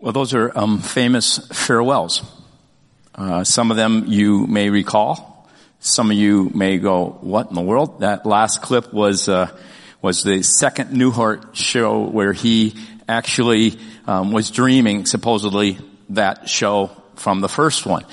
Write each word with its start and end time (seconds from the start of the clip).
Well, 0.00 0.12
those 0.12 0.34
are 0.34 0.56
um, 0.56 0.80
famous 0.80 1.38
farewells. 1.52 2.22
Uh, 3.14 3.44
some 3.44 3.70
of 3.70 3.76
them 3.76 4.04
you 4.08 4.46
may 4.46 4.68
recall. 4.68 5.48
Some 5.80 6.10
of 6.10 6.16
you 6.16 6.50
may 6.54 6.78
go, 6.78 7.18
"What 7.20 7.48
in 7.48 7.54
the 7.54 7.62
world?" 7.62 8.00
That 8.00 8.26
last 8.26 8.60
clip 8.60 8.92
was 8.92 9.28
uh, 9.28 9.56
was 10.02 10.22
the 10.22 10.42
second 10.42 10.90
Newhart 10.90 11.54
show 11.54 12.02
where 12.02 12.32
he 12.32 12.74
actually 13.08 13.78
um, 14.06 14.32
was 14.32 14.50
dreaming, 14.50 15.06
supposedly, 15.06 15.78
that 16.10 16.48
show 16.48 16.90
from 17.16 17.40
the 17.40 17.48
first 17.48 17.86
one. 17.86 18.04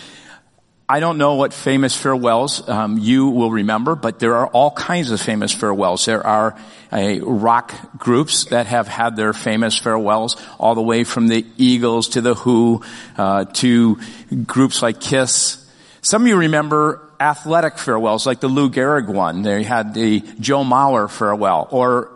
I 0.91 0.99
don't 0.99 1.17
know 1.17 1.35
what 1.35 1.53
famous 1.53 1.95
farewells 1.95 2.67
um, 2.67 2.97
you 2.97 3.27
will 3.27 3.49
remember, 3.49 3.95
but 3.95 4.19
there 4.19 4.35
are 4.35 4.47
all 4.47 4.71
kinds 4.71 5.09
of 5.09 5.21
famous 5.21 5.53
farewells. 5.53 6.03
There 6.03 6.27
are 6.27 6.53
uh, 6.91 7.21
rock 7.21 7.73
groups 7.97 8.43
that 8.49 8.65
have 8.65 8.89
had 8.89 9.15
their 9.15 9.31
famous 9.31 9.77
farewells, 9.77 10.35
all 10.59 10.75
the 10.75 10.81
way 10.81 11.05
from 11.05 11.29
the 11.29 11.45
Eagles 11.55 12.09
to 12.09 12.19
the 12.19 12.35
Who 12.35 12.83
uh, 13.17 13.45
to 13.45 14.01
groups 14.45 14.81
like 14.81 14.99
Kiss. 14.99 15.65
Some 16.01 16.23
of 16.23 16.27
you 16.27 16.35
remember 16.35 17.09
athletic 17.21 17.77
farewells, 17.77 18.25
like 18.25 18.41
the 18.41 18.49
Lou 18.49 18.69
Gehrig 18.69 19.07
one. 19.07 19.43
They 19.43 19.63
had 19.63 19.93
the 19.93 20.19
Joe 20.41 20.65
Mauer 20.65 21.09
farewell, 21.09 21.69
or 21.71 22.11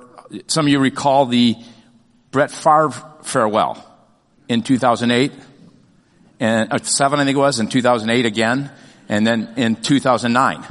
some 0.48 0.66
of 0.66 0.70
you 0.70 0.80
recall 0.80 1.28
the 1.28 1.56
Brett 2.32 2.52
Favre 2.52 2.92
farewell 3.24 3.82
in 4.50 4.64
2008 4.64 5.32
and 6.40 6.72
uh, 6.72 6.78
seven, 6.80 7.20
I 7.20 7.26
think 7.26 7.36
it 7.36 7.40
was, 7.40 7.60
in 7.60 7.68
2008 7.68 8.26
again, 8.26 8.72
and 9.10 9.26
then 9.26 9.54
in 9.58 9.76
2009. 9.76 10.66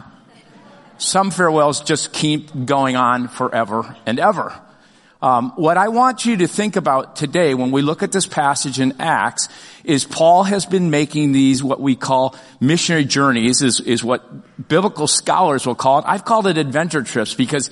Some 0.99 1.31
farewells 1.31 1.81
just 1.81 2.13
keep 2.13 2.67
going 2.67 2.97
on 2.97 3.29
forever 3.29 3.97
and 4.07 4.19
ever. 4.19 4.59
Um, 5.25 5.53
what 5.57 5.79
I 5.79 5.89
want 5.89 6.27
you 6.27 6.37
to 6.39 6.47
think 6.47 6.77
about 6.77 7.17
today 7.17 7.55
when 7.55 7.71
we 7.71 7.81
look 7.81 8.03
at 8.03 8.13
this 8.13 8.27
passage 8.27 8.79
in 8.79 9.01
Acts 9.01 9.49
is 9.83 10.05
Paul 10.05 10.43
has 10.43 10.67
been 10.67 10.91
making 10.91 11.33
these 11.33 11.65
what 11.65 11.81
we 11.81 11.97
call 11.97 12.37
missionary 12.61 13.07
journeys 13.07 13.63
is, 13.63 13.81
is 13.81 14.05
what 14.05 14.69
biblical 14.69 15.07
scholars 15.07 15.67
will 15.67 15.75
call 15.75 16.01
it. 16.01 16.05
I've 16.07 16.27
called 16.27 16.47
it 16.47 16.59
adventure 16.59 17.03
trips 17.03 17.33
because 17.33 17.71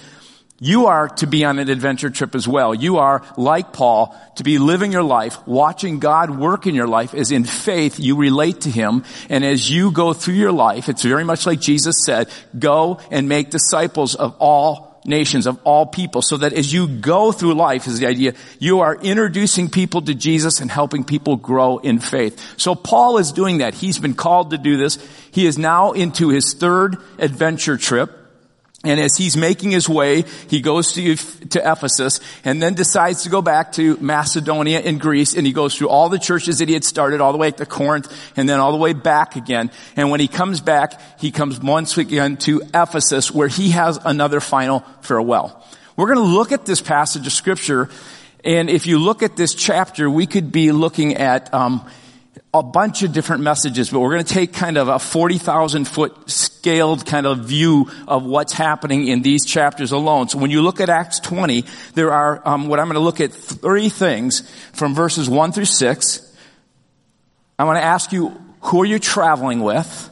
you 0.62 0.86
are 0.86 1.08
to 1.08 1.26
be 1.26 1.44
on 1.44 1.58
an 1.58 1.68
adventure 1.68 2.08
trip 2.08 2.36
as 2.36 2.46
well. 2.46 2.72
You 2.72 2.98
are, 2.98 3.24
like 3.36 3.72
Paul, 3.72 4.16
to 4.36 4.44
be 4.44 4.58
living 4.58 4.92
your 4.92 5.02
life, 5.02 5.44
watching 5.44 5.98
God 5.98 6.30
work 6.30 6.68
in 6.68 6.76
your 6.76 6.86
life 6.86 7.14
as 7.14 7.32
in 7.32 7.42
faith 7.42 7.98
you 7.98 8.14
relate 8.16 8.60
to 8.60 8.70
Him. 8.70 9.02
And 9.28 9.44
as 9.44 9.68
you 9.68 9.90
go 9.90 10.12
through 10.12 10.34
your 10.34 10.52
life, 10.52 10.88
it's 10.88 11.02
very 11.02 11.24
much 11.24 11.46
like 11.46 11.58
Jesus 11.58 12.04
said, 12.04 12.30
go 12.56 13.00
and 13.10 13.28
make 13.28 13.50
disciples 13.50 14.14
of 14.14 14.36
all 14.38 15.00
nations, 15.04 15.48
of 15.48 15.58
all 15.64 15.84
people, 15.84 16.22
so 16.22 16.36
that 16.36 16.52
as 16.52 16.72
you 16.72 16.86
go 16.86 17.32
through 17.32 17.54
life 17.54 17.88
is 17.88 17.98
the 17.98 18.06
idea, 18.06 18.34
you 18.60 18.82
are 18.82 18.94
introducing 18.94 19.68
people 19.68 20.00
to 20.02 20.14
Jesus 20.14 20.60
and 20.60 20.70
helping 20.70 21.02
people 21.02 21.34
grow 21.34 21.78
in 21.78 21.98
faith. 21.98 22.40
So 22.56 22.76
Paul 22.76 23.18
is 23.18 23.32
doing 23.32 23.58
that. 23.58 23.74
He's 23.74 23.98
been 23.98 24.14
called 24.14 24.52
to 24.52 24.58
do 24.58 24.76
this. 24.76 25.04
He 25.32 25.44
is 25.44 25.58
now 25.58 25.90
into 25.90 26.28
his 26.28 26.54
third 26.54 26.98
adventure 27.18 27.76
trip. 27.76 28.21
And 28.84 28.98
as 28.98 29.16
he's 29.16 29.36
making 29.36 29.70
his 29.70 29.88
way, 29.88 30.24
he 30.48 30.60
goes 30.60 30.92
to, 30.94 31.14
to 31.14 31.60
Ephesus 31.60 32.18
and 32.44 32.60
then 32.60 32.74
decides 32.74 33.22
to 33.22 33.28
go 33.28 33.40
back 33.40 33.72
to 33.72 33.96
Macedonia 34.00 34.80
and 34.80 35.00
Greece 35.00 35.36
and 35.36 35.46
he 35.46 35.52
goes 35.52 35.76
through 35.76 35.88
all 35.88 36.08
the 36.08 36.18
churches 36.18 36.58
that 36.58 36.68
he 36.68 36.74
had 36.74 36.82
started 36.82 37.20
all 37.20 37.30
the 37.30 37.38
way 37.38 37.52
to 37.52 37.64
Corinth 37.64 38.12
and 38.36 38.48
then 38.48 38.58
all 38.58 38.72
the 38.72 38.78
way 38.78 38.92
back 38.92 39.36
again. 39.36 39.70
And 39.94 40.10
when 40.10 40.18
he 40.18 40.26
comes 40.26 40.60
back, 40.60 41.00
he 41.20 41.30
comes 41.30 41.60
once 41.60 41.96
again 41.96 42.38
to 42.38 42.60
Ephesus 42.74 43.30
where 43.30 43.48
he 43.48 43.70
has 43.70 44.00
another 44.04 44.40
final 44.40 44.80
farewell. 45.00 45.64
We're 45.96 46.12
going 46.12 46.26
to 46.26 46.34
look 46.34 46.50
at 46.50 46.66
this 46.66 46.80
passage 46.80 47.26
of 47.26 47.32
scripture 47.32 47.88
and 48.44 48.68
if 48.68 48.86
you 48.86 48.98
look 48.98 49.22
at 49.22 49.36
this 49.36 49.54
chapter, 49.54 50.10
we 50.10 50.26
could 50.26 50.50
be 50.50 50.72
looking 50.72 51.16
at 51.16 51.52
um, 51.54 51.88
a 52.54 52.62
bunch 52.62 53.02
of 53.02 53.12
different 53.12 53.42
messages, 53.42 53.88
but 53.88 54.00
we're 54.00 54.10
going 54.12 54.24
to 54.24 54.34
take 54.34 54.52
kind 54.52 54.76
of 54.76 54.88
a 54.88 54.98
40,000 54.98 55.86
foot 55.88 56.30
scaled 56.30 57.06
kind 57.06 57.26
of 57.26 57.46
view 57.46 57.90
of 58.06 58.26
what's 58.26 58.52
happening 58.52 59.08
in 59.08 59.22
these 59.22 59.46
chapters 59.46 59.90
alone. 59.90 60.28
So 60.28 60.38
when 60.38 60.50
you 60.50 60.60
look 60.60 60.78
at 60.78 60.90
Acts 60.90 61.18
20, 61.20 61.64
there 61.94 62.12
are 62.12 62.46
um, 62.46 62.68
what 62.68 62.78
I'm 62.78 62.86
going 62.86 62.94
to 62.94 63.00
look 63.00 63.22
at 63.22 63.32
three 63.32 63.88
things 63.88 64.42
from 64.74 64.94
verses 64.94 65.30
1 65.30 65.52
through 65.52 65.64
6. 65.64 66.36
I 67.58 67.64
want 67.64 67.78
to 67.78 67.84
ask 67.84 68.12
you, 68.12 68.38
who 68.60 68.82
are 68.82 68.86
you 68.86 68.98
traveling 68.98 69.60
with? 69.60 70.10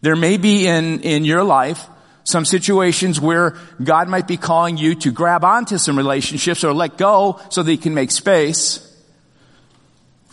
There 0.00 0.16
may 0.16 0.38
be 0.38 0.66
in, 0.66 1.00
in 1.00 1.26
your 1.26 1.44
life 1.44 1.86
some 2.24 2.46
situations 2.46 3.20
where 3.20 3.54
God 3.82 4.08
might 4.08 4.26
be 4.26 4.38
calling 4.38 4.78
you 4.78 4.94
to 4.96 5.12
grab 5.12 5.44
onto 5.44 5.76
some 5.76 5.98
relationships 5.98 6.64
or 6.64 6.72
let 6.72 6.96
go 6.96 7.38
so 7.50 7.62
that 7.62 7.70
you 7.70 7.76
can 7.76 7.92
make 7.92 8.10
space 8.10 8.83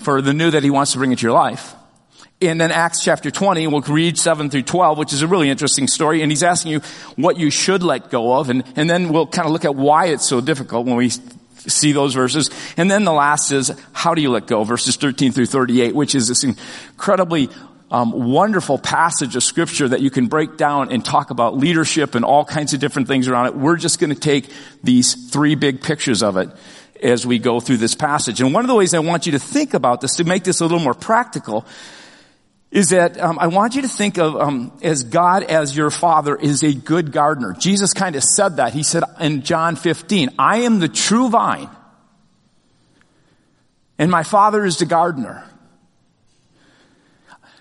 for 0.02 0.22
the 0.22 0.34
new 0.34 0.52
that 0.52 0.64
he 0.64 0.70
wants 0.70 0.92
to 0.94 0.98
bring 0.98 1.12
into 1.12 1.24
your 1.24 1.34
life. 1.34 1.76
And 2.42 2.60
then 2.60 2.72
Acts 2.72 3.04
chapter 3.04 3.30
20, 3.30 3.68
we'll 3.68 3.82
read 3.82 4.18
7 4.18 4.50
through 4.50 4.64
12, 4.64 4.98
which 4.98 5.14
is 5.14 5.22
a 5.22 5.28
really 5.28 5.50
interesting 5.50 5.88
story. 5.88 6.24
And 6.24 6.32
he's 6.32 6.42
asking 6.42 6.72
you 6.72 6.80
what 7.16 7.38
you 7.38 7.52
should 7.52 7.84
let 7.84 8.10
go 8.10 8.34
of. 8.34 8.50
And, 8.50 8.64
and 8.76 8.90
then 8.90 9.14
we'll 9.14 9.28
kind 9.28 9.46
of 9.46 9.52
look 9.52 9.64
at 9.64 9.76
why 9.76 10.08
it's 10.08 10.26
so 10.26 10.42
difficult 10.42 10.88
when 10.88 10.96
we 10.96 11.10
see 11.10 11.92
those 11.92 12.16
verses. 12.16 12.50
And 12.78 12.90
then 12.90 13.04
the 13.04 13.14
last 13.14 13.52
is, 13.52 13.72
how 13.94 14.16
do 14.16 14.24
you 14.24 14.32
let 14.32 14.48
go? 14.48 14.64
Verses 14.64 14.96
13 14.96 15.32
through 15.34 15.46
38, 15.46 15.94
which 15.94 16.16
is 16.16 16.28
this 16.28 16.44
incredibly 16.44 17.50
um, 17.92 18.12
wonderful 18.12 18.80
passage 18.80 19.36
of 19.36 19.44
scripture 19.44 19.88
that 19.90 20.02
you 20.02 20.10
can 20.10 20.26
break 20.26 20.58
down 20.58 20.92
and 20.92 21.06
talk 21.06 21.30
about 21.30 21.58
leadership 21.58 22.16
and 22.16 22.26
all 22.26 22.44
kinds 22.44 22.74
of 22.74 22.80
different 22.80 23.08
things 23.08 23.28
around 23.28 23.48
it. 23.48 23.56
We're 23.56 23.76
just 23.76 24.00
going 24.00 24.14
to 24.14 24.20
take 24.20 24.50
these 24.82 25.30
three 25.30 25.54
big 25.54 25.82
pictures 25.82 26.24
of 26.24 26.38
it 26.38 26.50
as 27.02 27.26
we 27.26 27.40
go 27.40 27.60
through 27.60 27.78
this 27.78 27.96
passage. 27.96 28.42
And 28.42 28.54
one 28.54 28.64
of 28.64 28.68
the 28.68 28.76
ways 28.76 28.94
I 28.94 29.00
want 29.00 29.26
you 29.26 29.34
to 29.34 29.40
think 29.40 29.74
about 29.74 30.02
this 30.02 30.16
to 30.16 30.24
make 30.24 30.44
this 30.44 30.60
a 30.60 30.66
little 30.66 30.80
more 30.80 30.94
practical 30.94 31.66
is 32.70 32.90
that 32.90 33.20
um, 33.20 33.38
I 33.40 33.48
want 33.48 33.76
you 33.76 33.82
to 33.82 33.88
think 33.90 34.18
of 34.18 34.36
um, 34.36 34.72
as 34.82 35.04
God 35.04 35.44
as 35.44 35.76
your 35.76 35.90
father 35.90 36.36
is 36.36 36.64
a 36.64 36.74
good 36.74 37.12
gardener. 37.12 37.54
Jesus 37.60 37.94
kind 37.94 38.16
of 38.16 38.24
said 38.24 38.58
that. 38.58 38.74
He 38.74 38.84
said 38.84 39.04
in 39.20 39.42
John 39.42 39.76
15, 39.76 40.30
I 40.40 40.60
am 40.60 40.80
the 40.80 40.88
true 40.88 41.30
vine 41.30 41.70
and 44.02 44.10
my 44.10 44.24
father 44.24 44.66
is 44.66 44.78
the 44.78 44.88
gardener. 44.88 45.44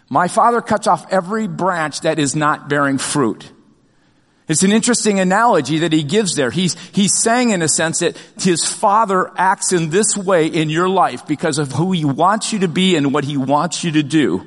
My 0.09 0.27
father 0.27 0.63
cuts 0.63 0.87
off 0.87 1.13
every 1.13 1.47
branch 1.47 2.01
that 2.01 2.19
is 2.19 2.35
not 2.35 2.67
bearing 2.67 2.97
fruit. 2.97 3.53
It's 4.51 4.65
an 4.65 4.73
interesting 4.73 5.21
analogy 5.21 5.79
that 5.79 5.93
he 5.93 6.03
gives 6.03 6.35
there. 6.35 6.51
He's, 6.51 6.75
he's 6.91 7.17
saying 7.17 7.51
in 7.51 7.63
a 7.63 7.69
sense 7.69 8.01
that 8.01 8.19
his 8.37 8.65
father 8.65 9.31
acts 9.37 9.73
in 9.73 9.91
this 9.91 10.17
way 10.17 10.49
in 10.49 10.69
your 10.71 10.89
life 10.89 11.25
because 11.25 11.59
of 11.59 11.71
who 11.71 11.93
he 11.93 12.05
wants 12.05 12.53
you 12.53 12.59
to 12.59 12.67
be 12.69 12.97
and 12.97 13.15
what 13.15 13.23
he 13.23 13.37
wants 13.37 13.85
you 13.85 13.93
to 13.93 14.03
do. 14.03 14.45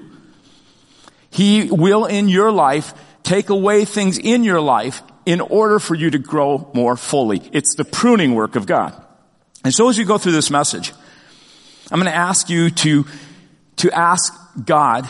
He 1.30 1.72
will 1.72 2.04
in 2.04 2.28
your 2.28 2.52
life 2.52 2.94
take 3.24 3.50
away 3.50 3.86
things 3.86 4.18
in 4.18 4.44
your 4.44 4.60
life 4.60 5.02
in 5.26 5.40
order 5.40 5.80
for 5.80 5.96
you 5.96 6.10
to 6.10 6.20
grow 6.20 6.70
more 6.74 6.98
fully. 6.98 7.42
It's 7.54 7.76
the 7.76 7.86
pruning 7.86 8.36
work 8.36 8.58
of 8.58 8.66
God. 8.66 8.94
And 9.64 9.74
so 9.74 9.88
as 9.88 9.98
you 9.98 10.04
go 10.04 10.18
through 10.18 10.34
this 10.34 10.52
message, 10.52 10.92
I'm 11.90 12.00
going 12.02 12.12
to 12.12 12.18
ask 12.18 12.50
you 12.50 12.72
to, 12.72 13.06
to 13.78 13.92
ask 13.92 14.34
God, 14.66 15.08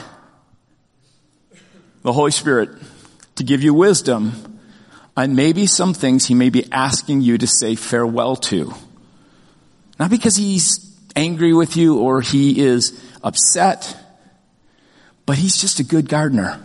the 2.04 2.14
Holy 2.14 2.30
Spirit, 2.30 2.70
to 3.38 3.44
give 3.44 3.64
you 3.64 3.74
wisdom 3.74 4.53
and 5.16 5.36
maybe 5.36 5.66
some 5.66 5.94
things 5.94 6.26
he 6.26 6.34
may 6.34 6.50
be 6.50 6.72
asking 6.72 7.22
you 7.22 7.38
to 7.38 7.48
say 7.48 7.76
farewell 7.76 8.36
to. 8.36 8.74
Not 10.00 10.10
because 10.10 10.36
he's 10.36 10.92
angry 11.16 11.54
with 11.54 11.78
you 11.78 12.00
or 12.00 12.22
he 12.22 12.60
is 12.60 13.00
upset, 13.24 13.96
but 15.26 15.38
he's 15.38 15.58
just 15.58 15.80
a 15.80 15.84
good 15.84 16.10
gardener. 16.10 16.60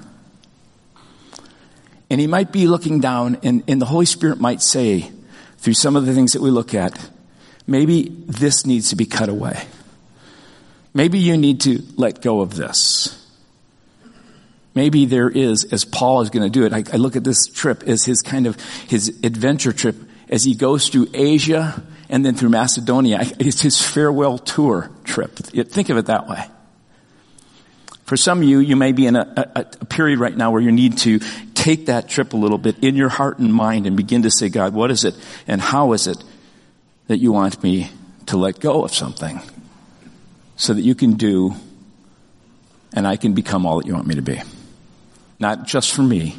And 2.10 2.20
he 2.20 2.26
might 2.26 2.52
be 2.52 2.66
looking 2.66 3.00
down 3.00 3.38
and, 3.42 3.62
and 3.68 3.80
the 3.80 3.86
Holy 3.86 4.06
Spirit 4.06 4.40
might 4.40 4.62
say, 4.62 5.10
through 5.58 5.74
some 5.74 5.96
of 5.96 6.06
the 6.06 6.14
things 6.14 6.32
that 6.32 6.40
we 6.40 6.50
look 6.50 6.74
at, 6.74 7.10
maybe 7.66 8.08
this 8.26 8.64
needs 8.64 8.90
to 8.90 8.96
be 8.96 9.04
cut 9.04 9.28
away. 9.28 9.66
Maybe 10.94 11.18
you 11.18 11.36
need 11.36 11.60
to 11.62 11.82
let 11.96 12.22
go 12.22 12.40
of 12.40 12.56
this. 12.56 13.27
Maybe 14.78 15.06
there 15.06 15.28
is, 15.28 15.64
as 15.72 15.84
Paul 15.84 16.20
is 16.20 16.30
going 16.30 16.44
to 16.44 16.48
do 16.48 16.64
it, 16.64 16.72
I, 16.72 16.84
I 16.92 16.98
look 16.98 17.16
at 17.16 17.24
this 17.24 17.48
trip 17.48 17.82
as 17.82 18.04
his 18.04 18.22
kind 18.22 18.46
of, 18.46 18.54
his 18.86 19.08
adventure 19.24 19.72
trip 19.72 19.96
as 20.28 20.44
he 20.44 20.54
goes 20.54 20.88
through 20.88 21.08
Asia 21.14 21.82
and 22.08 22.24
then 22.24 22.36
through 22.36 22.50
Macedonia. 22.50 23.18
It's 23.40 23.60
his 23.60 23.82
farewell 23.82 24.38
tour 24.38 24.88
trip. 25.02 25.34
Think 25.34 25.88
of 25.88 25.96
it 25.96 26.06
that 26.06 26.28
way. 26.28 26.44
For 28.04 28.16
some 28.16 28.38
of 28.38 28.44
you, 28.44 28.60
you 28.60 28.76
may 28.76 28.92
be 28.92 29.08
in 29.08 29.16
a, 29.16 29.50
a, 29.56 29.60
a, 29.80 29.84
period 29.86 30.20
right 30.20 30.36
now 30.36 30.52
where 30.52 30.62
you 30.62 30.70
need 30.70 30.98
to 30.98 31.18
take 31.54 31.86
that 31.86 32.08
trip 32.08 32.32
a 32.32 32.36
little 32.36 32.56
bit 32.56 32.78
in 32.84 32.94
your 32.94 33.08
heart 33.08 33.40
and 33.40 33.52
mind 33.52 33.88
and 33.88 33.96
begin 33.96 34.22
to 34.22 34.30
say, 34.30 34.48
God, 34.48 34.74
what 34.74 34.92
is 34.92 35.02
it 35.02 35.16
and 35.48 35.60
how 35.60 35.92
is 35.92 36.06
it 36.06 36.22
that 37.08 37.18
you 37.18 37.32
want 37.32 37.60
me 37.64 37.90
to 38.26 38.36
let 38.36 38.60
go 38.60 38.84
of 38.84 38.94
something 38.94 39.40
so 40.54 40.72
that 40.72 40.82
you 40.82 40.94
can 40.94 41.14
do 41.14 41.56
and 42.94 43.08
I 43.08 43.16
can 43.16 43.34
become 43.34 43.66
all 43.66 43.78
that 43.78 43.88
you 43.88 43.94
want 43.94 44.06
me 44.06 44.14
to 44.14 44.22
be? 44.22 44.40
Not 45.38 45.66
just 45.66 45.92
for 45.92 46.02
me, 46.02 46.36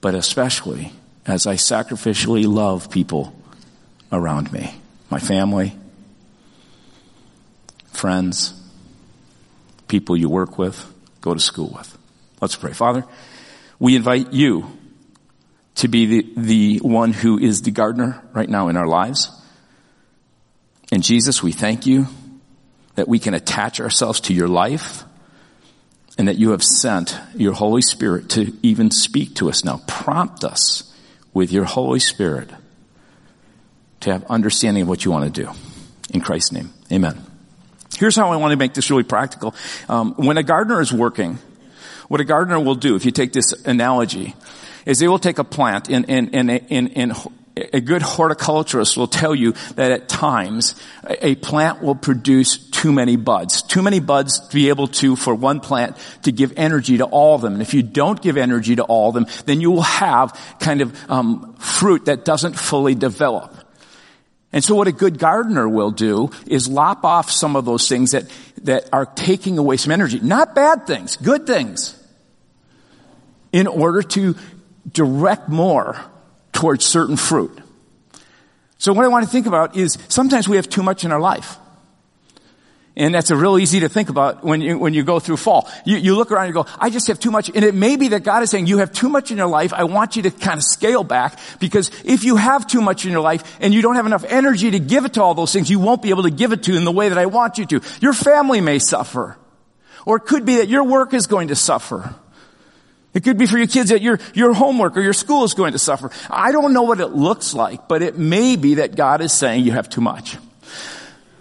but 0.00 0.14
especially 0.14 0.92
as 1.26 1.46
I 1.46 1.54
sacrificially 1.54 2.46
love 2.46 2.90
people 2.90 3.34
around 4.10 4.52
me, 4.52 4.74
my 5.10 5.18
family, 5.18 5.76
friends, 7.92 8.54
people 9.88 10.16
you 10.16 10.28
work 10.28 10.58
with, 10.58 10.84
go 11.20 11.34
to 11.34 11.40
school 11.40 11.72
with. 11.76 11.98
Let's 12.40 12.56
pray. 12.56 12.72
Father, 12.72 13.04
we 13.78 13.96
invite 13.96 14.32
you 14.32 14.78
to 15.76 15.88
be 15.88 16.06
the, 16.06 16.32
the 16.36 16.78
one 16.78 17.12
who 17.12 17.38
is 17.38 17.62
the 17.62 17.70
gardener 17.70 18.22
right 18.32 18.48
now 18.48 18.68
in 18.68 18.76
our 18.76 18.86
lives. 18.86 19.30
And 20.90 21.02
Jesus, 21.02 21.42
we 21.42 21.52
thank 21.52 21.86
you 21.86 22.06
that 22.94 23.08
we 23.08 23.18
can 23.18 23.34
attach 23.34 23.80
ourselves 23.80 24.20
to 24.22 24.34
your 24.34 24.48
life 24.48 25.04
and 26.18 26.28
that 26.28 26.38
you 26.38 26.50
have 26.50 26.62
sent 26.62 27.18
your 27.34 27.52
Holy 27.52 27.82
Spirit 27.82 28.28
to 28.30 28.52
even 28.62 28.90
speak 28.90 29.36
to 29.36 29.48
us 29.48 29.64
now. 29.64 29.80
Prompt 29.86 30.44
us 30.44 30.94
with 31.32 31.52
your 31.52 31.64
Holy 31.64 32.00
Spirit 32.00 32.50
to 34.00 34.12
have 34.12 34.24
understanding 34.24 34.82
of 34.82 34.88
what 34.88 35.04
you 35.04 35.10
want 35.10 35.32
to 35.32 35.44
do. 35.44 35.50
In 36.12 36.20
Christ's 36.20 36.52
name, 36.52 36.72
amen. 36.90 37.24
Here's 37.96 38.16
how 38.16 38.32
I 38.32 38.36
want 38.36 38.52
to 38.52 38.56
make 38.56 38.74
this 38.74 38.90
really 38.90 39.02
practical. 39.02 39.54
Um, 39.88 40.14
when 40.14 40.38
a 40.38 40.42
gardener 40.42 40.80
is 40.80 40.92
working, 40.92 41.38
what 42.08 42.20
a 42.20 42.24
gardener 42.24 42.58
will 42.58 42.74
do, 42.74 42.96
if 42.96 43.04
you 43.04 43.10
take 43.12 43.32
this 43.32 43.52
analogy, 43.64 44.34
is 44.86 44.98
they 44.98 45.08
will 45.08 45.18
take 45.18 45.38
a 45.38 45.44
plant 45.44 45.88
and, 45.88 46.08
and, 46.08 46.34
and, 46.34 46.50
and, 46.50 46.96
and 46.96 47.12
a 47.72 47.80
good 47.80 48.02
horticulturist 48.02 48.96
will 48.96 49.06
tell 49.06 49.34
you 49.34 49.52
that 49.74 49.92
at 49.92 50.08
times 50.08 50.74
a 51.04 51.34
plant 51.36 51.82
will 51.82 51.94
produce 51.94 52.58
too 52.58 52.92
many 52.92 53.16
buds. 53.16 53.62
Too 53.62 53.82
many 53.82 54.00
buds 54.00 54.40
to 54.48 54.54
be 54.54 54.68
able 54.68 54.88
to, 54.88 55.16
for 55.16 55.34
one 55.34 55.60
plant, 55.60 55.96
to 56.22 56.32
give 56.32 56.52
energy 56.56 56.98
to 56.98 57.04
all 57.04 57.34
of 57.34 57.42
them. 57.42 57.54
And 57.54 57.62
if 57.62 57.74
you 57.74 57.82
don't 57.82 58.20
give 58.20 58.36
energy 58.36 58.76
to 58.76 58.84
all 58.84 59.08
of 59.08 59.14
them, 59.14 59.26
then 59.46 59.60
you 59.60 59.70
will 59.70 59.82
have 59.82 60.38
kind 60.60 60.80
of 60.80 61.10
um, 61.10 61.54
fruit 61.54 62.06
that 62.06 62.24
doesn't 62.24 62.54
fully 62.54 62.94
develop. 62.94 63.56
And 64.52 64.64
so 64.64 64.74
what 64.74 64.88
a 64.88 64.92
good 64.92 65.18
gardener 65.18 65.68
will 65.68 65.92
do 65.92 66.30
is 66.46 66.68
lop 66.68 67.04
off 67.04 67.30
some 67.30 67.54
of 67.54 67.64
those 67.64 67.88
things 67.88 68.12
that, 68.12 68.24
that 68.62 68.88
are 68.92 69.06
taking 69.06 69.58
away 69.58 69.76
some 69.76 69.92
energy. 69.92 70.18
Not 70.20 70.54
bad 70.54 70.86
things, 70.86 71.16
good 71.16 71.46
things. 71.46 71.96
In 73.52 73.66
order 73.66 74.02
to 74.02 74.36
direct 74.90 75.48
more 75.48 76.00
towards 76.60 76.84
certain 76.84 77.16
fruit. 77.16 77.58
So 78.76 78.92
what 78.92 79.06
I 79.06 79.08
want 79.08 79.24
to 79.24 79.30
think 79.30 79.46
about 79.46 79.76
is 79.76 79.96
sometimes 80.08 80.46
we 80.46 80.56
have 80.56 80.68
too 80.68 80.82
much 80.82 81.04
in 81.04 81.10
our 81.10 81.20
life. 81.20 81.56
And 82.96 83.14
that's 83.14 83.30
a 83.30 83.36
real 83.36 83.58
easy 83.58 83.80
to 83.80 83.88
think 83.88 84.10
about 84.10 84.44
when 84.44 84.60
you, 84.60 84.78
when 84.78 84.92
you 84.92 85.02
go 85.02 85.20
through 85.20 85.38
fall. 85.38 85.70
You, 85.86 85.96
you 85.96 86.14
look 86.16 86.30
around 86.30 86.46
and 86.46 86.54
you 86.54 86.62
go, 86.62 86.68
I 86.78 86.90
just 86.90 87.06
have 87.06 87.18
too 87.18 87.30
much. 87.30 87.50
And 87.54 87.64
it 87.64 87.74
may 87.74 87.96
be 87.96 88.08
that 88.08 88.24
God 88.24 88.42
is 88.42 88.50
saying, 88.50 88.66
you 88.66 88.76
have 88.76 88.92
too 88.92 89.08
much 89.08 89.30
in 89.30 89.38
your 89.38 89.46
life. 89.46 89.72
I 89.72 89.84
want 89.84 90.16
you 90.16 90.22
to 90.24 90.30
kind 90.30 90.58
of 90.58 90.64
scale 90.64 91.02
back 91.02 91.38
because 91.60 91.90
if 92.04 92.24
you 92.24 92.36
have 92.36 92.66
too 92.66 92.82
much 92.82 93.06
in 93.06 93.12
your 93.12 93.22
life 93.22 93.56
and 93.60 93.72
you 93.72 93.80
don't 93.80 93.96
have 93.96 94.04
enough 94.04 94.24
energy 94.24 94.70
to 94.72 94.78
give 94.78 95.06
it 95.06 95.14
to 95.14 95.22
all 95.22 95.32
those 95.32 95.54
things, 95.54 95.70
you 95.70 95.78
won't 95.78 96.02
be 96.02 96.10
able 96.10 96.24
to 96.24 96.30
give 96.30 96.52
it 96.52 96.64
to 96.64 96.76
in 96.76 96.84
the 96.84 96.92
way 96.92 97.08
that 97.08 97.16
I 97.16 97.24
want 97.24 97.56
you 97.56 97.64
to. 97.66 97.80
Your 98.02 98.12
family 98.12 98.60
may 98.60 98.78
suffer. 98.78 99.38
Or 100.04 100.16
it 100.16 100.26
could 100.26 100.44
be 100.44 100.56
that 100.56 100.68
your 100.68 100.84
work 100.84 101.14
is 101.14 101.26
going 101.26 101.48
to 101.48 101.56
suffer. 101.56 102.14
It 103.12 103.24
could 103.24 103.38
be 103.38 103.46
for 103.46 103.58
your 103.58 103.66
kids 103.66 103.90
that 103.90 104.02
your, 104.02 104.20
your 104.34 104.52
homework 104.54 104.96
or 104.96 105.00
your 105.00 105.12
school 105.12 105.44
is 105.44 105.54
going 105.54 105.72
to 105.72 105.78
suffer. 105.78 106.10
I 106.30 106.52
don't 106.52 106.72
know 106.72 106.82
what 106.82 107.00
it 107.00 107.08
looks 107.08 107.54
like, 107.54 107.88
but 107.88 108.02
it 108.02 108.16
may 108.16 108.56
be 108.56 108.74
that 108.74 108.94
God 108.94 109.20
is 109.20 109.32
saying 109.32 109.64
you 109.64 109.72
have 109.72 109.88
too 109.88 110.00
much. 110.00 110.36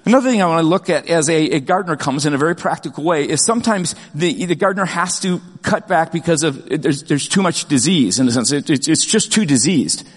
Another 0.06 0.32
thing 0.32 0.42
I 0.42 0.48
want 0.48 0.62
to 0.62 0.68
look 0.68 0.90
at 0.90 1.08
as 1.08 1.30
a, 1.30 1.36
a, 1.36 1.60
gardener 1.60 1.96
comes 1.96 2.26
in 2.26 2.34
a 2.34 2.38
very 2.38 2.56
practical 2.56 3.04
way 3.04 3.30
is 3.30 3.46
sometimes 3.46 3.94
the, 4.16 4.46
the 4.46 4.56
gardener 4.56 4.86
has 4.86 5.20
to 5.20 5.40
cut 5.62 5.88
back 5.88 6.12
because 6.12 6.42
of 6.42 6.66
there's, 6.68 7.04
there's 7.04 7.28
too 7.28 7.44
much 7.44 7.66
disease 7.66 8.18
in 8.18 8.28
a 8.28 8.32
sense. 8.32 8.52
It, 8.52 8.72
it's, 8.72 8.88
it's 8.88 9.06
just 9.06 9.32
too 9.32 9.46
diseased. 9.46 10.08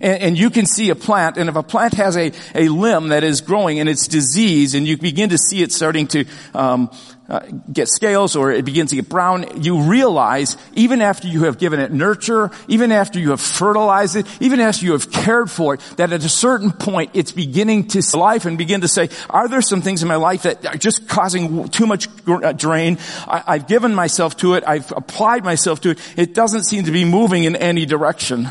And, 0.00 0.22
and, 0.22 0.38
you 0.38 0.50
can 0.50 0.66
see 0.66 0.90
a 0.90 0.94
plant, 0.94 1.38
and 1.38 1.48
if 1.48 1.56
a 1.56 1.62
plant 1.62 1.94
has 1.94 2.18
a, 2.18 2.32
a 2.54 2.68
limb 2.68 3.08
that 3.08 3.24
is 3.24 3.40
growing 3.40 3.80
and 3.80 3.88
it's 3.88 4.08
diseased, 4.08 4.74
and 4.74 4.86
you 4.86 4.98
begin 4.98 5.30
to 5.30 5.38
see 5.38 5.62
it 5.62 5.72
starting 5.72 6.06
to 6.08 6.24
um, 6.54 6.90
uh, 7.30 7.40
get 7.72 7.88
scales 7.88 8.34
or 8.34 8.50
it 8.50 8.64
begins 8.64 8.90
to 8.90 8.96
get 8.96 9.08
brown, 9.08 9.62
you 9.62 9.82
realize 9.82 10.56
even 10.74 11.00
after 11.00 11.28
you 11.28 11.44
have 11.44 11.58
given 11.58 11.78
it 11.78 11.92
nurture, 11.92 12.50
even 12.66 12.90
after 12.90 13.20
you 13.20 13.30
have 13.30 13.40
fertilized 13.40 14.16
it, 14.16 14.26
even 14.40 14.58
after 14.58 14.84
you 14.84 14.92
have 14.92 15.12
cared 15.12 15.48
for 15.48 15.74
it, 15.74 15.80
that 15.96 16.12
at 16.12 16.24
a 16.24 16.28
certain 16.28 16.72
point 16.72 17.12
it's 17.14 17.30
beginning 17.30 17.86
to 17.86 18.02
life 18.16 18.46
and 18.46 18.58
begin 18.58 18.80
to 18.80 18.88
say, 18.88 19.08
are 19.28 19.46
there 19.46 19.62
some 19.62 19.80
things 19.80 20.02
in 20.02 20.08
my 20.08 20.16
life 20.16 20.42
that 20.42 20.66
are 20.66 20.76
just 20.76 21.08
causing 21.08 21.68
too 21.68 21.86
much 21.86 22.08
uh, 22.26 22.52
drain? 22.52 22.98
I, 23.28 23.44
I've 23.46 23.68
given 23.68 23.94
myself 23.94 24.36
to 24.38 24.54
it. 24.54 24.64
I've 24.66 24.90
applied 24.92 25.44
myself 25.44 25.80
to 25.82 25.90
it. 25.90 25.98
It 26.16 26.34
doesn't 26.34 26.64
seem 26.64 26.84
to 26.84 26.90
be 26.90 27.04
moving 27.04 27.44
in 27.44 27.54
any 27.54 27.86
direction. 27.86 28.48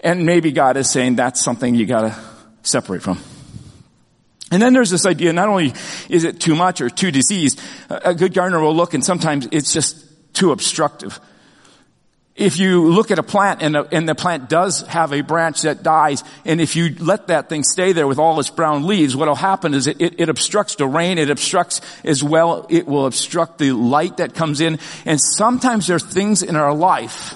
And 0.00 0.24
maybe 0.24 0.52
God 0.52 0.76
is 0.76 0.88
saying 0.88 1.16
that's 1.16 1.42
something 1.42 1.74
you 1.74 1.84
gotta 1.84 2.14
separate 2.62 3.02
from. 3.02 3.18
And 4.54 4.62
then 4.62 4.72
there's 4.72 4.90
this 4.90 5.04
idea, 5.04 5.32
not 5.32 5.48
only 5.48 5.74
is 6.08 6.22
it 6.22 6.38
too 6.38 6.54
much 6.54 6.80
or 6.80 6.88
too 6.88 7.10
diseased, 7.10 7.60
a 7.90 8.14
good 8.14 8.32
gardener 8.32 8.60
will 8.60 8.76
look 8.76 8.94
and 8.94 9.04
sometimes 9.04 9.48
it's 9.50 9.72
just 9.72 10.06
too 10.32 10.52
obstructive. 10.52 11.18
If 12.36 12.60
you 12.60 12.86
look 12.86 13.10
at 13.10 13.18
a 13.18 13.24
plant 13.24 13.62
and, 13.62 13.74
a, 13.74 13.88
and 13.92 14.08
the 14.08 14.14
plant 14.14 14.48
does 14.48 14.82
have 14.82 15.12
a 15.12 15.22
branch 15.22 15.62
that 15.62 15.82
dies, 15.82 16.22
and 16.44 16.60
if 16.60 16.76
you 16.76 16.94
let 17.00 17.26
that 17.26 17.48
thing 17.48 17.64
stay 17.64 17.90
there 17.90 18.06
with 18.06 18.20
all 18.20 18.38
its 18.38 18.48
brown 18.48 18.86
leaves, 18.86 19.16
what'll 19.16 19.34
happen 19.34 19.74
is 19.74 19.88
it, 19.88 20.00
it, 20.00 20.20
it 20.20 20.28
obstructs 20.28 20.76
the 20.76 20.86
rain, 20.86 21.18
it 21.18 21.30
obstructs 21.30 21.80
as 22.04 22.22
well, 22.22 22.68
it 22.70 22.86
will 22.86 23.06
obstruct 23.06 23.58
the 23.58 23.72
light 23.72 24.18
that 24.18 24.36
comes 24.36 24.60
in, 24.60 24.78
and 25.04 25.20
sometimes 25.20 25.88
there 25.88 25.96
are 25.96 25.98
things 25.98 26.44
in 26.44 26.54
our 26.54 26.72
life 26.72 27.34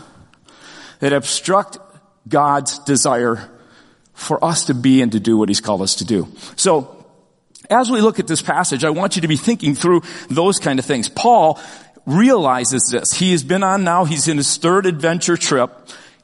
that 1.00 1.12
obstruct 1.12 1.78
God's 2.28 2.78
desire 2.78 3.50
for 4.14 4.44
us 4.44 4.66
to 4.66 4.74
be 4.74 5.02
and 5.02 5.10
to 5.10 5.18
do 5.18 5.36
what 5.36 5.48
He's 5.48 5.60
called 5.60 5.82
us 5.82 5.96
to 5.96 6.04
do. 6.04 6.28
So, 6.54 6.94
as 7.70 7.90
we 7.90 8.00
look 8.00 8.18
at 8.18 8.26
this 8.26 8.42
passage, 8.42 8.84
I 8.84 8.90
want 8.90 9.16
you 9.16 9.22
to 9.22 9.28
be 9.28 9.36
thinking 9.36 9.74
through 9.74 10.02
those 10.28 10.58
kind 10.58 10.78
of 10.78 10.84
things. 10.84 11.08
Paul 11.08 11.60
realizes 12.06 12.88
this. 12.90 13.12
He 13.12 13.32
has 13.32 13.44
been 13.44 13.62
on 13.62 13.84
now, 13.84 14.04
he's 14.04 14.28
in 14.28 14.36
his 14.36 14.56
third 14.56 14.86
adventure 14.86 15.36
trip. 15.36 15.70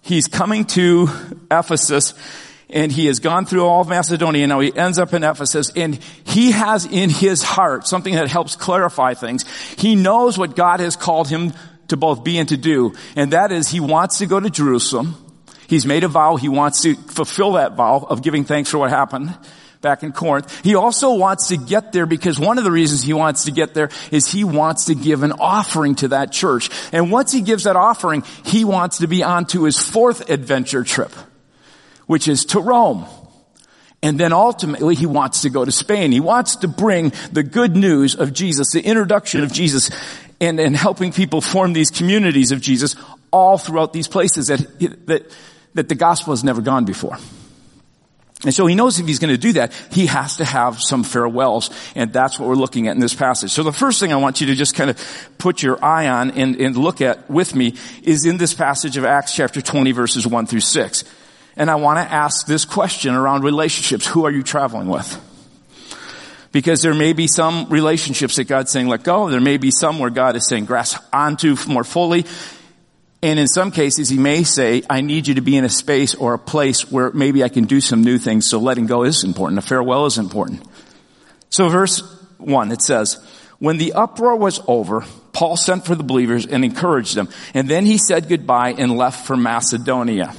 He's 0.01 0.29
coming 0.29 0.65
to 0.67 1.09
Ephesus 1.51 2.15
and 2.71 2.91
he 2.91 3.07
has 3.07 3.21
gone 3.21 3.47
through 3.47 3.65
all 3.65 3.83
of 3.83 3.89
Macedonia. 3.89 4.47
Now 4.47 4.61
he 4.61 4.75
ends 4.75 4.99
up 4.99 5.15
in 5.15 5.23
Ephesus 5.25 5.71
and 5.75 5.99
he 6.25 6.51
has 6.51 6.85
in 6.85 7.09
his 7.09 7.43
heart 7.43 7.87
something 7.87 8.15
that 8.15 8.29
helps 8.29 8.57
clarify 8.57 9.15
things. 9.15 9.45
He 9.79 9.95
knows 9.95 10.37
what 10.37 10.57
God 10.57 10.81
has 10.81 10.97
called 10.97 11.29
him 11.29 11.53
to 11.89 11.97
both 11.97 12.25
be 12.25 12.39
and 12.39 12.49
to 12.49 12.57
do. 12.57 12.95
And 13.17 13.33
that 13.33 13.53
is 13.53 13.69
he 13.69 13.81
wants 13.81 14.19
to 14.19 14.27
go 14.27 14.41
to 14.41 14.51
Jerusalem. 14.51 15.17
He's 15.69 15.87
made 15.87 16.05
a 16.05 16.09
vow. 16.09 16.37
He 16.37 16.49
wants 16.49 16.83
to 16.83 16.95
fulfill 16.95 17.53
that 17.53 17.75
vow 17.75 18.07
of 18.09 18.23
giving 18.23 18.45
thanks 18.45 18.71
for 18.71 18.79
what 18.79 18.91
happened 18.91 19.35
back 19.85 20.03
in 20.03 20.13
Corinth. 20.13 20.65
He 20.65 20.75
also 20.75 21.15
wants 21.15 21.49
to 21.49 21.57
get 21.57 21.93
there 21.93 22.07
because 22.07 22.41
one 22.41 22.59
of 22.59 22.65
the 22.65 22.73
reasons 22.73 23.03
he 23.03 23.13
wants 23.13 23.45
to 23.45 23.53
get 23.53 23.75
there 23.75 23.91
is 24.11 24.27
he 24.27 24.43
wants 24.43 24.87
to 24.87 24.97
give 24.97 25.23
an 25.23 25.33
offering 25.33 25.95
to 25.97 26.09
that 26.09 26.33
church. 26.33 26.71
And 26.91 27.13
once 27.13 27.31
he 27.31 27.43
gives 27.43 27.65
that 27.65 27.77
offering, 27.77 28.25
he 28.45 28.65
wants 28.65 28.99
to 28.99 29.07
be 29.07 29.23
on 29.23 29.45
to 29.49 29.65
his 29.65 29.79
fourth 29.79 30.31
adventure 30.31 30.83
trip, 30.83 31.13
which 32.07 32.27
is 32.27 32.47
to 32.47 32.61
Rome. 32.61 33.07
And 34.03 34.19
then 34.19 34.33
ultimately 34.33 34.95
he 34.95 35.07
wants 35.07 35.43
to 35.43 35.51
go 35.51 35.65
to 35.65 35.71
Spain. 35.71 36.13
He 36.13 36.21
wants 36.21 36.57
to 36.57 36.69
bring 36.69 37.13
the 37.33 37.43
good 37.43 37.77
news 37.77 38.15
of 38.15 38.33
Jesus, 38.33 38.73
the 38.73 38.83
introduction 38.83 39.43
of 39.43 39.53
Jesus, 39.53 39.91
and, 40.41 40.59
and 40.59 40.75
helping 40.75 41.13
people 41.13 41.41
form 41.41 41.75
these 41.75 41.91
communities 41.91 42.53
of 42.53 42.61
Jesus 42.61 42.97
all 43.31 43.59
throughout 43.59 43.93
these 43.93 44.09
places 44.09 44.47
that, 44.49 44.61
that, 45.07 45.31
that 45.75 45.89
the 45.89 45.95
gospel 45.95 46.33
has 46.33 46.43
never 46.43 46.63
gone 46.63 46.85
before. 46.85 47.19
And 48.43 48.53
so 48.53 48.67
he 48.67 48.75
knows 48.75 48.99
if 48.99 49.07
he's 49.07 49.21
going 49.21 49.33
to 49.33 49.39
do 49.39 49.55
that, 49.55 49.73
he 49.91 50.07
has 50.07 50.37
to 50.37 50.45
have 50.45 50.83
some 50.83 51.05
farewells. 51.05 51.71
And 51.95 52.13
that's 52.13 52.39
what 52.39 52.49
we're 52.49 52.57
looking 52.57 52.89
at 52.89 52.95
in 52.95 53.01
this 53.01 53.15
passage. 53.15 53.53
So 53.53 53.63
the 53.63 53.73
first 53.73 54.01
thing 54.01 54.13
I 54.13 54.17
want 54.17 54.41
you 54.41 54.49
to 54.49 54.55
just 54.55 54.75
kind 54.75 54.91
of 54.91 55.29
put 55.39 55.63
your 55.63 55.83
eye 55.83 56.09
on 56.09 56.33
and, 56.33 56.57
and 56.57 56.77
look 56.77 57.01
at 57.01 57.31
with 57.31 57.55
me 57.55 57.75
is 58.03 58.27
in 58.27 58.37
this 58.37 58.53
passage 58.53 58.97
of 58.97 59.05
Acts 59.05 59.35
chapter 59.35 59.63
20 59.63 59.93
verses 59.93 60.27
1 60.27 60.47
through 60.47 60.61
6. 60.61 61.05
And 61.57 61.71
I 61.71 61.77
want 61.77 61.99
to 61.99 62.13
ask 62.13 62.47
this 62.47 62.65
question 62.65 63.15
around 63.15 63.45
relationships. 63.45 64.07
Who 64.07 64.27
are 64.27 64.31
you 64.31 64.43
traveling 64.43 64.89
with? 64.89 65.21
Because 66.51 66.83
there 66.83 66.95
may 66.95 67.13
be 67.13 67.27
some 67.27 67.69
relationships 67.69 68.37
that 68.37 68.45
God's 68.45 68.71
saying 68.71 68.89
let 68.89 69.05
go. 69.05 69.31
There 69.31 69.41
may 69.41 69.57
be 69.57 69.71
some 69.71 69.99
where 69.99 70.11
God 70.11 70.37
is 70.37 70.47
saying 70.47 70.67
grasp 70.67 71.03
onto 71.13 71.57
more 71.67 71.83
fully. 71.83 72.27
And 73.25 73.39
in 73.39 73.49
some 73.49 73.71
cases, 73.71 74.11
he 74.11 74.19
may 74.19 74.43
say, 74.43 74.83
I 74.91 75.01
need 75.01 75.27
you 75.27 75.37
to 75.37 75.41
be 75.41 75.57
in 75.57 75.65
a 75.65 75.71
space 75.71 76.15
or 76.15 76.35
a 76.35 76.39
place 76.39 76.93
where 76.93 77.11
maybe 77.13 77.43
I 77.43 77.49
can 77.49 77.65
do 77.65 77.81
some 77.81 78.05
new 78.05 78.19
things. 78.19 78.47
So 78.47 78.59
letting 78.59 78.85
go 78.85 79.03
is 79.05 79.25
important. 79.25 79.59
A 79.61 79.63
farewell 79.63 80.05
is 80.05 80.19
important. 80.19 80.63
So 81.49 81.71
verse 81.71 82.03
one, 82.37 82.71
it 82.71 82.83
says, 82.83 83.17
when 83.59 83.79
the 83.79 83.95
uproar 83.95 84.37
was 84.37 84.61
over, 84.69 85.07
Paul 85.33 85.57
sent 85.57 85.87
for 85.87 85.95
the 85.95 86.03
believers 86.03 86.45
and 86.45 86.67
encouraged 86.67 87.15
them. 87.15 87.31
And 87.55 87.67
then 87.67 87.87
he 87.87 87.97
said 87.97 88.29
goodbye 88.29 88.75
and 88.77 88.99
left 88.99 89.27
for 89.27 89.39
Macedonia. 89.39 90.35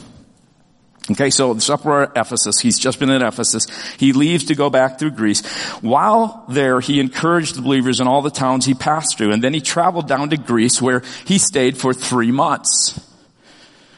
Okay, 1.11 1.29
so 1.29 1.53
this 1.53 1.69
uproar 1.69 2.03
at 2.03 2.11
Ephesus, 2.15 2.59
he's 2.59 2.79
just 2.79 2.99
been 2.99 3.11
at 3.11 3.21
Ephesus. 3.21 3.67
He 3.99 4.11
leaves 4.11 4.45
to 4.45 4.55
go 4.55 4.71
back 4.71 4.97
through 4.97 5.11
Greece. 5.11 5.45
While 5.81 6.45
there, 6.49 6.79
he 6.79 6.99
encouraged 6.99 7.55
the 7.55 7.61
believers 7.61 7.99
in 7.99 8.07
all 8.07 8.23
the 8.23 8.31
towns 8.31 8.65
he 8.65 8.73
passed 8.73 9.17
through, 9.17 9.31
and 9.31 9.43
then 9.43 9.53
he 9.53 9.61
traveled 9.61 10.07
down 10.07 10.31
to 10.31 10.37
Greece 10.37 10.81
where 10.81 11.03
he 11.25 11.37
stayed 11.37 11.77
for 11.77 11.93
three 11.93 12.31
months. 12.31 12.99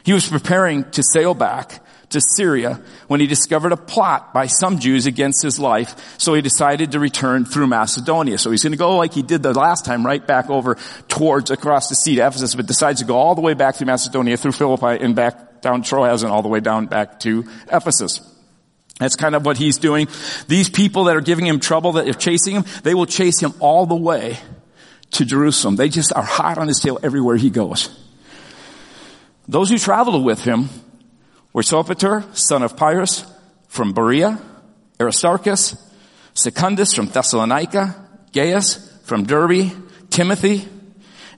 He 0.04 0.12
was 0.12 0.28
preparing 0.28 0.90
to 0.90 1.02
sail 1.02 1.32
back 1.32 1.82
to 2.10 2.20
Syria 2.20 2.80
when 3.06 3.20
he 3.20 3.26
discovered 3.26 3.72
a 3.72 3.76
plot 3.76 4.32
by 4.32 4.46
some 4.46 4.78
Jews 4.78 5.06
against 5.06 5.42
his 5.42 5.58
life. 5.58 6.18
So 6.18 6.34
he 6.34 6.42
decided 6.42 6.92
to 6.92 7.00
return 7.00 7.44
through 7.44 7.66
Macedonia. 7.66 8.38
So 8.38 8.50
he's 8.50 8.62
going 8.62 8.72
to 8.72 8.78
go 8.78 8.96
like 8.96 9.12
he 9.12 9.22
did 9.22 9.42
the 9.42 9.52
last 9.52 9.84
time, 9.84 10.04
right 10.04 10.26
back 10.26 10.48
over 10.50 10.76
towards 11.08 11.50
across 11.50 11.88
the 11.88 11.94
sea 11.94 12.16
to 12.16 12.26
Ephesus, 12.26 12.54
but 12.54 12.66
decides 12.66 13.00
to 13.00 13.06
go 13.06 13.16
all 13.16 13.34
the 13.34 13.40
way 13.40 13.54
back 13.54 13.76
through 13.76 13.86
Macedonia, 13.86 14.36
through 14.36 14.52
Philippi, 14.52 15.02
and 15.02 15.14
back 15.14 15.47
down 15.60 15.82
Troas 15.82 16.22
and 16.22 16.32
all 16.32 16.42
the 16.42 16.48
way 16.48 16.60
down 16.60 16.86
back 16.86 17.20
to 17.20 17.44
Ephesus. 17.70 18.20
That's 18.98 19.16
kind 19.16 19.34
of 19.34 19.46
what 19.46 19.56
he's 19.56 19.78
doing. 19.78 20.08
These 20.48 20.70
people 20.70 21.04
that 21.04 21.16
are 21.16 21.20
giving 21.20 21.46
him 21.46 21.60
trouble, 21.60 21.92
that 21.92 22.08
are 22.08 22.12
chasing 22.12 22.54
him, 22.56 22.64
they 22.82 22.94
will 22.94 23.06
chase 23.06 23.40
him 23.40 23.52
all 23.60 23.86
the 23.86 23.94
way 23.94 24.38
to 25.12 25.24
Jerusalem. 25.24 25.76
They 25.76 25.88
just 25.88 26.12
are 26.14 26.22
hot 26.22 26.58
on 26.58 26.68
his 26.68 26.80
tail 26.80 26.98
everywhere 27.02 27.36
he 27.36 27.50
goes. 27.50 27.88
Those 29.46 29.70
who 29.70 29.78
traveled 29.78 30.24
with 30.24 30.42
him 30.42 30.68
were 31.52 31.62
Sopater, 31.62 32.36
son 32.36 32.62
of 32.62 32.76
Pyrrhus, 32.76 33.24
from 33.68 33.92
Berea, 33.92 34.40
Aristarchus, 35.00 35.76
Secundus 36.34 36.92
from 36.92 37.06
Thessalonica, 37.06 37.94
Gaius 38.32 39.00
from 39.04 39.24
Derbe, 39.24 39.70
Timothy, 40.10 40.68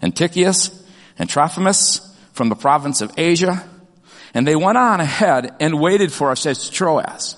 Tychicus, 0.02 0.84
and 1.18 1.28
Trophimus 1.28 2.00
from 2.32 2.48
the 2.48 2.56
province 2.56 3.00
of 3.00 3.12
Asia. 3.16 3.62
And 4.34 4.46
they 4.46 4.56
went 4.56 4.78
on 4.78 5.00
ahead 5.00 5.54
and 5.60 5.80
waited 5.80 6.12
for 6.12 6.30
us 6.30 6.46
at 6.46 6.56
Troas. 6.72 7.37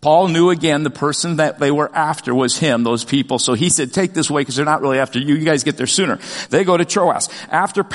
Paul 0.00 0.28
knew 0.28 0.48
again 0.48 0.82
the 0.82 0.90
person 0.90 1.36
that 1.36 1.58
they 1.58 1.70
were 1.70 1.94
after 1.94 2.34
was 2.34 2.56
him, 2.56 2.84
those 2.84 3.04
people. 3.04 3.38
So 3.38 3.52
he 3.52 3.68
said, 3.68 3.92
take 3.92 4.14
this 4.14 4.30
way 4.30 4.40
because 4.40 4.56
they're 4.56 4.64
not 4.64 4.80
really 4.80 4.98
after 4.98 5.18
you. 5.18 5.34
You 5.34 5.44
guys 5.44 5.62
get 5.62 5.76
there 5.76 5.86
sooner. 5.86 6.18
They 6.48 6.64
go 6.64 6.76
to 6.76 6.86
Troas. 6.86 7.28
After 7.50 7.86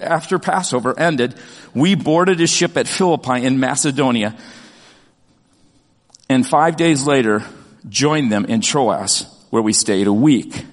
after 0.00 0.38
Passover 0.40 0.98
ended, 0.98 1.34
we 1.74 1.94
boarded 1.94 2.40
a 2.40 2.48
ship 2.48 2.76
at 2.76 2.88
Philippi 2.88 3.44
in 3.44 3.60
Macedonia. 3.60 4.36
And 6.28 6.46
five 6.46 6.76
days 6.76 7.06
later, 7.06 7.44
joined 7.88 8.32
them 8.32 8.44
in 8.44 8.60
Troas 8.60 9.24
where 9.50 9.62
we 9.62 9.72
stayed 9.72 10.08
a 10.08 10.12
week. 10.12 10.64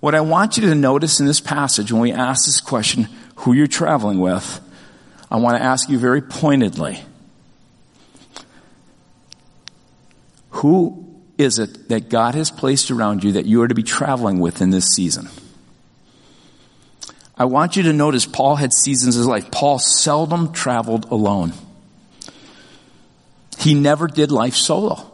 What 0.00 0.14
I 0.14 0.22
want 0.22 0.56
you 0.56 0.68
to 0.68 0.74
notice 0.74 1.20
in 1.20 1.26
this 1.26 1.40
passage 1.40 1.92
when 1.92 2.00
we 2.00 2.12
ask 2.12 2.46
this 2.46 2.60
question, 2.60 3.08
who 3.36 3.52
you're 3.52 3.66
traveling 3.66 4.18
with, 4.18 4.60
I 5.32 5.36
want 5.36 5.56
to 5.56 5.62
ask 5.62 5.88
you 5.88 5.98
very 5.98 6.20
pointedly, 6.20 7.02
Who 10.50 11.06
is 11.38 11.58
it 11.58 11.88
that 11.88 12.10
God 12.10 12.34
has 12.34 12.50
placed 12.50 12.90
around 12.90 13.24
you 13.24 13.32
that 13.32 13.46
you 13.46 13.62
are 13.62 13.68
to 13.68 13.74
be 13.74 13.82
traveling 13.82 14.40
with 14.40 14.60
in 14.60 14.70
this 14.70 14.86
season? 14.94 15.28
I 17.36 17.46
want 17.46 17.76
you 17.76 17.82
to 17.84 17.94
notice 17.94 18.26
Paul 18.26 18.56
had 18.56 18.74
seasons 18.74 19.14
his 19.14 19.26
life. 19.26 19.50
Paul 19.50 19.78
seldom 19.78 20.52
traveled 20.52 21.10
alone. 21.10 21.54
He 23.58 23.72
never 23.72 24.06
did 24.06 24.30
life 24.30 24.54
solo. 24.54 25.11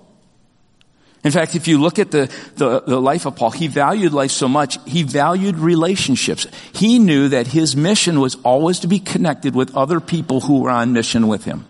In 1.25 1.33
fact, 1.33 1.57
if 1.57 1.67
you 1.67 1.79
look 1.79 1.99
at 1.99 2.13
the, 2.13 2.33
the, 2.55 2.81
the, 2.81 3.01
life 3.01 3.27
of 3.27 3.35
Paul, 3.35 3.51
he 3.51 3.67
valued 3.67 4.13
life 4.13 4.31
so 4.31 4.47
much, 4.47 4.79
he 4.87 5.03
valued 5.03 5.57
relationships. 5.57 6.47
He 6.73 7.01
knew 7.01 7.29
that 7.31 7.49
his 7.49 7.75
mission 7.75 8.21
was 8.21 8.37
always 8.45 8.81
to 8.81 8.87
be 8.89 9.01
connected 9.01 9.55
with 9.55 9.77
other 9.77 9.99
people 9.99 10.41
who 10.41 10.61
were 10.61 10.71
on 10.71 10.93
mission 10.93 11.27
with 11.27 11.45
him. 11.45 11.67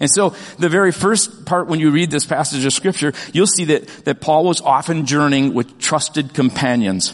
And 0.00 0.10
so 0.10 0.30
the 0.58 0.68
very 0.68 0.90
first 0.90 1.44
part 1.44 1.68
when 1.68 1.80
you 1.80 1.90
read 1.90 2.10
this 2.10 2.24
passage 2.24 2.64
of 2.64 2.72
scripture, 2.72 3.12
you'll 3.32 3.46
see 3.46 3.64
that, 3.66 3.86
that 4.04 4.20
Paul 4.20 4.44
was 4.44 4.60
often 4.60 5.06
journeying 5.06 5.52
with 5.54 5.78
trusted 5.78 6.34
companions. 6.34 7.12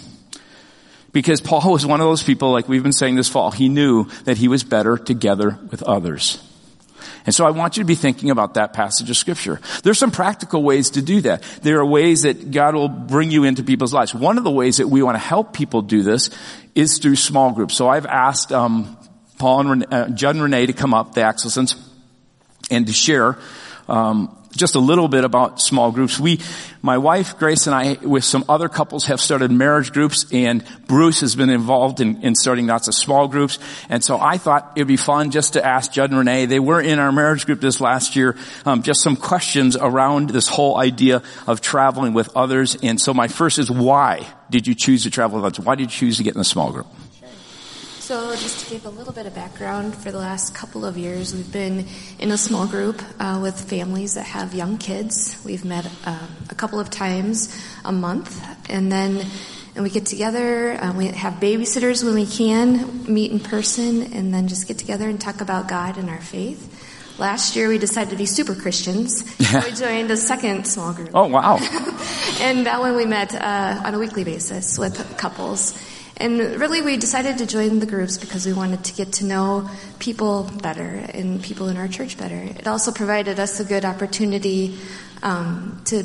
Because 1.13 1.41
Paul 1.41 1.73
was 1.73 1.85
one 1.85 2.01
of 2.01 2.07
those 2.07 2.23
people, 2.23 2.53
like 2.53 2.69
we've 2.69 2.85
been 2.85 2.93
saying 2.93 3.17
this 3.17 3.29
fall, 3.29 3.51
he 3.51 3.69
knew 3.69 4.05
that 4.25 4.39
he 4.39 4.47
was 4.47 4.63
better 4.63 4.97
together 4.97 5.59
with 5.71 5.83
others. 5.83 6.41
And 7.27 7.35
so 7.35 7.47
I 7.47 7.51
want 7.51 7.77
you 7.77 7.83
to 7.83 7.87
be 7.87 7.95
thinking 7.95 8.31
about 8.31 8.55
that 8.55 8.73
passage 8.73 9.11
of 9.11 9.17
scripture. 9.17 9.61
There's 9.83 9.99
some 9.99 10.11
practical 10.11 10.63
ways 10.63 10.91
to 10.91 11.03
do 11.03 11.21
that. 11.23 11.43
There 11.63 11.79
are 11.81 11.87
ways 11.87 12.23
that 12.23 12.51
God 12.51 12.75
will 12.75 12.89
bring 12.89 13.31
you 13.31 13.45
into 13.45 13.63
people's 13.63 13.93
lives. 13.93 14.15
One 14.15 14.39
of 14.39 14.45
the 14.45 14.51
ways 14.51 14.79
that 14.79 14.89
we 14.89 15.03
want 15.03 15.17
to 15.17 15.21
help 15.21 15.53
people 15.53 15.83
do 15.83 16.03
this 16.03 16.31
is 16.75 16.99
through 16.99 17.17
small 17.17 17.53
groups. 17.53 17.75
So 17.75 17.89
I've 17.89 18.07
asked 18.07 18.53
um, 18.53 18.97
Paul 19.39 19.61
and 19.61 19.71
Renee, 19.71 19.87
uh, 19.91 20.09
Judd 20.09 20.35
and 20.37 20.43
Renee 20.43 20.67
to 20.67 20.73
come 20.73 20.95
up, 20.95 21.15
the 21.15 21.23
Axelsons, 21.23 21.77
and 22.71 22.87
to 22.87 22.93
share 22.93 23.39
um, 23.89 24.37
just 24.57 24.75
a 24.75 24.81
little 24.81 25.09
bit 25.09 25.25
about 25.25 25.61
small 25.61 25.93
groups. 25.93 26.19
We, 26.19 26.41
my 26.83 26.99
wife 26.99 27.39
Grace 27.39 27.67
and 27.67 27.75
I, 27.75 27.99
with 28.03 28.25
some 28.25 28.45
other 28.49 28.69
couples, 28.69 29.07
have 29.07 29.21
started 29.21 29.51
marriage 29.51 29.93
groups, 29.93 30.27
and 30.33 30.65
Bruce 30.87 31.21
has 31.21 31.37
been 31.37 31.51
involved 31.51 32.01
in, 32.01 32.23
in 32.23 32.35
starting 32.35 32.67
lots 32.67 32.89
of 32.89 32.95
small 32.95 33.29
groups. 33.29 33.59
And 33.89 34.03
so 34.03 34.19
I 34.19 34.39
thought 34.39 34.73
it'd 34.77 34.89
be 34.89 34.97
fun 34.97 35.31
just 35.31 35.53
to 35.55 35.65
ask 35.65 35.93
Judd 35.93 36.11
and 36.11 36.19
Renee. 36.19 36.47
They 36.47 36.61
were 36.61 36.81
in 36.81 36.99
our 36.99 37.13
marriage 37.13 37.47
group 37.47 37.61
this 37.61 37.81
last 37.81 38.17
year. 38.17 38.37
Um, 38.65 38.83
just 38.83 39.03
some 39.03 39.17
questions 39.17 39.77
around 39.77 40.31
this 40.31 40.49
whole 40.49 40.77
idea 40.77 41.23
of 41.47 41.61
traveling 41.61 42.13
with 42.13 42.35
others. 42.37 42.77
And 42.83 43.01
so 43.01 43.15
my 43.15 43.29
first 43.29 43.59
is, 43.59 43.71
why 43.71 44.27
did 44.51 44.67
you 44.67 44.75
choose 44.75 45.05
to 45.05 45.11
travel 45.11 45.37
with 45.37 45.47
others? 45.47 45.65
Why 45.65 45.77
did 45.77 45.85
you 45.85 45.89
choose 45.89 46.17
to 46.19 46.25
get 46.25 46.35
in 46.35 46.41
a 46.41 46.45
small 46.45 46.73
group? 46.73 46.87
So, 48.11 48.33
just 48.33 48.65
to 48.65 48.71
give 48.73 48.87
a 48.87 48.91
little 48.91 49.13
bit 49.13 49.27
of 49.27 49.37
background, 49.37 49.95
for 49.95 50.11
the 50.11 50.19
last 50.19 50.53
couple 50.53 50.85
of 50.85 50.99
years, 50.99 51.33
we've 51.33 51.53
been 51.53 51.87
in 52.19 52.33
a 52.33 52.37
small 52.37 52.67
group 52.67 53.01
uh, 53.21 53.39
with 53.41 53.71
families 53.71 54.15
that 54.15 54.25
have 54.25 54.53
young 54.53 54.79
kids. 54.79 55.41
We've 55.45 55.65
met 55.65 55.89
uh, 56.05 56.27
a 56.49 56.55
couple 56.57 56.81
of 56.81 56.91
times 56.91 57.57
a 57.85 57.93
month, 57.93 58.45
and 58.69 58.91
then 58.91 59.25
and 59.77 59.85
we 59.85 59.91
get 59.91 60.07
together. 60.07 60.73
Uh, 60.73 60.93
we 60.93 61.07
have 61.07 61.35
babysitters 61.35 62.03
when 62.03 62.15
we 62.15 62.27
can, 62.27 63.05
meet 63.07 63.31
in 63.31 63.39
person, 63.39 64.13
and 64.13 64.35
then 64.35 64.49
just 64.49 64.67
get 64.67 64.77
together 64.77 65.09
and 65.09 65.21
talk 65.21 65.41
about 65.41 65.69
God 65.69 65.97
and 65.97 66.11
our 66.11 66.21
faith. 66.21 67.17
Last 67.21 67.55
year, 67.55 67.69
we 67.69 67.79
decided 67.79 68.11
to 68.11 68.17
be 68.17 68.27
super 68.27 68.57
Christians. 68.57 69.23
Yeah. 69.53 69.65
We 69.65 69.73
joined 69.73 70.11
a 70.11 70.17
second 70.17 70.67
small 70.67 70.93
group. 70.93 71.11
Oh, 71.15 71.29
wow. 71.29 71.59
and 72.41 72.67
that 72.67 72.81
one 72.81 72.97
we 72.97 73.07
met 73.07 73.37
uh, 73.37 73.83
on 73.85 73.95
a 73.95 74.01
weekly 74.01 74.25
basis 74.25 74.79
with 74.79 75.17
couples. 75.17 75.75
And 76.21 76.39
really, 76.61 76.83
we 76.83 76.99
decided 76.99 77.39
to 77.39 77.47
join 77.47 77.79
the 77.79 77.87
groups 77.87 78.19
because 78.19 78.45
we 78.45 78.53
wanted 78.53 78.85
to 78.85 78.95
get 78.95 79.15
to 79.15 79.25
know 79.25 79.71
people 79.99 80.51
better 80.63 80.83
and 80.83 81.43
people 81.43 81.69
in 81.71 81.79
our 81.79 81.89
church 81.89 82.19
better. 82.19 82.37
It 82.37 82.67
also 82.67 82.93
provided 82.93 83.41
us 83.41 83.59
a 83.59 83.65
good 83.65 83.87
opportunity 83.87 84.79
um, 85.23 85.81
to 85.87 86.05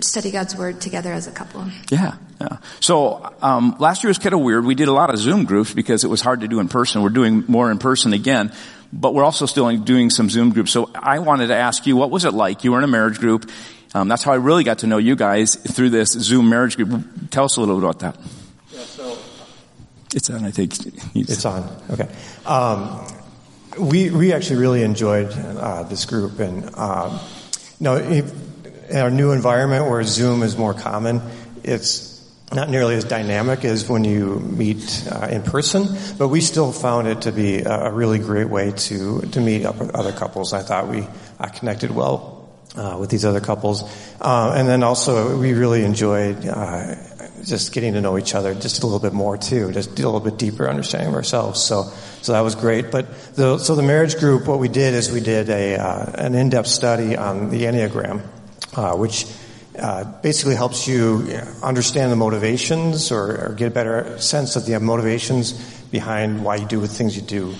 study 0.00 0.30
God's 0.30 0.56
Word 0.56 0.80
together 0.80 1.12
as 1.12 1.26
a 1.26 1.30
couple. 1.30 1.66
Yeah, 1.90 2.14
yeah. 2.40 2.56
So 2.80 3.34
um, 3.42 3.76
last 3.78 4.02
year 4.02 4.08
was 4.08 4.18
kind 4.18 4.32
of 4.32 4.40
weird. 4.40 4.64
We 4.64 4.74
did 4.74 4.88
a 4.88 4.94
lot 4.94 5.10
of 5.10 5.18
Zoom 5.18 5.44
groups 5.44 5.74
because 5.74 6.04
it 6.04 6.08
was 6.08 6.22
hard 6.22 6.40
to 6.40 6.48
do 6.48 6.58
in 6.60 6.68
person. 6.68 7.02
We're 7.02 7.10
doing 7.10 7.44
more 7.46 7.70
in 7.70 7.76
person 7.76 8.14
again, 8.14 8.52
but 8.94 9.12
we're 9.12 9.24
also 9.24 9.44
still 9.44 9.70
doing 9.76 10.08
some 10.08 10.30
Zoom 10.30 10.52
groups. 10.52 10.70
So 10.70 10.90
I 10.94 11.18
wanted 11.18 11.48
to 11.48 11.54
ask 11.54 11.86
you, 11.86 11.96
what 11.96 12.10
was 12.10 12.24
it 12.24 12.32
like? 12.32 12.64
You 12.64 12.72
were 12.72 12.78
in 12.78 12.84
a 12.84 12.88
marriage 12.88 13.18
group. 13.18 13.50
Um, 13.92 14.08
that's 14.08 14.22
how 14.22 14.32
I 14.32 14.36
really 14.36 14.64
got 14.64 14.78
to 14.78 14.86
know 14.86 14.98
you 14.98 15.16
guys 15.16 15.54
through 15.54 15.90
this 15.90 16.12
Zoom 16.12 16.48
marriage 16.48 16.76
group. 16.76 17.04
Tell 17.30 17.44
us 17.44 17.58
a 17.58 17.60
little 17.60 17.76
bit 17.76 17.84
about 17.84 17.98
that. 18.00 18.16
It's 20.14 20.28
on, 20.30 20.44
I 20.44 20.50
think. 20.50 20.74
It's 21.14 21.44
on. 21.44 21.68
Okay. 21.90 22.08
Um, 22.44 23.06
we 23.78 24.10
we 24.10 24.32
actually 24.32 24.60
really 24.60 24.82
enjoyed 24.82 25.32
uh, 25.32 25.84
this 25.84 26.04
group, 26.04 26.40
and 26.40 26.74
um, 26.76 27.20
know, 27.80 27.96
in 27.96 28.96
our 28.96 29.10
new 29.10 29.32
environment 29.32 29.88
where 29.88 30.02
Zoom 30.02 30.42
is 30.42 30.56
more 30.56 30.74
common, 30.74 31.22
it's 31.62 32.10
not 32.52 32.68
nearly 32.68 32.96
as 32.96 33.04
dynamic 33.04 33.64
as 33.64 33.88
when 33.88 34.02
you 34.02 34.40
meet 34.40 35.06
uh, 35.10 35.28
in 35.30 35.42
person, 35.42 35.86
but 36.18 36.28
we 36.28 36.40
still 36.40 36.72
found 36.72 37.06
it 37.06 37.22
to 37.22 37.32
be 37.32 37.60
a 37.60 37.92
really 37.92 38.18
great 38.18 38.48
way 38.48 38.72
to 38.72 39.20
to 39.20 39.40
meet 39.40 39.64
up 39.64 39.78
with 39.78 39.94
other 39.94 40.12
couples. 40.12 40.52
I 40.52 40.62
thought 40.62 40.88
we 40.88 41.06
uh, 41.38 41.46
connected 41.48 41.92
well 41.92 42.48
uh, 42.76 42.96
with 42.98 43.10
these 43.10 43.24
other 43.24 43.40
couples, 43.40 43.84
uh, 44.20 44.54
and 44.56 44.68
then 44.68 44.82
also 44.82 45.38
we 45.38 45.52
really 45.52 45.84
enjoyed 45.84 46.44
uh, 46.44 46.96
just 47.44 47.72
getting 47.72 47.94
to 47.94 48.00
know 48.00 48.18
each 48.18 48.34
other 48.34 48.54
just 48.54 48.82
a 48.82 48.86
little 48.86 49.00
bit 49.00 49.12
more 49.12 49.36
too, 49.36 49.72
just 49.72 49.98
a 49.98 50.02
little 50.02 50.20
bit 50.20 50.38
deeper 50.38 50.68
understanding 50.68 51.08
of 51.08 51.14
ourselves. 51.14 51.62
So, 51.62 51.84
so 52.22 52.32
that 52.32 52.40
was 52.40 52.54
great. 52.54 52.90
But 52.90 53.34
the, 53.34 53.58
so 53.58 53.74
the 53.74 53.82
marriage 53.82 54.18
group, 54.18 54.46
what 54.46 54.58
we 54.58 54.68
did 54.68 54.94
is 54.94 55.10
we 55.10 55.20
did 55.20 55.48
a 55.48 55.76
uh, 55.76 56.12
an 56.14 56.34
in-depth 56.34 56.68
study 56.68 57.16
on 57.16 57.50
the 57.50 57.62
Enneagram, 57.64 58.22
uh, 58.76 58.96
which 58.96 59.26
uh, 59.78 60.04
basically 60.20 60.54
helps 60.54 60.86
you 60.86 61.40
understand 61.62 62.12
the 62.12 62.16
motivations 62.16 63.10
or, 63.12 63.46
or, 63.46 63.54
get 63.54 63.68
a 63.68 63.70
better 63.70 64.18
sense 64.18 64.56
of 64.56 64.66
the 64.66 64.78
motivations 64.80 65.52
behind 65.90 66.44
why 66.44 66.56
you 66.56 66.66
do 66.66 66.80
the 66.80 66.88
things 66.88 67.16
you 67.16 67.22
do. 67.22 67.54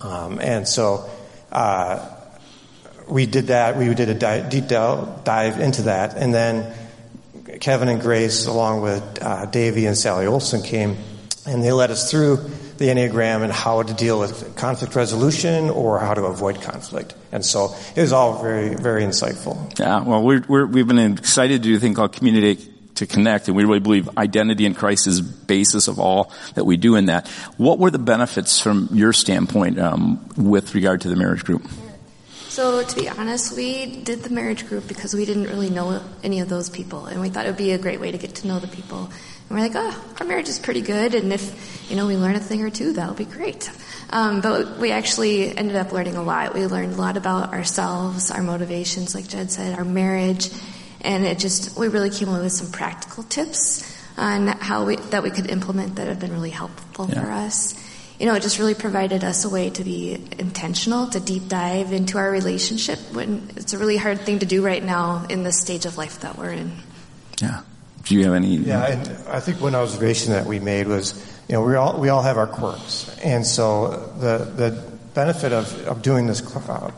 Um, 0.00 0.40
and 0.40 0.66
so 0.66 1.08
uh, 1.52 2.08
we 3.08 3.26
did 3.26 3.48
that. 3.48 3.76
We 3.76 3.92
did 3.94 4.08
a 4.08 4.14
di- 4.14 4.48
deep 4.48 4.68
dive 4.68 5.60
into 5.60 5.82
that, 5.82 6.16
and 6.16 6.32
then 6.32 6.74
Kevin 7.60 7.88
and 7.88 8.00
Grace, 8.00 8.46
along 8.46 8.80
with 8.80 9.22
uh, 9.22 9.46
Davey 9.46 9.86
and 9.86 9.96
Sally 9.96 10.26
Olson, 10.26 10.62
came 10.62 10.96
and 11.46 11.62
they 11.62 11.72
led 11.72 11.90
us 11.90 12.10
through 12.10 12.36
the 12.76 12.86
Enneagram 12.86 13.42
and 13.42 13.52
how 13.52 13.82
to 13.82 13.94
deal 13.94 14.18
with 14.18 14.56
conflict 14.56 14.94
resolution 14.94 15.70
or 15.70 15.98
how 15.98 16.14
to 16.14 16.24
avoid 16.24 16.60
conflict. 16.62 17.14
And 17.32 17.44
so 17.44 17.74
it 17.94 18.00
was 18.00 18.12
all 18.12 18.42
very, 18.42 18.74
very 18.74 19.02
insightful. 19.02 19.78
Yeah, 19.78 20.02
well, 20.02 20.22
we 20.22 20.80
have 20.80 20.88
been 20.88 20.98
excited 20.98 21.62
to 21.62 21.68
do 21.68 21.76
a 21.76 21.80
thing 21.80 21.94
called 21.94 22.12
Community 22.12 22.56
to 22.96 23.06
Connect, 23.06 23.48
and 23.48 23.56
we 23.56 23.64
really 23.64 23.80
believe 23.80 24.08
identity 24.16 24.66
in 24.66 24.74
Christ 24.74 25.06
is 25.06 25.20
basis 25.20 25.88
of 25.88 25.98
all 25.98 26.32
that 26.54 26.64
we 26.64 26.76
do 26.76 26.96
in 26.96 27.06
that. 27.06 27.28
What 27.56 27.78
were 27.78 27.90
the 27.90 27.98
benefits 27.98 28.60
from 28.60 28.88
your 28.92 29.12
standpoint 29.12 29.78
um, 29.78 30.26
with 30.36 30.74
regard 30.74 31.02
to 31.02 31.08
the 31.08 31.16
marriage 31.16 31.44
group? 31.44 31.62
So, 32.60 32.82
to 32.84 32.94
be 32.94 33.08
honest, 33.08 33.56
we 33.56 33.86
did 33.86 34.22
the 34.22 34.28
marriage 34.28 34.68
group 34.68 34.86
because 34.86 35.14
we 35.14 35.24
didn't 35.24 35.44
really 35.46 35.70
know 35.70 36.02
any 36.22 36.40
of 36.40 36.50
those 36.50 36.68
people, 36.68 37.06
and 37.06 37.18
we 37.18 37.30
thought 37.30 37.46
it 37.46 37.48
would 37.48 37.56
be 37.56 37.72
a 37.72 37.78
great 37.78 38.00
way 38.02 38.12
to 38.12 38.18
get 38.18 38.34
to 38.34 38.46
know 38.48 38.58
the 38.58 38.66
people. 38.68 39.04
And 39.04 39.48
we're 39.48 39.60
like, 39.60 39.72
oh, 39.74 40.04
our 40.20 40.26
marriage 40.26 40.50
is 40.50 40.58
pretty 40.58 40.82
good, 40.82 41.14
and 41.14 41.32
if, 41.32 41.90
you 41.90 41.96
know, 41.96 42.06
we 42.06 42.18
learn 42.18 42.34
a 42.34 42.38
thing 42.38 42.62
or 42.62 42.68
two, 42.68 42.92
that'll 42.92 43.14
be 43.14 43.24
great. 43.24 43.70
Um, 44.10 44.42
but 44.42 44.76
we 44.76 44.90
actually 44.90 45.56
ended 45.56 45.74
up 45.74 45.90
learning 45.92 46.16
a 46.16 46.22
lot. 46.22 46.52
We 46.52 46.66
learned 46.66 46.92
a 46.92 46.96
lot 46.96 47.16
about 47.16 47.54
ourselves, 47.54 48.30
our 48.30 48.42
motivations, 48.42 49.14
like 49.14 49.26
Jed 49.26 49.50
said, 49.50 49.78
our 49.78 49.84
marriage, 49.86 50.50
and 51.00 51.24
it 51.24 51.38
just, 51.38 51.78
we 51.78 51.88
really 51.88 52.10
came 52.10 52.28
away 52.28 52.42
with 52.42 52.52
some 52.52 52.70
practical 52.70 53.22
tips 53.22 53.90
on 54.18 54.48
how 54.48 54.84
we, 54.84 54.96
that 54.96 55.22
we 55.22 55.30
could 55.30 55.48
implement 55.48 55.94
that 55.96 56.08
have 56.08 56.20
been 56.20 56.32
really 56.32 56.50
helpful 56.50 57.08
Yeah. 57.08 57.24
for 57.24 57.30
us 57.30 57.74
you 58.20 58.26
know, 58.26 58.34
it 58.34 58.42
just 58.42 58.58
really 58.58 58.74
provided 58.74 59.24
us 59.24 59.46
a 59.46 59.48
way 59.48 59.70
to 59.70 59.82
be 59.82 60.12
intentional, 60.38 61.06
to 61.06 61.20
deep 61.20 61.48
dive 61.48 61.90
into 61.94 62.18
our 62.18 62.30
relationship 62.30 62.98
when 63.12 63.50
it's 63.56 63.72
a 63.72 63.78
really 63.78 63.96
hard 63.96 64.20
thing 64.20 64.40
to 64.40 64.46
do 64.46 64.62
right 64.62 64.84
now 64.84 65.24
in 65.30 65.42
the 65.42 65.52
stage 65.52 65.86
of 65.86 65.96
life 65.96 66.20
that 66.20 66.36
we're 66.36 66.52
in. 66.52 66.70
Yeah. 67.40 67.62
Do 68.04 68.14
you 68.14 68.24
have 68.24 68.34
any? 68.34 68.56
Yeah, 68.56 68.84
and 68.84 69.28
I 69.28 69.40
think 69.40 69.62
one 69.62 69.74
observation 69.74 70.32
that 70.32 70.44
we 70.44 70.60
made 70.60 70.86
was, 70.86 71.14
you 71.48 71.54
know, 71.54 71.62
we 71.62 71.74
all 71.76 71.98
we 71.98 72.10
all 72.10 72.22
have 72.22 72.36
our 72.36 72.46
quirks, 72.46 73.18
and 73.22 73.46
so 73.46 73.88
the 74.18 74.44
the 74.44 74.90
benefit 75.14 75.52
of, 75.52 75.86
of 75.86 76.02
doing 76.02 76.26
this 76.26 76.42
uh, 76.56 76.90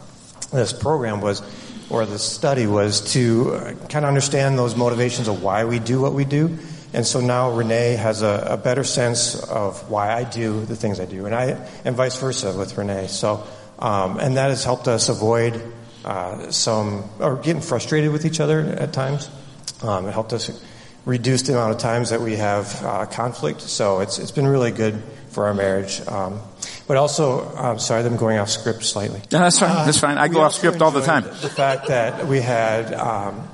this 0.53 0.73
program 0.73 1.21
was, 1.21 1.43
or 1.91 2.07
this 2.07 2.23
study 2.23 2.67
was 2.67 3.13
to 3.13 3.77
kind 3.89 4.05
of 4.05 4.09
understand 4.09 4.59
those 4.59 4.77
motivations 4.77 5.29
of 5.29 5.43
why 5.43 5.65
we 5.65 5.79
do 5.79 6.01
what 6.01 6.15
we 6.15 6.25
do, 6.25 6.57
and 6.93 7.07
so 7.07 7.21
now 7.21 7.51
Renee 7.51 7.95
has 7.95 8.23
a, 8.23 8.47
a 8.51 8.57
better 8.57 8.85
sense 8.85 9.35
of 9.35 9.91
why 9.91 10.13
I 10.13 10.25
do 10.25 10.65
the 10.65 10.77
things 10.77 11.01
I 11.01 11.07
do, 11.07 11.27
and 11.27 11.35
I 11.35 11.69
and 11.85 11.97
vice 11.97 12.17
versa 12.19 12.57
with 12.57 12.77
Renee. 12.77 13.07
So, 13.07 13.47
um, 13.79 14.19
and 14.19 14.37
that 14.37 14.51
has 14.51 14.65
helped 14.65 14.89
us 14.89 15.09
avoid 15.09 15.61
uh, 16.05 16.51
some 16.51 17.05
or 17.19 17.37
getting 17.37 17.63
frustrated 17.63 18.13
with 18.13 18.27
each 18.27 18.41
other 18.41 18.61
at 18.61 18.93
times. 18.93 19.31
Um, 19.83 20.07
it 20.07 20.13
helped 20.13 20.33
us 20.33 20.65
reduce 21.05 21.43
the 21.43 21.55
amount 21.55 21.73
of 21.73 21.79
times 21.79 22.11
that 22.11 22.21
we 22.21 22.37
have 22.37 22.85
uh, 22.85 23.07
conflict. 23.07 23.61
So 23.63 24.01
it's 24.01 24.19
it's 24.19 24.31
been 24.31 24.47
really 24.47 24.71
good 24.71 25.03
for 25.31 25.47
our 25.47 25.55
marriage. 25.55 26.01
Um, 26.07 26.41
but 26.87 26.97
also, 26.97 27.49
I'm 27.57 27.79
sorry, 27.79 28.05
I'm 28.05 28.17
going 28.17 28.39
off 28.39 28.51
script 28.51 28.85
slightly. 28.85 29.21
Yeah, 29.31 29.39
that's 29.39 29.59
fine. 29.59 29.87
That's 29.87 29.99
fine. 29.99 30.19
I 30.19 30.29
go 30.29 30.41
off 30.41 30.53
script 30.53 30.83
all 30.83 30.91
the 30.91 31.01
time. 31.01 31.25
enjoyed 31.25 31.41
The 31.41 31.49
fact 31.49 31.87
that 31.87 32.27
we 32.27 32.41
had 32.41 32.93
um, 32.93 33.49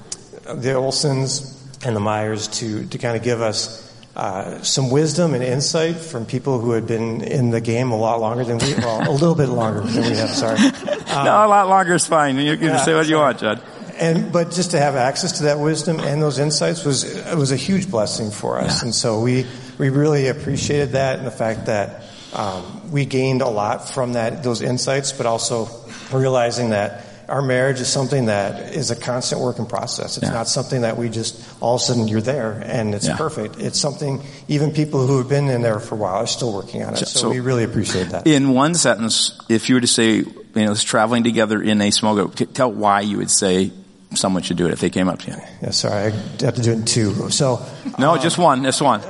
the 0.44 0.70
Olsons 0.70 1.57
and 1.84 1.94
the 1.96 2.00
Meyers 2.00 2.48
to 2.58 2.84
to 2.86 2.98
kind 2.98 3.16
of 3.16 3.22
give 3.22 3.40
us. 3.40 3.84
Uh, 4.16 4.60
some 4.64 4.90
wisdom 4.90 5.32
and 5.32 5.44
insight 5.44 5.94
from 5.94 6.26
people 6.26 6.58
who 6.58 6.72
had 6.72 6.88
been 6.88 7.20
in 7.22 7.50
the 7.50 7.60
game 7.60 7.92
a 7.92 7.96
lot 7.96 8.18
longer 8.20 8.42
than 8.42 8.58
we, 8.58 8.74
well, 8.74 9.08
a 9.08 9.12
little 9.12 9.36
bit 9.36 9.48
longer 9.48 9.78
than 9.80 10.02
we 10.10 10.16
have. 10.16 10.30
Sorry, 10.30 10.58
no, 11.06 11.22
a 11.22 11.46
lot 11.46 11.68
longer 11.68 11.94
is 11.94 12.04
fine. 12.04 12.36
You 12.36 12.56
can 12.56 12.66
yeah, 12.66 12.78
say 12.78 12.94
what 12.96 13.06
you 13.06 13.14
want, 13.14 13.38
Judd. 13.38 13.62
and 13.96 14.32
but 14.32 14.50
just 14.50 14.72
to 14.72 14.80
have 14.80 14.96
access 14.96 15.38
to 15.38 15.44
that 15.44 15.60
wisdom 15.60 16.00
and 16.00 16.20
those 16.20 16.40
insights 16.40 16.84
was 16.84 17.04
it 17.04 17.36
was 17.36 17.52
a 17.52 17.56
huge 17.56 17.88
blessing 17.92 18.32
for 18.32 18.58
us, 18.58 18.80
Yeah. 18.80 18.86
and 18.86 18.94
so 18.94 19.20
we 19.20 19.46
we 19.78 19.88
really 19.88 20.26
appreciated 20.26 20.92
that 20.98 21.18
and 21.18 21.26
the 21.26 21.30
fact 21.30 21.66
that 21.66 22.02
um, 22.32 22.90
we 22.90 23.04
gained 23.04 23.40
a 23.40 23.48
lot 23.48 23.88
from 23.88 24.14
that 24.14 24.42
those 24.42 24.62
insights, 24.62 25.12
but 25.12 25.26
also 25.26 25.68
realizing 26.12 26.70
that 26.70 27.04
our 27.28 27.42
marriage 27.42 27.80
is 27.80 27.88
something 27.88 28.26
that 28.26 28.74
is 28.74 28.90
a 28.90 28.96
constant 28.96 29.40
work 29.42 29.58
in 29.58 29.66
process. 29.66 30.16
It's 30.16 30.26
Yeah. 30.26 30.32
not 30.32 30.48
something 30.48 30.80
that 30.82 30.96
we 30.96 31.08
just 31.10 31.36
all 31.60 31.74
of 31.76 31.80
a 31.82 31.84
sudden 31.84 32.08
you're 32.08 32.22
there 32.22 32.62
and 32.64 32.94
it's 32.94 33.06
Yeah. 33.06 33.16
perfect. 33.16 33.58
It's 33.60 33.78
something 33.78 34.22
even 34.48 34.70
people 34.72 35.06
who 35.06 35.18
have 35.18 35.28
been 35.28 35.48
in 35.50 35.60
there 35.62 35.78
for 35.78 35.94
a 35.94 35.98
while 35.98 36.14
are 36.14 36.26
still 36.26 36.52
working 36.52 36.82
on 36.82 36.94
it. 36.94 36.98
So, 37.06 37.18
So- 37.20 37.28
we 37.30 37.40
really 37.40 37.64
appreciate 37.64 38.10
that. 38.10 38.26
In 38.26 38.54
one 38.54 38.74
sentence, 38.74 39.32
if 39.48 39.68
you 39.68 39.74
were 39.74 39.80
to 39.82 39.86
say, 39.86 40.10
you 40.16 40.26
know, 40.54 40.72
it's 40.72 40.82
traveling 40.82 41.22
together 41.22 41.60
in 41.62 41.80
a 41.82 41.90
small 41.90 42.14
group, 42.14 42.34
tell 42.54 42.72
why 42.72 43.00
you 43.02 43.18
would 43.18 43.30
say 43.30 43.72
someone 44.14 44.42
should 44.42 44.56
do 44.56 44.66
it 44.66 44.72
if 44.72 44.80
they 44.80 44.88
came 44.90 45.08
up 45.08 45.18
to 45.20 45.30
you. 45.30 45.36
yeah, 45.62 45.70
sorry, 45.70 46.06
I 46.40 46.44
have 46.44 46.54
to 46.54 46.62
do 46.62 46.70
it 46.72 46.76
in 46.76 46.84
two. 46.86 47.30
So 47.30 47.60
No, 47.98 48.16
just 48.16 48.38
one. 48.38 48.64
Just 48.64 48.80
one. 48.80 49.02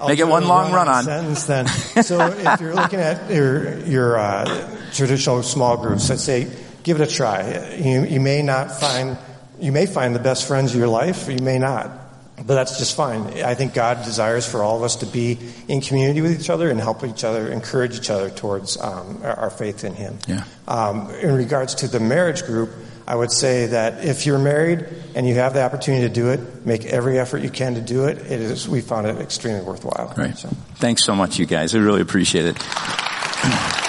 I'll 0.00 0.08
Make 0.10 0.18
it 0.18 0.28
one 0.28 0.46
long 0.46 0.70
run 0.70 0.86
on. 0.86 1.04
sentence 1.04 1.44
then. 1.44 1.66
So 2.02 2.20
if 2.26 2.60
you're 2.60 2.74
looking 2.74 3.00
at 3.00 3.30
your 3.30 3.78
your 3.86 4.18
uh, 4.18 4.44
traditional 4.92 5.42
small 5.42 5.78
groups, 5.78 6.10
let's 6.10 6.22
say 6.22 6.46
give 6.84 7.00
it 7.00 7.08
a 7.08 7.12
try. 7.12 7.74
You, 7.74 8.04
you 8.04 8.20
may 8.20 8.42
not 8.42 8.70
find 8.78 9.18
you 9.58 9.72
may 9.72 9.86
find 9.86 10.14
the 10.14 10.20
best 10.20 10.46
friends 10.46 10.72
of 10.72 10.78
your 10.78 10.88
life, 10.88 11.28
or 11.28 11.32
you 11.32 11.42
may 11.42 11.58
not, 11.58 11.90
but 12.36 12.54
that's 12.54 12.78
just 12.78 12.96
fine. 12.96 13.22
I 13.42 13.54
think 13.54 13.72
God 13.72 14.04
desires 14.04 14.46
for 14.46 14.62
all 14.62 14.76
of 14.76 14.82
us 14.82 14.96
to 14.96 15.06
be 15.06 15.38
in 15.68 15.80
community 15.80 16.20
with 16.20 16.38
each 16.38 16.50
other 16.50 16.70
and 16.70 16.80
help 16.80 17.04
each 17.04 17.24
other, 17.24 17.48
encourage 17.50 17.96
each 17.96 18.10
other 18.10 18.30
towards 18.30 18.76
um, 18.78 19.20
our, 19.22 19.34
our 19.34 19.50
faith 19.50 19.84
in 19.84 19.94
Him. 19.94 20.18
Yeah. 20.26 20.44
Um, 20.66 21.10
in 21.10 21.34
regards 21.34 21.76
to 21.76 21.88
the 21.88 22.00
marriage 22.00 22.44
group, 22.44 22.70
I 23.06 23.14
would 23.14 23.30
say 23.30 23.66
that 23.66 24.04
if 24.04 24.26
you're 24.26 24.38
married 24.38 24.86
and 25.14 25.26
you 25.28 25.34
have 25.34 25.54
the 25.54 25.62
opportunity 25.62 26.08
to 26.08 26.12
do 26.12 26.30
it, 26.30 26.66
make 26.66 26.84
every 26.86 27.18
effort 27.18 27.42
you 27.42 27.50
can 27.50 27.74
to 27.74 27.80
do 27.80 28.06
it. 28.06 28.18
It 28.18 28.40
is 28.40 28.68
we 28.68 28.80
found 28.80 29.06
it 29.06 29.18
extremely 29.18 29.62
worthwhile. 29.62 30.12
Right. 30.16 30.36
So. 30.36 30.48
Thanks 30.76 31.04
so 31.04 31.14
much, 31.14 31.38
you 31.38 31.46
guys. 31.46 31.74
I 31.74 31.78
really 31.78 32.00
appreciate 32.00 32.46
it. 32.46 32.56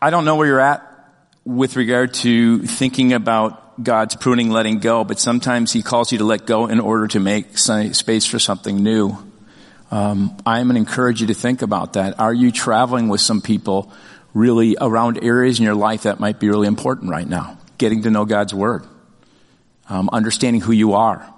I 0.00 0.10
don't 0.10 0.24
know 0.24 0.36
where 0.36 0.46
you're 0.46 0.60
at 0.60 0.86
with 1.44 1.74
regard 1.74 2.14
to 2.14 2.60
thinking 2.60 3.12
about 3.12 3.82
God's 3.82 4.14
pruning, 4.14 4.48
letting 4.48 4.78
go, 4.78 5.02
but 5.02 5.18
sometimes 5.18 5.72
He 5.72 5.82
calls 5.82 6.12
you 6.12 6.18
to 6.18 6.24
let 6.24 6.46
go 6.46 6.68
in 6.68 6.78
order 6.78 7.08
to 7.08 7.20
make 7.20 7.58
space 7.58 8.24
for 8.24 8.38
something 8.38 8.80
new. 8.80 9.16
Um, 9.90 10.36
I'm 10.46 10.68
going 10.68 10.74
to 10.74 10.88
encourage 10.88 11.20
you 11.20 11.26
to 11.28 11.34
think 11.34 11.62
about 11.62 11.94
that. 11.94 12.20
Are 12.20 12.32
you 12.32 12.52
traveling 12.52 13.08
with 13.08 13.20
some 13.20 13.40
people 13.40 13.90
really 14.34 14.76
around 14.80 15.24
areas 15.24 15.58
in 15.58 15.64
your 15.64 15.74
life 15.74 16.04
that 16.04 16.20
might 16.20 16.38
be 16.38 16.48
really 16.48 16.68
important 16.68 17.10
right 17.10 17.28
now? 17.28 17.58
Getting 17.76 18.02
to 18.02 18.10
know 18.10 18.24
God's 18.24 18.54
Word, 18.54 18.86
um, 19.88 20.10
understanding 20.12 20.60
who 20.60 20.72
you 20.72 20.92
are, 20.92 21.28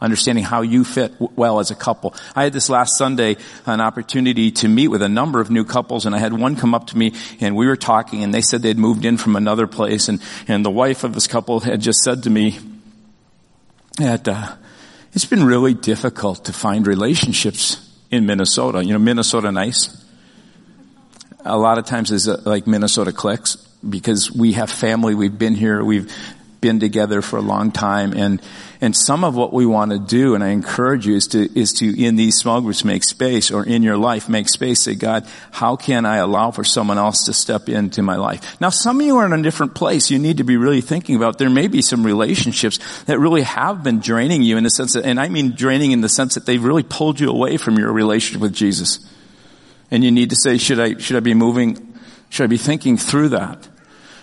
understanding 0.00 0.44
how 0.44 0.62
you 0.62 0.84
fit 0.84 1.12
w- 1.12 1.32
well 1.36 1.60
as 1.60 1.70
a 1.70 1.74
couple. 1.74 2.14
I 2.34 2.44
had 2.44 2.52
this 2.52 2.68
last 2.68 2.96
Sunday 2.96 3.36
an 3.66 3.80
opportunity 3.80 4.50
to 4.52 4.68
meet 4.68 4.88
with 4.88 5.02
a 5.02 5.08
number 5.08 5.40
of 5.40 5.50
new 5.50 5.64
couples 5.64 6.06
and 6.06 6.14
I 6.14 6.18
had 6.18 6.32
one 6.32 6.56
come 6.56 6.74
up 6.74 6.88
to 6.88 6.98
me 6.98 7.14
and 7.40 7.56
we 7.56 7.66
were 7.66 7.76
talking 7.76 8.22
and 8.22 8.32
they 8.32 8.42
said 8.42 8.62
they'd 8.62 8.78
moved 8.78 9.04
in 9.04 9.16
from 9.16 9.36
another 9.36 9.66
place 9.66 10.08
and, 10.08 10.22
and 10.48 10.64
the 10.64 10.70
wife 10.70 11.04
of 11.04 11.14
this 11.14 11.26
couple 11.26 11.60
had 11.60 11.80
just 11.80 12.00
said 12.00 12.22
to 12.24 12.30
me 12.30 12.58
that, 13.98 14.26
uh, 14.26 14.56
it's 15.12 15.24
been 15.24 15.44
really 15.44 15.74
difficult 15.74 16.44
to 16.44 16.52
find 16.52 16.86
relationships 16.86 17.88
in 18.10 18.26
Minnesota. 18.26 18.84
You 18.84 18.92
know, 18.92 18.98
Minnesota 18.98 19.50
nice. 19.50 20.04
A 21.44 21.56
lot 21.56 21.78
of 21.78 21.86
times 21.86 22.12
it's 22.12 22.28
uh, 22.28 22.40
like 22.44 22.66
Minnesota 22.66 23.12
clicks 23.12 23.56
because 23.56 24.30
we 24.30 24.52
have 24.52 24.70
family. 24.70 25.14
We've 25.14 25.36
been 25.36 25.54
here. 25.54 25.82
We've 25.84 26.12
been 26.60 26.80
together 26.80 27.22
for 27.22 27.38
a 27.38 27.42
long 27.42 27.72
time 27.72 28.12
and, 28.12 28.40
and 28.82 28.96
some 28.96 29.24
of 29.24 29.36
what 29.36 29.52
we 29.52 29.66
want 29.66 29.90
to 29.90 29.98
do, 29.98 30.34
and 30.34 30.42
I 30.42 30.48
encourage 30.48 31.06
you, 31.06 31.14
is 31.14 31.26
to, 31.28 31.58
is 31.58 31.74
to, 31.74 32.02
in 32.02 32.16
these 32.16 32.36
small 32.36 32.62
groups, 32.62 32.82
make 32.82 33.04
space, 33.04 33.50
or 33.50 33.62
in 33.62 33.82
your 33.82 33.98
life, 33.98 34.26
make 34.26 34.48
space. 34.48 34.80
Say, 34.80 34.94
God, 34.94 35.26
how 35.50 35.76
can 35.76 36.06
I 36.06 36.16
allow 36.16 36.50
for 36.50 36.64
someone 36.64 36.96
else 36.96 37.24
to 37.24 37.34
step 37.34 37.68
into 37.68 38.02
my 38.02 38.16
life? 38.16 38.58
Now, 38.58 38.70
some 38.70 38.98
of 38.98 39.06
you 39.06 39.18
are 39.18 39.26
in 39.26 39.34
a 39.34 39.42
different 39.42 39.74
place. 39.74 40.10
You 40.10 40.18
need 40.18 40.38
to 40.38 40.44
be 40.44 40.56
really 40.56 40.80
thinking 40.80 41.16
about, 41.16 41.36
there 41.36 41.50
may 41.50 41.66
be 41.66 41.82
some 41.82 42.06
relationships 42.06 42.78
that 43.04 43.18
really 43.18 43.42
have 43.42 43.84
been 43.84 44.00
draining 44.00 44.42
you 44.42 44.56
in 44.56 44.64
the 44.64 44.70
sense 44.70 44.94
that, 44.94 45.04
and 45.04 45.20
I 45.20 45.28
mean 45.28 45.50
draining 45.50 45.92
in 45.92 46.00
the 46.00 46.08
sense 46.08 46.34
that 46.34 46.46
they've 46.46 46.64
really 46.64 46.82
pulled 46.82 47.20
you 47.20 47.28
away 47.28 47.58
from 47.58 47.76
your 47.76 47.92
relationship 47.92 48.40
with 48.40 48.54
Jesus. 48.54 49.06
And 49.90 50.02
you 50.02 50.10
need 50.10 50.30
to 50.30 50.36
say, 50.36 50.56
should 50.56 50.80
I, 50.80 50.96
should 50.96 51.16
I 51.16 51.20
be 51.20 51.34
moving, 51.34 51.98
should 52.30 52.44
I 52.44 52.46
be 52.46 52.56
thinking 52.56 52.96
through 52.96 53.30
that? 53.30 53.68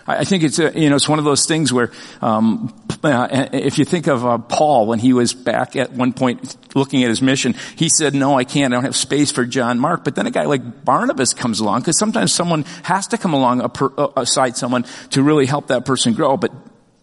I 0.08 0.20
I 0.20 0.24
think 0.24 0.44
it's 0.44 0.60
a, 0.60 0.72
you 0.80 0.90
know 0.90 0.96
it's 0.96 1.10
one 1.10 1.20
of 1.20 1.26
those 1.26 1.46
things 1.46 1.72
where 1.72 1.92
um, 2.22 2.74
uh, 3.04 3.28
if 3.54 3.78
you 3.78 3.86
think 3.86 4.08
of 4.08 4.26
uh, 4.26 4.38
Paul 4.38 4.88
when 4.88 5.00
he 5.00 5.14
was 5.14 5.34
back 5.34 5.76
at 5.76 5.92
one 5.92 6.14
point 6.14 6.58
looking 6.76 7.04
at 7.04 7.10
his 7.10 7.22
mission, 7.22 7.56
he 7.76 7.90
said, 7.90 8.14
"No, 8.14 8.38
I 8.38 8.44
can't. 8.44 8.74
I 8.74 8.78
don't 8.78 8.86
have 8.86 8.96
space 8.96 9.32
for 9.32 9.46
John 9.46 9.80
Mark." 9.80 10.04
But 10.04 10.16
then 10.16 10.26
a 10.26 10.32
guy 10.32 10.46
like 10.46 10.86
Barnabas 10.86 11.34
comes 11.34 11.60
along 11.60 11.82
because 11.82 12.00
sometimes 12.00 12.34
someone 12.34 12.64
has 12.84 13.08
to 13.08 13.18
come 13.18 13.34
along 13.34 13.68
per, 13.70 13.92
uh, 13.98 14.10
aside 14.16 14.58
someone 14.58 14.86
to 15.12 15.22
really 15.22 15.46
help 15.46 15.68
that 15.68 15.86
person 15.86 16.14
grow. 16.14 16.38
But 16.38 16.52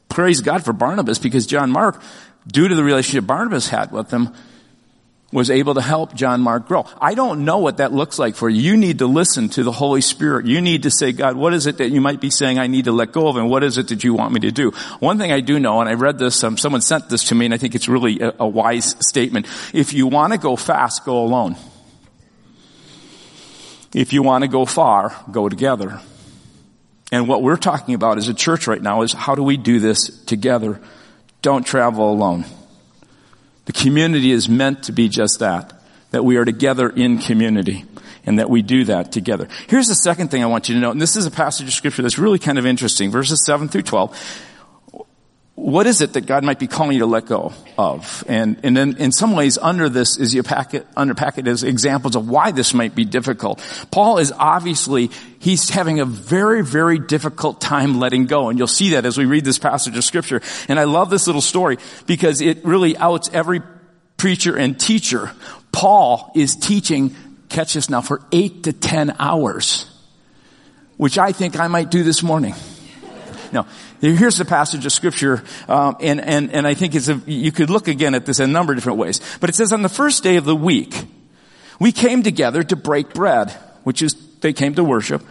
praise 0.08 0.40
God 0.40 0.64
for 0.64 0.72
Barnabas 0.72 1.18
because 1.18 1.46
John 1.46 1.70
Mark, 1.70 2.02
due 2.46 2.68
to 2.68 2.74
the 2.74 2.84
relationship 2.84 3.26
Barnabas 3.26 3.68
had 3.68 3.92
with 3.92 4.10
him, 4.10 4.34
was 5.34 5.50
able 5.50 5.74
to 5.74 5.80
help 5.80 6.14
John 6.14 6.40
Mark 6.40 6.68
grow. 6.68 6.86
I 7.00 7.14
don't 7.14 7.44
know 7.44 7.58
what 7.58 7.78
that 7.78 7.92
looks 7.92 8.20
like 8.20 8.36
for 8.36 8.48
you. 8.48 8.60
You 8.62 8.76
need 8.76 9.00
to 9.00 9.06
listen 9.06 9.48
to 9.50 9.64
the 9.64 9.72
Holy 9.72 10.00
Spirit. 10.00 10.46
You 10.46 10.60
need 10.60 10.84
to 10.84 10.92
say, 10.92 11.10
God, 11.10 11.36
what 11.36 11.52
is 11.52 11.66
it 11.66 11.78
that 11.78 11.90
you 11.90 12.00
might 12.00 12.20
be 12.20 12.30
saying 12.30 12.60
I 12.60 12.68
need 12.68 12.84
to 12.84 12.92
let 12.92 13.10
go 13.10 13.26
of 13.26 13.36
and 13.36 13.50
what 13.50 13.64
is 13.64 13.76
it 13.76 13.88
that 13.88 14.04
you 14.04 14.14
want 14.14 14.32
me 14.32 14.40
to 14.40 14.52
do? 14.52 14.70
One 15.00 15.18
thing 15.18 15.32
I 15.32 15.40
do 15.40 15.58
know, 15.58 15.80
and 15.80 15.88
I 15.88 15.94
read 15.94 16.18
this, 16.18 16.44
um, 16.44 16.56
someone 16.56 16.82
sent 16.82 17.08
this 17.08 17.24
to 17.24 17.34
me 17.34 17.46
and 17.46 17.52
I 17.52 17.56
think 17.56 17.74
it's 17.74 17.88
really 17.88 18.20
a, 18.20 18.32
a 18.38 18.46
wise 18.46 18.94
statement. 19.00 19.46
If 19.72 19.92
you 19.92 20.06
want 20.06 20.32
to 20.34 20.38
go 20.38 20.54
fast, 20.54 21.04
go 21.04 21.24
alone. 21.24 21.56
If 23.92 24.12
you 24.12 24.22
want 24.22 24.42
to 24.42 24.48
go 24.48 24.64
far, 24.64 25.16
go 25.32 25.48
together. 25.48 26.00
And 27.10 27.26
what 27.26 27.42
we're 27.42 27.56
talking 27.56 27.96
about 27.96 28.18
as 28.18 28.28
a 28.28 28.34
church 28.34 28.68
right 28.68 28.80
now 28.80 29.02
is 29.02 29.12
how 29.12 29.34
do 29.34 29.42
we 29.42 29.56
do 29.56 29.80
this 29.80 30.08
together? 30.26 30.80
Don't 31.42 31.66
travel 31.66 32.12
alone. 32.12 32.44
The 33.64 33.72
community 33.72 34.30
is 34.30 34.48
meant 34.48 34.84
to 34.84 34.92
be 34.92 35.08
just 35.08 35.38
that, 35.40 35.72
that 36.10 36.24
we 36.24 36.36
are 36.36 36.44
together 36.44 36.88
in 36.88 37.18
community. 37.18 37.84
and 38.26 38.38
that 38.38 38.48
we 38.48 38.62
do 38.62 38.84
that 38.84 39.12
together. 39.12 39.46
Here's 39.68 39.86
the 39.86 39.94
second 39.94 40.30
thing 40.30 40.42
I 40.42 40.46
want 40.46 40.70
you 40.70 40.74
to 40.76 40.80
know, 40.80 40.90
and 40.90 41.00
this 41.00 41.14
is 41.14 41.26
a 41.26 41.30
passage 41.30 41.66
of 41.66 41.74
scripture 41.74 42.00
that's 42.00 42.18
really 42.18 42.38
kind 42.38 42.58
of 42.58 42.64
interesting, 42.64 43.10
verses 43.10 43.44
7 43.44 43.68
through 43.68 43.82
12 43.82 44.18
what 45.56 45.86
is 45.86 46.00
it 46.00 46.14
that 46.14 46.26
God 46.26 46.42
might 46.42 46.58
be 46.58 46.66
calling 46.66 46.94
you 46.94 46.98
to 46.98 47.06
let 47.06 47.26
go 47.26 47.52
of? 47.78 48.24
And, 48.26 48.58
and 48.64 48.76
then 48.76 48.96
in 48.96 49.12
some 49.12 49.36
ways 49.36 49.56
under 49.56 49.88
this 49.88 50.18
is 50.18 50.34
you 50.34 50.42
pack 50.42 50.74
it, 50.74 50.84
unpack 50.96 51.38
it 51.38 51.46
as 51.46 51.62
examples 51.62 52.16
of 52.16 52.28
why 52.28 52.50
this 52.50 52.74
might 52.74 52.96
be 52.96 53.04
difficult. 53.04 53.62
Paul 53.92 54.18
is 54.18 54.32
obviously, 54.36 55.10
he's 55.38 55.70
having 55.70 56.00
a 56.00 56.04
very, 56.04 56.64
very 56.64 56.98
difficult 56.98 57.60
time 57.60 58.00
letting 58.00 58.26
go. 58.26 58.48
And 58.48 58.58
you'll 58.58 58.66
see 58.66 58.90
that 58.90 59.06
as 59.06 59.16
we 59.16 59.26
read 59.26 59.44
this 59.44 59.58
passage 59.58 59.96
of 59.96 60.02
scripture. 60.02 60.42
And 60.68 60.80
I 60.80 60.84
love 60.84 61.08
this 61.08 61.28
little 61.28 61.40
story 61.40 61.78
because 62.06 62.40
it 62.40 62.64
really 62.64 62.96
outs 62.96 63.30
every 63.32 63.62
preacher 64.16 64.56
and 64.56 64.78
teacher. 64.78 65.30
Paul 65.70 66.32
is 66.34 66.56
teaching, 66.56 67.14
catch 67.48 67.74
this 67.74 67.88
now, 67.88 68.00
for 68.00 68.22
eight 68.32 68.64
to 68.64 68.72
ten 68.72 69.14
hours, 69.20 69.86
which 70.96 71.16
I 71.16 71.30
think 71.30 71.60
I 71.60 71.68
might 71.68 71.92
do 71.92 72.02
this 72.02 72.24
morning. 72.24 72.54
No, 73.52 73.66
here's 74.12 74.36
the 74.36 74.44
passage 74.44 74.84
of 74.84 74.92
scripture, 74.92 75.42
um, 75.68 75.96
and 76.00 76.20
and 76.20 76.52
and 76.52 76.66
I 76.66 76.74
think 76.74 76.94
it's 76.94 77.08
a, 77.08 77.14
you 77.26 77.52
could 77.52 77.70
look 77.70 77.88
again 77.88 78.14
at 78.14 78.26
this 78.26 78.40
in 78.40 78.50
a 78.50 78.52
number 78.52 78.72
of 78.72 78.76
different 78.76 78.98
ways. 78.98 79.20
But 79.40 79.50
it 79.50 79.54
says 79.54 79.72
on 79.72 79.82
the 79.82 79.88
first 79.88 80.22
day 80.22 80.36
of 80.36 80.44
the 80.44 80.56
week, 80.56 80.94
we 81.80 81.92
came 81.92 82.22
together 82.22 82.62
to 82.62 82.76
break 82.76 83.14
bread, 83.14 83.50
which 83.84 84.02
is 84.02 84.14
they 84.40 84.52
came 84.52 84.74
to 84.74 84.84
worship, 84.84 85.22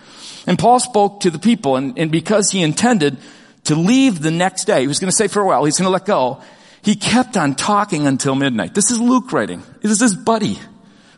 and 0.47 0.57
Paul 0.57 0.79
spoke 0.79 1.21
to 1.21 1.29
the 1.29 1.39
people, 1.39 1.75
and, 1.75 1.97
and 1.99 2.11
because 2.11 2.51
he 2.51 2.61
intended 2.61 3.17
to 3.65 3.75
leave 3.75 4.21
the 4.21 4.31
next 4.31 4.65
day, 4.65 4.81
he 4.81 4.87
was 4.87 4.99
going 4.99 5.11
to 5.11 5.15
say 5.15 5.27
farewell, 5.27 5.65
he's 5.65 5.77
going 5.77 5.87
to 5.87 5.91
let 5.91 6.05
go. 6.05 6.41
He 6.81 6.95
kept 6.95 7.37
on 7.37 7.55
talking 7.55 8.07
until 8.07 8.35
midnight. 8.35 8.73
This 8.73 8.91
is 8.91 8.99
Luke 8.99 9.31
writing. 9.31 9.63
This 9.81 9.91
is 9.91 10.01
his 10.01 10.15
buddy. 10.15 10.59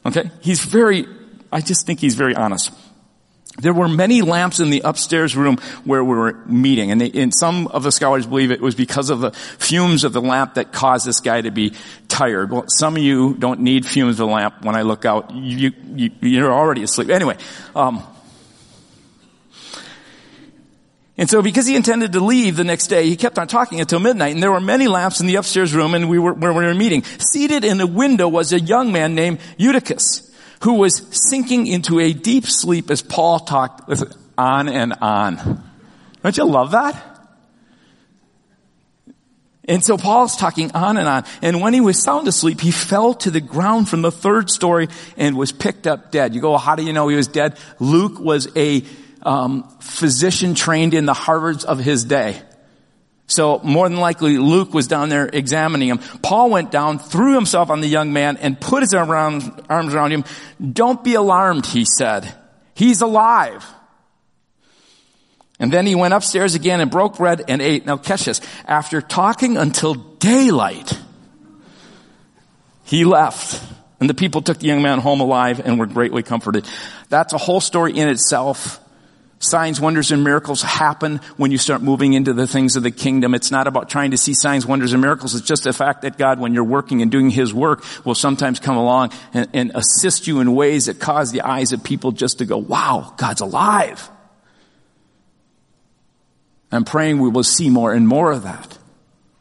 Okay, 0.05 0.29
he's 0.41 0.63
very. 0.63 1.07
I 1.51 1.61
just 1.61 1.87
think 1.87 1.99
he's 1.99 2.15
very 2.15 2.35
honest. 2.35 2.71
There 3.57 3.73
were 3.73 3.87
many 3.87 4.21
lamps 4.21 4.59
in 4.59 4.69
the 4.69 4.81
upstairs 4.83 5.35
room 5.35 5.57
where 5.85 6.03
we 6.03 6.15
were 6.15 6.33
meeting, 6.45 6.91
and, 6.91 6.99
they, 6.99 7.11
and, 7.21 7.33
some 7.33 7.67
of 7.67 7.83
the 7.83 7.91
scholars 7.91 8.25
believe 8.25 8.51
it 8.51 8.61
was 8.61 8.75
because 8.75 9.09
of 9.09 9.21
the 9.21 9.31
fumes 9.31 10.03
of 10.03 10.11
the 10.11 10.21
lamp 10.21 10.55
that 10.55 10.73
caused 10.73 11.05
this 11.05 11.21
guy 11.21 11.41
to 11.41 11.51
be 11.51 11.73
tired. 12.09 12.51
Well, 12.51 12.65
some 12.67 12.97
of 12.97 13.03
you 13.03 13.33
don't 13.33 13.61
need 13.61 13.85
fumes 13.85 14.19
of 14.19 14.27
the 14.27 14.33
lamp. 14.33 14.63
When 14.63 14.75
I 14.75 14.81
look 14.81 15.05
out, 15.05 15.31
you, 15.33 15.71
you, 15.95 16.45
are 16.45 16.51
already 16.51 16.83
asleep. 16.83 17.09
Anyway, 17.09 17.37
um, 17.75 18.03
and 21.17 21.29
so 21.29 21.41
because 21.41 21.65
he 21.65 21.77
intended 21.77 22.11
to 22.13 22.19
leave 22.19 22.57
the 22.57 22.65
next 22.65 22.87
day, 22.87 23.07
he 23.07 23.15
kept 23.15 23.39
on 23.39 23.47
talking 23.47 23.79
until 23.79 24.01
midnight, 24.01 24.33
and 24.33 24.43
there 24.43 24.51
were 24.51 24.59
many 24.59 24.89
lamps 24.89 25.21
in 25.21 25.27
the 25.27 25.35
upstairs 25.35 25.73
room, 25.73 25.93
and 25.93 26.09
we 26.09 26.19
were 26.19 26.33
where 26.33 26.51
we 26.51 26.65
were 26.65 26.73
meeting. 26.73 27.03
Seated 27.03 27.63
in 27.63 27.77
the 27.77 27.87
window 27.87 28.27
was 28.27 28.51
a 28.51 28.59
young 28.59 28.91
man 28.91 29.15
named 29.15 29.39
Eutychus 29.57 30.34
who 30.61 30.73
was 30.75 31.05
sinking 31.11 31.67
into 31.67 31.99
a 31.99 32.13
deep 32.13 32.45
sleep 32.45 32.89
as 32.89 33.01
Paul 33.01 33.39
talked 33.39 33.89
on 34.37 34.67
and 34.69 34.93
on. 35.01 35.63
Don't 36.23 36.37
you 36.37 36.45
love 36.45 36.71
that? 36.71 37.15
And 39.67 39.83
so 39.83 39.97
Paul's 39.97 40.37
talking 40.37 40.71
on 40.73 40.97
and 40.97 41.07
on. 41.07 41.23
And 41.41 41.59
when 41.59 41.73
he 41.73 41.81
was 41.81 42.01
sound 42.01 42.27
asleep, 42.27 42.61
he 42.61 42.71
fell 42.71 43.15
to 43.15 43.31
the 43.31 43.41
ground 43.41 43.89
from 43.89 44.01
the 44.03 44.11
third 44.11 44.49
story 44.49 44.89
and 45.17 45.35
was 45.35 45.51
picked 45.51 45.87
up 45.87 46.11
dead. 46.11 46.35
You 46.35 46.41
go, 46.41 46.51
well, 46.51 46.59
how 46.59 46.75
do 46.75 46.83
you 46.83 46.93
know 46.93 47.07
he 47.07 47.15
was 47.15 47.27
dead? 47.27 47.57
Luke 47.79 48.19
was 48.19 48.47
a 48.55 48.83
um, 49.23 49.63
physician 49.79 50.53
trained 50.53 50.93
in 50.93 51.05
the 51.05 51.13
Harvards 51.13 51.65
of 51.65 51.79
his 51.79 52.05
day. 52.05 52.41
So 53.27 53.59
more 53.63 53.89
than 53.89 53.97
likely 53.99 54.37
Luke 54.37 54.73
was 54.73 54.87
down 54.87 55.09
there 55.09 55.27
examining 55.31 55.89
him. 55.89 55.97
Paul 56.21 56.51
went 56.51 56.71
down, 56.71 56.99
threw 56.99 57.33
himself 57.33 57.69
on 57.71 57.81
the 57.81 57.87
young 57.87 58.13
man 58.13 58.37
and 58.37 58.59
put 58.59 58.83
his 58.83 58.93
arms 58.93 59.49
around 59.69 60.11
him. 60.11 60.23
Don't 60.61 61.03
be 61.03 61.15
alarmed, 61.15 61.65
he 61.65 61.85
said. 61.85 62.31
He's 62.75 63.01
alive. 63.01 63.65
And 65.59 65.71
then 65.71 65.85
he 65.85 65.95
went 65.95 66.13
upstairs 66.13 66.53
again 66.53 66.81
and 66.81 66.91
broke 66.91 67.17
bread 67.17 67.43
and 67.47 67.61
ate. 67.61 67.85
Now 67.85 67.97
catch 67.97 68.25
this. 68.25 68.41
After 68.65 69.01
talking 69.01 69.57
until 69.57 69.93
daylight, 69.93 70.99
he 72.83 73.05
left. 73.05 73.63
And 73.99 74.09
the 74.09 74.13
people 74.13 74.41
took 74.41 74.59
the 74.59 74.67
young 74.67 74.81
man 74.81 74.99
home 74.99 75.21
alive 75.21 75.61
and 75.63 75.79
were 75.79 75.85
greatly 75.85 76.21
comforted. 76.21 76.67
That's 77.09 77.33
a 77.33 77.37
whole 77.37 77.61
story 77.61 77.97
in 77.97 78.09
itself. 78.09 78.81
Signs, 79.39 79.81
wonders, 79.81 80.11
and 80.11 80.23
miracles 80.23 80.61
happen 80.61 81.17
when 81.35 81.51
you 81.51 81.57
start 81.57 81.81
moving 81.81 82.13
into 82.13 82.33
the 82.33 82.47
things 82.47 82.77
of 82.77 82.83
the 82.83 82.91
kingdom. 82.91 83.35
It's 83.35 83.51
not 83.51 83.67
about 83.67 83.89
trying 83.89 84.11
to 84.11 84.17
see 84.17 84.33
signs, 84.33 84.65
wonders, 84.65 84.93
and 84.93 85.01
miracles. 85.01 85.35
It's 85.35 85.45
just 85.45 85.65
the 85.65 85.73
fact 85.73 86.03
that 86.03 86.17
God, 86.17 86.39
when 86.39 86.53
you're 86.53 86.63
working 86.63 87.01
and 87.01 87.11
doing 87.11 87.29
His 87.29 87.53
work, 87.53 87.83
will 88.05 88.15
sometimes 88.15 88.59
come 88.59 88.77
along 88.77 89.11
and, 89.33 89.49
and 89.53 89.71
assist 89.75 90.25
you 90.25 90.39
in 90.39 90.55
ways 90.55 90.85
that 90.85 90.99
cause 90.99 91.31
the 91.31 91.41
eyes 91.41 91.73
of 91.73 91.83
people 91.83 92.13
just 92.13 92.37
to 92.37 92.45
go, 92.45 92.57
wow, 92.57 93.13
God's 93.17 93.41
alive. 93.41 94.09
I'm 96.71 96.85
praying 96.85 97.19
we 97.19 97.29
will 97.29 97.43
see 97.43 97.69
more 97.69 97.93
and 97.93 98.07
more 98.07 98.31
of 98.31 98.43
that. 98.43 98.77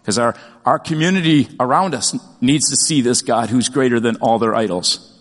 Because 0.03 0.19
our, 0.19 0.35
our 0.67 0.79
community 0.79 1.49
around 1.59 1.95
us 1.95 2.19
needs 2.41 2.69
to 2.71 2.77
see 2.77 3.01
this 3.01 3.23
God 3.23 3.49
who's 3.49 3.69
greater 3.69 4.01
than 4.01 4.17
all 4.17 4.39
their 4.39 4.55
idols. 4.55 5.14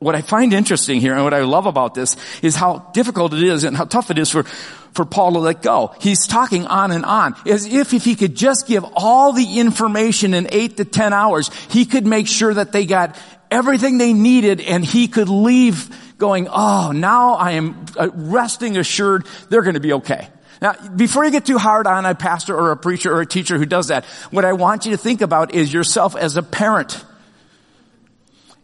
What 0.00 0.14
I 0.14 0.22
find 0.22 0.54
interesting 0.54 0.98
here 0.98 1.12
and 1.14 1.22
what 1.22 1.34
I 1.34 1.42
love 1.42 1.66
about 1.66 1.92
this 1.92 2.16
is 2.40 2.56
how 2.56 2.90
difficult 2.94 3.34
it 3.34 3.42
is 3.42 3.64
and 3.64 3.76
how 3.76 3.84
tough 3.84 4.10
it 4.10 4.18
is 4.18 4.30
for, 4.30 4.44
for 4.44 5.04
Paul 5.04 5.34
to 5.34 5.40
let 5.40 5.60
go. 5.60 5.94
He's 6.00 6.26
talking 6.26 6.66
on 6.66 6.90
and 6.90 7.04
on 7.04 7.36
as 7.46 7.66
if 7.66 7.92
if 7.92 8.02
he 8.02 8.14
could 8.14 8.34
just 8.34 8.66
give 8.66 8.82
all 8.94 9.34
the 9.34 9.58
information 9.58 10.32
in 10.32 10.48
eight 10.52 10.78
to 10.78 10.86
ten 10.86 11.12
hours, 11.12 11.50
he 11.68 11.84
could 11.84 12.06
make 12.06 12.28
sure 12.28 12.54
that 12.54 12.72
they 12.72 12.86
got 12.86 13.14
everything 13.50 13.98
they 13.98 14.14
needed 14.14 14.62
and 14.62 14.82
he 14.82 15.06
could 15.06 15.28
leave 15.28 15.94
going, 16.16 16.48
oh, 16.50 16.92
now 16.92 17.34
I 17.34 17.52
am 17.52 17.84
uh, 17.98 18.08
resting 18.14 18.78
assured 18.78 19.26
they're 19.50 19.62
going 19.62 19.74
to 19.74 19.80
be 19.80 19.92
okay. 19.94 20.28
Now, 20.62 20.76
before 20.96 21.26
you 21.26 21.30
get 21.30 21.44
too 21.44 21.58
hard 21.58 21.86
on 21.86 22.06
a 22.06 22.14
pastor 22.14 22.56
or 22.56 22.70
a 22.70 22.76
preacher 22.76 23.12
or 23.12 23.20
a 23.20 23.26
teacher 23.26 23.58
who 23.58 23.66
does 23.66 23.88
that, 23.88 24.06
what 24.30 24.46
I 24.46 24.54
want 24.54 24.86
you 24.86 24.92
to 24.92 24.98
think 24.98 25.20
about 25.20 25.54
is 25.54 25.70
yourself 25.70 26.16
as 26.16 26.38
a 26.38 26.42
parent 26.42 27.04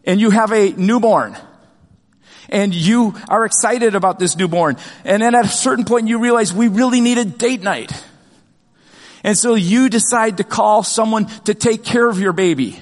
and 0.07 0.19
you 0.19 0.31
have 0.31 0.51
a 0.51 0.71
newborn 0.71 1.37
and 2.49 2.73
you 2.73 3.13
are 3.27 3.45
excited 3.45 3.93
about 3.93 4.17
this 4.17 4.37
newborn. 4.37 4.77
And 5.03 5.21
then 5.21 5.35
at 5.35 5.45
a 5.45 5.49
certain 5.49 5.85
point 5.85 6.07
you 6.07 6.17
realize 6.17 6.53
we 6.53 6.69
really 6.69 7.01
need 7.01 7.17
a 7.17 7.25
date 7.25 7.61
night. 7.61 7.91
And 9.23 9.37
so 9.37 9.55
you 9.55 9.89
decide 9.89 10.37
to 10.37 10.43
call 10.43 10.81
someone 10.81 11.25
to 11.43 11.53
take 11.53 11.83
care 11.83 12.07
of 12.07 12.19
your 12.19 12.31
baby. 12.33 12.79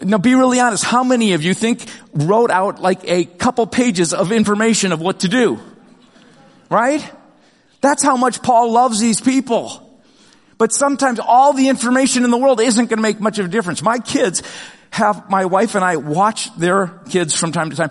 Now 0.00 0.16
be 0.16 0.34
really 0.34 0.58
honest. 0.58 0.84
How 0.84 1.04
many 1.04 1.34
of 1.34 1.42
you 1.42 1.52
think 1.52 1.84
wrote 2.14 2.50
out 2.50 2.80
like 2.80 3.00
a 3.04 3.26
couple 3.26 3.66
pages 3.66 4.14
of 4.14 4.32
information 4.32 4.92
of 4.92 5.00
what 5.00 5.20
to 5.20 5.28
do? 5.28 5.60
Right? 6.70 7.06
That's 7.82 8.02
how 8.02 8.16
much 8.16 8.42
Paul 8.42 8.72
loves 8.72 8.98
these 8.98 9.20
people. 9.20 9.78
But 10.56 10.72
sometimes 10.72 11.18
all 11.18 11.52
the 11.52 11.68
information 11.68 12.24
in 12.24 12.30
the 12.30 12.38
world 12.38 12.60
isn't 12.60 12.86
going 12.86 12.96
to 12.96 13.02
make 13.02 13.20
much 13.20 13.38
of 13.38 13.46
a 13.46 13.48
difference. 13.48 13.82
My 13.82 13.98
kids 13.98 14.42
have 14.92 15.28
my 15.30 15.46
wife 15.46 15.74
and 15.74 15.84
I 15.84 15.96
watch 15.96 16.54
their 16.56 16.88
kids 17.08 17.34
from 17.34 17.50
time 17.50 17.70
to 17.70 17.76
time. 17.76 17.90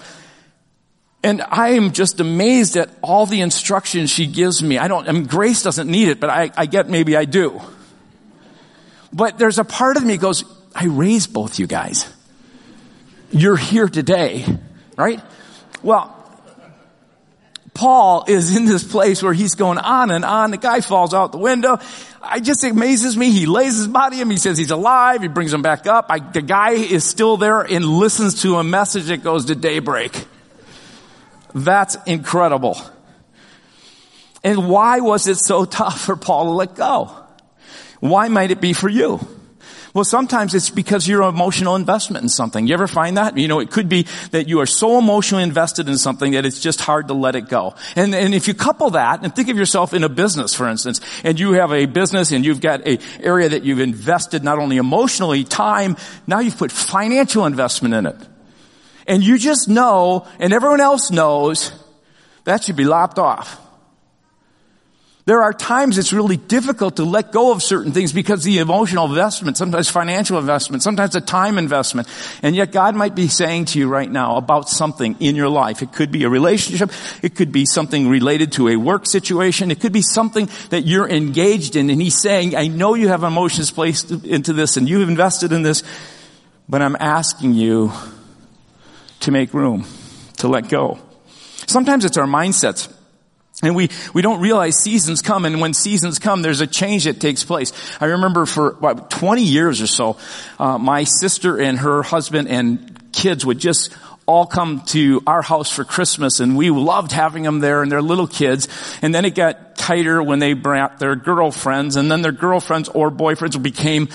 And 1.23 1.41
I 1.41 1.69
am 1.69 1.91
just 1.91 2.19
amazed 2.19 2.77
at 2.77 2.89
all 3.01 3.25
the 3.25 3.41
instruction 3.41 4.07
she 4.07 4.27
gives 4.27 4.63
me. 4.63 4.77
I 4.77 4.87
don't, 4.87 5.09
I 5.09 5.11
mean, 5.11 5.25
Grace 5.25 5.63
doesn't 5.63 5.89
need 5.89 6.07
it, 6.07 6.19
but 6.19 6.29
I, 6.29 6.51
I 6.55 6.67
get 6.67 6.89
maybe 6.89 7.17
I 7.17 7.25
do. 7.25 7.59
But 9.11 9.37
there's 9.37 9.59
a 9.59 9.63
part 9.63 9.97
of 9.97 10.03
me 10.03 10.17
goes, 10.17 10.45
I 10.73 10.85
raised 10.85 11.33
both 11.33 11.59
you 11.59 11.67
guys. 11.67 12.11
You're 13.31 13.57
here 13.57 13.87
today, 13.87 14.45
right? 14.95 15.21
Well, 15.83 16.15
Paul 17.73 18.25
is 18.27 18.55
in 18.55 18.65
this 18.65 18.83
place 18.83 19.23
where 19.23 19.33
he's 19.33 19.55
going 19.55 19.77
on 19.77 20.11
and 20.11 20.25
on. 20.25 20.51
The 20.51 20.57
guy 20.57 20.81
falls 20.81 21.13
out 21.13 21.31
the 21.31 21.37
window. 21.37 21.79
I 22.21 22.39
just 22.39 22.63
amazes 22.63 23.15
me. 23.15 23.31
He 23.31 23.45
lays 23.45 23.77
his 23.77 23.87
body 23.87 24.17
him. 24.19 24.29
He 24.29 24.37
says 24.37 24.57
he's 24.57 24.71
alive. 24.71 25.21
He 25.21 25.29
brings 25.29 25.53
him 25.53 25.61
back 25.61 25.87
up. 25.87 26.07
I, 26.09 26.19
the 26.19 26.41
guy 26.41 26.71
is 26.71 27.05
still 27.05 27.37
there 27.37 27.61
and 27.61 27.85
listens 27.85 28.41
to 28.41 28.57
a 28.57 28.63
message 28.63 29.05
that 29.05 29.23
goes 29.23 29.45
to 29.45 29.55
daybreak. 29.55 30.25
That's 31.53 31.97
incredible. 32.05 32.77
And 34.43 34.67
why 34.69 34.99
was 34.99 35.27
it 35.27 35.37
so 35.37 35.65
tough 35.65 36.01
for 36.01 36.15
Paul 36.15 36.45
to 36.45 36.51
let 36.51 36.75
go? 36.75 37.15
Why 37.99 38.27
might 38.27 38.51
it 38.51 38.59
be 38.59 38.73
for 38.73 38.89
you? 38.89 39.19
Well, 39.93 40.05
sometimes 40.05 40.55
it's 40.55 40.69
because 40.69 41.07
you're 41.07 41.21
an 41.21 41.33
emotional 41.33 41.75
investment 41.75 42.23
in 42.23 42.29
something. 42.29 42.65
You 42.65 42.73
ever 42.73 42.87
find 42.87 43.17
that? 43.17 43.37
You 43.37 43.47
know, 43.49 43.59
it 43.59 43.71
could 43.71 43.89
be 43.89 44.07
that 44.31 44.47
you 44.47 44.61
are 44.61 44.65
so 44.65 44.97
emotionally 44.97 45.43
invested 45.43 45.89
in 45.89 45.97
something 45.97 46.31
that 46.31 46.45
it's 46.45 46.61
just 46.61 46.79
hard 46.79 47.09
to 47.09 47.13
let 47.13 47.35
it 47.35 47.49
go. 47.49 47.75
And, 47.95 48.15
and 48.15 48.33
if 48.33 48.47
you 48.47 48.53
couple 48.53 48.91
that 48.91 49.23
and 49.23 49.35
think 49.35 49.49
of 49.49 49.57
yourself 49.57 49.93
in 49.93 50.03
a 50.03 50.09
business, 50.09 50.55
for 50.55 50.69
instance, 50.69 51.01
and 51.25 51.37
you 51.37 51.53
have 51.53 51.73
a 51.73 51.87
business 51.87 52.31
and 52.31 52.45
you've 52.45 52.61
got 52.61 52.87
a 52.87 52.99
area 53.19 53.49
that 53.49 53.63
you've 53.63 53.81
invested 53.81 54.43
not 54.43 54.59
only 54.59 54.77
emotionally, 54.77 55.43
time, 55.43 55.97
now 56.25 56.39
you've 56.39 56.57
put 56.57 56.71
financial 56.71 57.45
investment 57.45 57.93
in 57.93 58.05
it. 58.05 58.17
And 59.07 59.23
you 59.23 59.37
just 59.37 59.67
know, 59.67 60.25
and 60.39 60.53
everyone 60.53 60.79
else 60.79 61.11
knows, 61.11 61.73
that 62.45 62.63
should 62.63 62.77
be 62.77 62.85
lopped 62.85 63.19
off. 63.19 63.59
There 65.25 65.43
are 65.43 65.53
times 65.53 65.99
it's 65.99 66.11
really 66.11 66.37
difficult 66.37 66.95
to 66.95 67.03
let 67.03 67.31
go 67.31 67.51
of 67.51 67.61
certain 67.61 67.91
things 67.91 68.11
because 68.11 68.43
the 68.43 68.57
emotional 68.57 69.05
investment, 69.05 69.55
sometimes 69.55 69.87
financial 69.87 70.39
investment, 70.39 70.81
sometimes 70.81 71.15
a 71.15 71.21
time 71.21 71.59
investment. 71.59 72.07
And 72.41 72.55
yet 72.55 72.71
God 72.71 72.95
might 72.95 73.13
be 73.13 73.27
saying 73.27 73.65
to 73.65 73.79
you 73.79 73.87
right 73.87 74.09
now 74.09 74.37
about 74.37 74.67
something 74.67 75.15
in 75.19 75.35
your 75.35 75.49
life. 75.49 75.83
It 75.83 75.93
could 75.93 76.11
be 76.11 76.23
a 76.23 76.29
relationship. 76.29 76.91
It 77.21 77.35
could 77.35 77.51
be 77.51 77.65
something 77.65 78.09
related 78.09 78.53
to 78.53 78.69
a 78.69 78.77
work 78.77 79.05
situation. 79.05 79.69
It 79.69 79.79
could 79.79 79.93
be 79.93 80.01
something 80.01 80.49
that 80.71 80.87
you're 80.87 81.07
engaged 81.07 81.75
in. 81.75 81.91
And 81.91 82.01
He's 82.01 82.19
saying, 82.19 82.55
I 82.55 82.67
know 82.67 82.95
you 82.95 83.09
have 83.09 83.23
emotions 83.23 83.69
placed 83.69 84.09
into 84.09 84.53
this 84.53 84.75
and 84.75 84.89
you've 84.89 85.07
invested 85.07 85.51
in 85.51 85.61
this, 85.61 85.83
but 86.67 86.81
I'm 86.81 86.97
asking 86.99 87.53
you 87.53 87.91
to 89.19 89.31
make 89.31 89.53
room, 89.53 89.85
to 90.37 90.47
let 90.47 90.67
go. 90.67 90.97
Sometimes 91.67 92.05
it's 92.05 92.17
our 92.17 92.25
mindsets. 92.25 92.91
And 93.61 93.75
we, 93.75 93.89
we 94.13 94.21
don't 94.21 94.41
realize 94.41 94.77
seasons 94.77 95.21
come 95.21 95.45
and 95.45 95.61
when 95.61 95.73
seasons 95.73 96.19
come, 96.19 96.41
there's 96.41 96.61
a 96.61 96.67
change 96.67 97.03
that 97.03 97.19
takes 97.19 97.43
place. 97.43 97.73
I 97.99 98.05
remember 98.05 98.45
for 98.45 98.69
about 98.69 99.11
20 99.11 99.43
years 99.43 99.81
or 99.81 99.87
so, 99.87 100.17
uh, 100.59 100.77
my 100.77 101.03
sister 101.03 101.59
and 101.59 101.77
her 101.79 102.01
husband 102.01 102.47
and 102.47 103.11
kids 103.11 103.45
would 103.45 103.59
just 103.59 103.93
all 104.27 104.45
come 104.45 104.81
to 104.81 105.21
our 105.25 105.41
house 105.41 105.71
for 105.71 105.83
Christmas 105.83 106.39
and 106.39 106.55
we 106.55 106.69
loved 106.69 107.11
having 107.11 107.43
them 107.43 107.59
there 107.59 107.81
and 107.81 107.91
their 107.91 108.01
little 108.01 108.27
kids. 108.27 108.67
And 109.01 109.13
then 109.13 109.25
it 109.25 109.35
got 109.35 109.75
tighter 109.75 110.21
when 110.21 110.39
they 110.39 110.53
brought 110.53 110.99
their 110.99 111.15
girlfriends 111.15 111.95
and 111.95 112.09
then 112.09 112.21
their 112.21 112.31
girlfriends 112.31 112.87
or 112.89 113.09
boyfriends 113.09 113.61
became, 113.61 114.09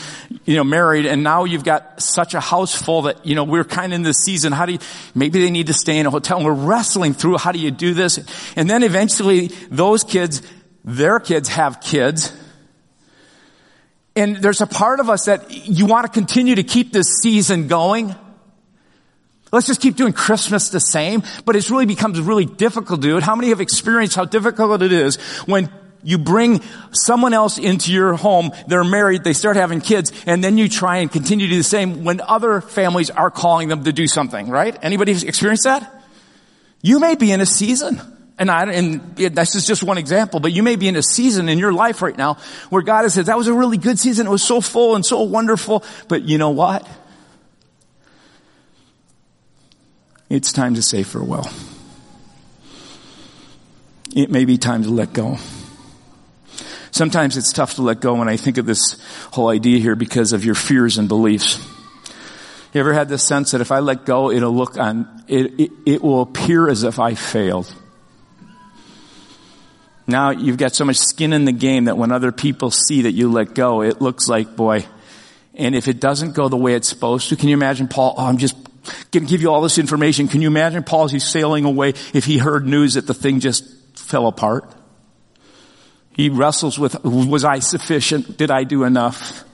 you 0.44 0.56
know, 0.56 0.64
married. 0.64 1.06
And 1.06 1.22
now 1.22 1.44
you've 1.44 1.64
got 1.64 2.00
such 2.00 2.34
a 2.34 2.40
house 2.40 2.74
full 2.80 3.02
that, 3.02 3.26
you 3.26 3.34
know, 3.34 3.44
we're 3.44 3.64
kind 3.64 3.92
of 3.92 3.96
in 3.96 4.02
this 4.02 4.18
season. 4.18 4.52
How 4.52 4.64
do 4.64 4.74
you, 4.74 4.78
maybe 5.14 5.42
they 5.42 5.50
need 5.50 5.66
to 5.66 5.74
stay 5.74 5.98
in 5.98 6.06
a 6.06 6.10
hotel 6.10 6.38
and 6.38 6.46
we're 6.46 6.52
wrestling 6.52 7.12
through 7.12 7.38
how 7.38 7.52
do 7.52 7.58
you 7.58 7.70
do 7.70 7.92
this? 7.92 8.18
And 8.54 8.70
then 8.70 8.84
eventually 8.84 9.48
those 9.70 10.04
kids, 10.04 10.40
their 10.84 11.18
kids 11.18 11.48
have 11.48 11.80
kids. 11.80 12.32
And 14.14 14.36
there's 14.36 14.62
a 14.62 14.66
part 14.66 15.00
of 15.00 15.10
us 15.10 15.26
that 15.26 15.50
you 15.50 15.84
want 15.84 16.06
to 16.06 16.12
continue 16.12 16.54
to 16.54 16.62
keep 16.62 16.92
this 16.92 17.18
season 17.20 17.68
going. 17.68 18.14
Let's 19.52 19.66
just 19.66 19.80
keep 19.80 19.96
doing 19.96 20.12
Christmas 20.12 20.70
the 20.70 20.80
same, 20.80 21.22
but 21.44 21.54
it 21.56 21.70
really 21.70 21.86
becomes 21.86 22.20
really 22.20 22.46
difficult 22.46 23.00
to 23.00 23.08
do 23.08 23.16
it. 23.16 23.22
How 23.22 23.36
many 23.36 23.50
have 23.50 23.60
experienced 23.60 24.16
how 24.16 24.24
difficult 24.24 24.82
it 24.82 24.92
is 24.92 25.16
when 25.46 25.70
you 26.02 26.18
bring 26.18 26.60
someone 26.92 27.34
else 27.34 27.58
into 27.58 27.92
your 27.92 28.14
home, 28.14 28.52
they're 28.68 28.84
married, 28.84 29.24
they 29.24 29.32
start 29.32 29.56
having 29.56 29.80
kids, 29.80 30.12
and 30.26 30.42
then 30.42 30.56
you 30.56 30.68
try 30.68 30.98
and 30.98 31.10
continue 31.10 31.46
to 31.46 31.50
do 31.50 31.58
the 31.58 31.64
same 31.64 32.04
when 32.04 32.20
other 32.20 32.60
families 32.60 33.10
are 33.10 33.30
calling 33.30 33.68
them 33.68 33.82
to 33.84 33.92
do 33.92 34.06
something, 34.06 34.48
right? 34.48 34.76
Anybody 34.82 35.12
experienced 35.12 35.64
that? 35.64 36.04
You 36.82 37.00
may 37.00 37.16
be 37.16 37.32
in 37.32 37.40
a 37.40 37.46
season, 37.46 38.00
and 38.38 38.50
I, 38.50 38.70
and 38.72 39.16
this 39.16 39.54
is 39.56 39.66
just 39.66 39.82
one 39.82 39.98
example, 39.98 40.38
but 40.38 40.52
you 40.52 40.62
may 40.62 40.76
be 40.76 40.86
in 40.86 40.94
a 40.94 41.02
season 41.02 41.48
in 41.48 41.58
your 41.58 41.72
life 41.72 42.02
right 42.02 42.16
now 42.16 42.34
where 42.70 42.82
God 42.82 43.02
has 43.02 43.14
said, 43.14 43.26
that 43.26 43.36
was 43.36 43.48
a 43.48 43.54
really 43.54 43.78
good 43.78 43.98
season, 43.98 44.26
it 44.26 44.30
was 44.30 44.44
so 44.44 44.60
full 44.60 44.94
and 44.94 45.04
so 45.04 45.22
wonderful, 45.22 45.82
but 46.08 46.22
you 46.22 46.38
know 46.38 46.50
what? 46.50 46.86
It's 50.28 50.52
time 50.52 50.74
to 50.74 50.82
say 50.82 51.02
farewell. 51.02 51.50
It 54.14 54.30
may 54.30 54.44
be 54.44 54.58
time 54.58 54.82
to 54.82 54.90
let 54.90 55.12
go. 55.12 55.38
Sometimes 56.90 57.36
it's 57.36 57.52
tough 57.52 57.74
to 57.74 57.82
let 57.82 58.00
go 58.00 58.14
when 58.14 58.28
I 58.28 58.38
think 58.38 58.56
of 58.56 58.64
this 58.64 58.98
whole 59.32 59.48
idea 59.48 59.78
here 59.78 59.94
because 59.94 60.32
of 60.32 60.44
your 60.44 60.54
fears 60.54 60.96
and 60.96 61.08
beliefs. 61.08 61.58
You 62.72 62.80
ever 62.80 62.92
had 62.92 63.08
this 63.08 63.22
sense 63.22 63.50
that 63.52 63.60
if 63.60 63.70
I 63.70 63.80
let 63.80 64.06
go, 64.06 64.30
it'll 64.30 64.54
look 64.54 64.78
on, 64.78 65.24
it, 65.28 65.60
it, 65.60 65.72
it 65.84 66.02
will 66.02 66.22
appear 66.22 66.68
as 66.68 66.82
if 66.82 66.98
I 66.98 67.14
failed. 67.14 67.72
Now 70.06 70.30
you've 70.30 70.56
got 70.56 70.74
so 70.74 70.84
much 70.84 70.96
skin 70.96 71.32
in 71.32 71.44
the 71.44 71.52
game 71.52 71.86
that 71.86 71.98
when 71.98 72.12
other 72.12 72.32
people 72.32 72.70
see 72.70 73.02
that 73.02 73.12
you 73.12 73.30
let 73.30 73.54
go, 73.54 73.82
it 73.82 74.00
looks 74.00 74.28
like, 74.28 74.56
boy, 74.56 74.86
and 75.54 75.74
if 75.74 75.88
it 75.88 76.00
doesn't 76.00 76.34
go 76.34 76.48
the 76.48 76.56
way 76.56 76.74
it's 76.74 76.88
supposed 76.88 77.28
to, 77.30 77.36
can 77.36 77.48
you 77.48 77.54
imagine 77.54 77.88
Paul, 77.88 78.14
oh, 78.16 78.26
I'm 78.26 78.38
just 78.38 78.56
to 79.12 79.20
give 79.20 79.42
you 79.42 79.50
all 79.50 79.60
this 79.60 79.78
information. 79.78 80.28
Can 80.28 80.42
you 80.42 80.48
imagine 80.48 80.82
Paul 80.82 81.04
as 81.04 81.12
he's 81.12 81.26
sailing 81.26 81.64
away 81.64 81.90
if 82.12 82.24
he 82.24 82.38
heard 82.38 82.66
news 82.66 82.94
that 82.94 83.06
the 83.06 83.14
thing 83.14 83.40
just 83.40 83.64
fell 83.98 84.26
apart? 84.26 84.72
He 86.12 86.30
wrestles 86.30 86.78
with, 86.78 87.04
was 87.04 87.44
I 87.44 87.58
sufficient? 87.58 88.38
Did 88.38 88.50
I 88.50 88.64
do 88.64 88.84
enough? 88.84 89.44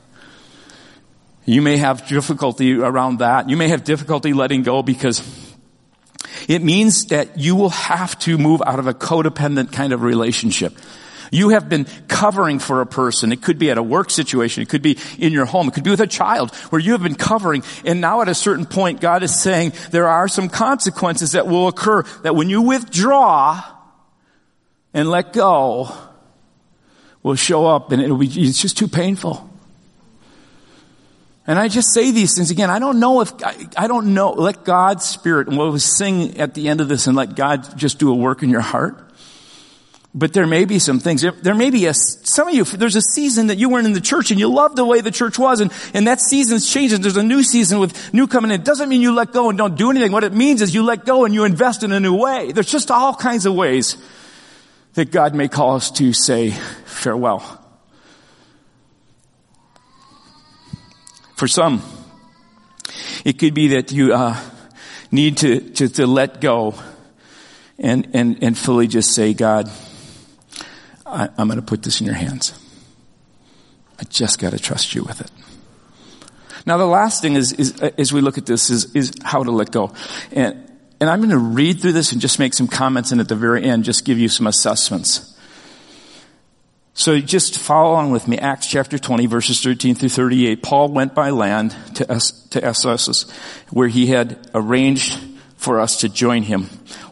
You 1.44 1.60
may 1.60 1.76
have 1.76 2.06
difficulty 2.06 2.74
around 2.74 3.18
that. 3.18 3.50
You 3.50 3.56
may 3.56 3.68
have 3.68 3.82
difficulty 3.82 4.32
letting 4.32 4.62
go 4.62 4.82
because 4.82 5.22
it 6.48 6.62
means 6.62 7.06
that 7.06 7.38
you 7.38 7.56
will 7.56 7.70
have 7.70 8.18
to 8.20 8.38
move 8.38 8.62
out 8.64 8.78
of 8.78 8.86
a 8.86 8.94
codependent 8.94 9.72
kind 9.72 9.92
of 9.92 10.02
relationship. 10.02 10.76
You 11.32 11.48
have 11.48 11.66
been 11.66 11.86
covering 12.08 12.58
for 12.58 12.82
a 12.82 12.86
person. 12.86 13.32
It 13.32 13.40
could 13.40 13.58
be 13.58 13.70
at 13.70 13.78
a 13.78 13.82
work 13.82 14.10
situation. 14.10 14.62
It 14.62 14.68
could 14.68 14.82
be 14.82 14.98
in 15.18 15.32
your 15.32 15.46
home. 15.46 15.66
It 15.66 15.72
could 15.72 15.82
be 15.82 15.88
with 15.88 16.02
a 16.02 16.06
child 16.06 16.54
where 16.68 16.78
you 16.78 16.92
have 16.92 17.02
been 17.02 17.14
covering. 17.14 17.64
And 17.86 18.02
now 18.02 18.20
at 18.20 18.28
a 18.28 18.34
certain 18.34 18.66
point, 18.66 19.00
God 19.00 19.22
is 19.22 19.34
saying 19.34 19.72
there 19.92 20.08
are 20.08 20.28
some 20.28 20.50
consequences 20.50 21.32
that 21.32 21.46
will 21.46 21.68
occur 21.68 22.02
that 22.22 22.36
when 22.36 22.50
you 22.50 22.60
withdraw 22.60 23.64
and 24.92 25.08
let 25.08 25.32
go 25.32 25.96
will 27.22 27.34
show 27.34 27.66
up 27.66 27.92
and 27.92 28.02
it'll 28.02 28.18
be, 28.18 28.26
it's 28.26 28.60
just 28.60 28.76
too 28.76 28.88
painful. 28.88 29.48
And 31.46 31.58
I 31.58 31.68
just 31.68 31.94
say 31.94 32.10
these 32.10 32.36
things 32.36 32.50
again. 32.50 32.68
I 32.68 32.78
don't 32.78 33.00
know 33.00 33.22
if, 33.22 33.32
I, 33.42 33.56
I, 33.76 33.86
don't 33.88 34.12
know, 34.12 34.32
let 34.32 34.64
God's 34.64 35.06
Spirit, 35.06 35.48
and 35.48 35.56
what 35.56 35.72
we 35.72 35.78
sing 35.78 36.38
at 36.38 36.52
the 36.52 36.68
end 36.68 36.82
of 36.82 36.88
this 36.88 37.06
and 37.06 37.16
let 37.16 37.34
God 37.34 37.78
just 37.78 37.98
do 37.98 38.12
a 38.12 38.14
work 38.14 38.42
in 38.42 38.50
your 38.50 38.60
heart. 38.60 39.11
But 40.14 40.34
there 40.34 40.46
may 40.46 40.66
be 40.66 40.78
some 40.78 41.00
things. 41.00 41.22
There 41.22 41.54
may 41.54 41.70
be 41.70 41.86
a, 41.86 41.94
some 41.94 42.46
of 42.48 42.54
you, 42.54 42.64
there's 42.64 42.96
a 42.96 43.00
season 43.00 43.46
that 43.46 43.56
you 43.56 43.70
weren't 43.70 43.86
in 43.86 43.94
the 43.94 44.00
church 44.00 44.30
and 44.30 44.38
you 44.38 44.52
loved 44.52 44.76
the 44.76 44.84
way 44.84 45.00
the 45.00 45.10
church 45.10 45.38
was 45.38 45.60
and, 45.60 45.72
and 45.94 46.06
that 46.06 46.20
season's 46.20 46.70
changing. 46.70 47.00
There's 47.00 47.16
a 47.16 47.22
new 47.22 47.42
season 47.42 47.78
with 47.78 48.12
new 48.12 48.26
coming 48.26 48.50
in. 48.50 48.60
It 48.60 48.64
doesn't 48.64 48.90
mean 48.90 49.00
you 49.00 49.14
let 49.14 49.32
go 49.32 49.48
and 49.48 49.56
don't 49.56 49.74
do 49.74 49.90
anything. 49.90 50.12
What 50.12 50.24
it 50.24 50.34
means 50.34 50.60
is 50.60 50.74
you 50.74 50.82
let 50.82 51.06
go 51.06 51.24
and 51.24 51.32
you 51.32 51.44
invest 51.44 51.82
in 51.82 51.92
a 51.92 52.00
new 52.00 52.14
way. 52.14 52.52
There's 52.52 52.70
just 52.70 52.90
all 52.90 53.14
kinds 53.14 53.46
of 53.46 53.54
ways 53.54 53.96
that 54.94 55.10
God 55.10 55.34
may 55.34 55.48
call 55.48 55.76
us 55.76 55.90
to 55.92 56.12
say 56.12 56.50
farewell. 56.50 57.58
For 61.36 61.48
some, 61.48 61.82
it 63.24 63.38
could 63.38 63.54
be 63.54 63.68
that 63.68 63.92
you, 63.92 64.12
uh, 64.12 64.38
need 65.12 65.36
to, 65.36 65.60
to, 65.60 65.88
to 65.88 66.06
let 66.06 66.40
go 66.40 66.74
and, 67.78 68.08
and, 68.14 68.42
and 68.42 68.58
fully 68.58 68.86
just 68.88 69.14
say, 69.14 69.34
God, 69.34 69.70
I, 71.12 71.28
am 71.38 71.48
going 71.48 71.60
to 71.60 71.66
put 71.66 71.82
this 71.82 72.00
in 72.00 72.06
your 72.06 72.14
hands. 72.14 72.58
I 74.00 74.04
just 74.04 74.38
got 74.38 74.50
to 74.50 74.58
trust 74.58 74.94
you 74.94 75.02
with 75.04 75.20
it. 75.20 75.30
Now 76.66 76.76
the 76.76 76.86
last 76.86 77.22
thing 77.22 77.34
is, 77.34 77.52
is, 77.52 77.80
as 77.80 78.12
we 78.12 78.20
look 78.20 78.38
at 78.38 78.46
this 78.46 78.70
is, 78.70 78.94
is 78.94 79.12
how 79.22 79.42
to 79.42 79.50
let 79.50 79.70
go. 79.70 79.92
And, 80.32 80.70
and 81.00 81.10
I'm 81.10 81.18
going 81.20 81.30
to 81.30 81.38
read 81.38 81.80
through 81.80 81.92
this 81.92 82.12
and 82.12 82.20
just 82.20 82.38
make 82.38 82.54
some 82.54 82.68
comments 82.68 83.12
and 83.12 83.20
at 83.20 83.28
the 83.28 83.36
very 83.36 83.64
end 83.64 83.84
just 83.84 84.04
give 84.04 84.18
you 84.18 84.28
some 84.28 84.46
assessments. 84.46 85.28
So 86.94 87.18
just 87.20 87.58
follow 87.58 87.92
along 87.92 88.12
with 88.12 88.28
me. 88.28 88.38
Acts 88.38 88.66
chapter 88.66 88.98
20 88.98 89.26
verses 89.26 89.60
13 89.62 89.94
through 89.94 90.10
38. 90.10 90.62
Paul 90.62 90.88
went 90.88 91.14
by 91.14 91.30
land 91.30 91.74
to, 91.94 92.04
to 92.50 92.58
Ephesus 92.58 93.30
where 93.70 93.88
he 93.88 94.06
had 94.06 94.50
arranged 94.54 95.18
for 95.56 95.80
us 95.80 95.98
to 95.98 96.08
join 96.08 96.42
him. 96.42 96.64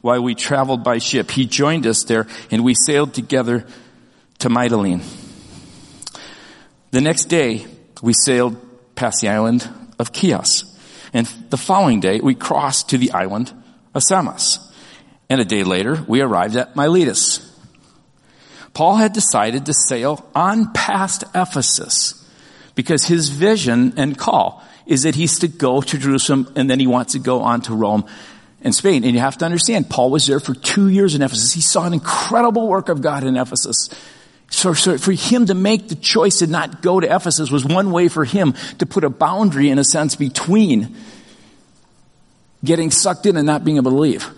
While 0.03 0.23
we 0.23 0.35
traveled 0.35 0.85
by 0.85 0.99
ship, 0.99 1.31
he 1.31 1.47
joined 1.47 1.87
us 1.87 2.05
there 2.05 2.27
and 2.51 2.63
we 2.63 2.75
sailed 2.75 3.15
together 3.15 3.65
to 4.41 4.49
Mytilene. 4.49 5.03
The 6.91 7.01
next 7.01 7.27
day, 7.27 7.67
we 8.03 8.13
sailed 8.13 8.57
past 8.95 9.21
the 9.21 9.29
island 9.29 9.69
of 9.99 10.11
Chios. 10.15 10.65
And 11.13 11.27
the 11.51 11.57
following 11.57 12.01
day, 12.01 12.21
we 12.21 12.35
crossed 12.35 12.91
to 12.91 12.99
the 12.99 13.13
island 13.13 13.53
of 13.95 14.03
Samos. 14.03 14.59
And 15.29 15.41
a 15.41 15.45
day 15.45 15.63
later, 15.63 16.05
we 16.09 16.21
arrived 16.21 16.57
at 16.57 16.75
Miletus. 16.75 17.47
Paul 18.73 18.97
had 18.97 19.13
decided 19.13 19.67
to 19.67 19.73
sail 19.73 20.29
on 20.35 20.73
past 20.73 21.25
Ephesus 21.35 22.17
because 22.75 23.05
his 23.05 23.29
vision 23.29 23.95
and 23.97 24.17
call 24.17 24.63
is 24.87 25.03
that 25.03 25.15
he's 25.15 25.39
to 25.41 25.49
go 25.49 25.81
to 25.81 25.99
Jerusalem 25.99 26.53
and 26.57 26.71
then 26.71 26.81
he 26.81 26.87
wants 26.87 27.13
to 27.13 27.19
go 27.19 27.43
on 27.43 27.61
to 27.63 27.75
Rome 27.75 28.07
and 28.63 28.75
Spain. 28.75 29.05
And 29.05 29.13
you 29.13 29.21
have 29.21 29.39
to 29.39 29.45
understand, 29.45 29.91
Paul 29.91 30.11
was 30.11 30.27
there 30.27 30.41
for 30.41 30.55
two 30.55 30.89
years 30.89 31.15
in 31.15 31.23
Ephesus. 31.23 31.53
He 31.53 31.61
saw 31.61 31.87
an 31.87 31.93
incredible 31.93 32.69
work 32.69 32.89
of 32.89 33.03
God 33.03 33.25
in 33.25 33.37
Ephesus. 33.37 33.89
So, 34.51 34.75
so, 34.75 34.99
for 34.99 35.13
him 35.13 35.47
to 35.47 35.55
make 35.55 35.89
the 35.89 35.95
choice 35.95 36.41
to 36.41 36.47
not 36.49 36.83
go 36.83 36.99
to 36.99 37.07
Ephesus 37.07 37.51
was 37.51 37.65
one 37.65 37.93
way 37.93 38.09
for 38.09 38.25
him 38.25 38.55
to 38.79 38.87
put 38.87 39.05
a 39.05 39.11
boundary, 39.11 39.71
in 39.71 39.79
a 39.79 39.85
sense, 39.85 40.17
between 40.17 40.97
getting 42.65 42.91
sucked 42.91 43.27
in 43.27 43.37
and 43.37 43.47
not 43.47 43.65
being 43.65 43.77
able 43.77 43.93
to 43.93 43.97
leave. 43.97 44.29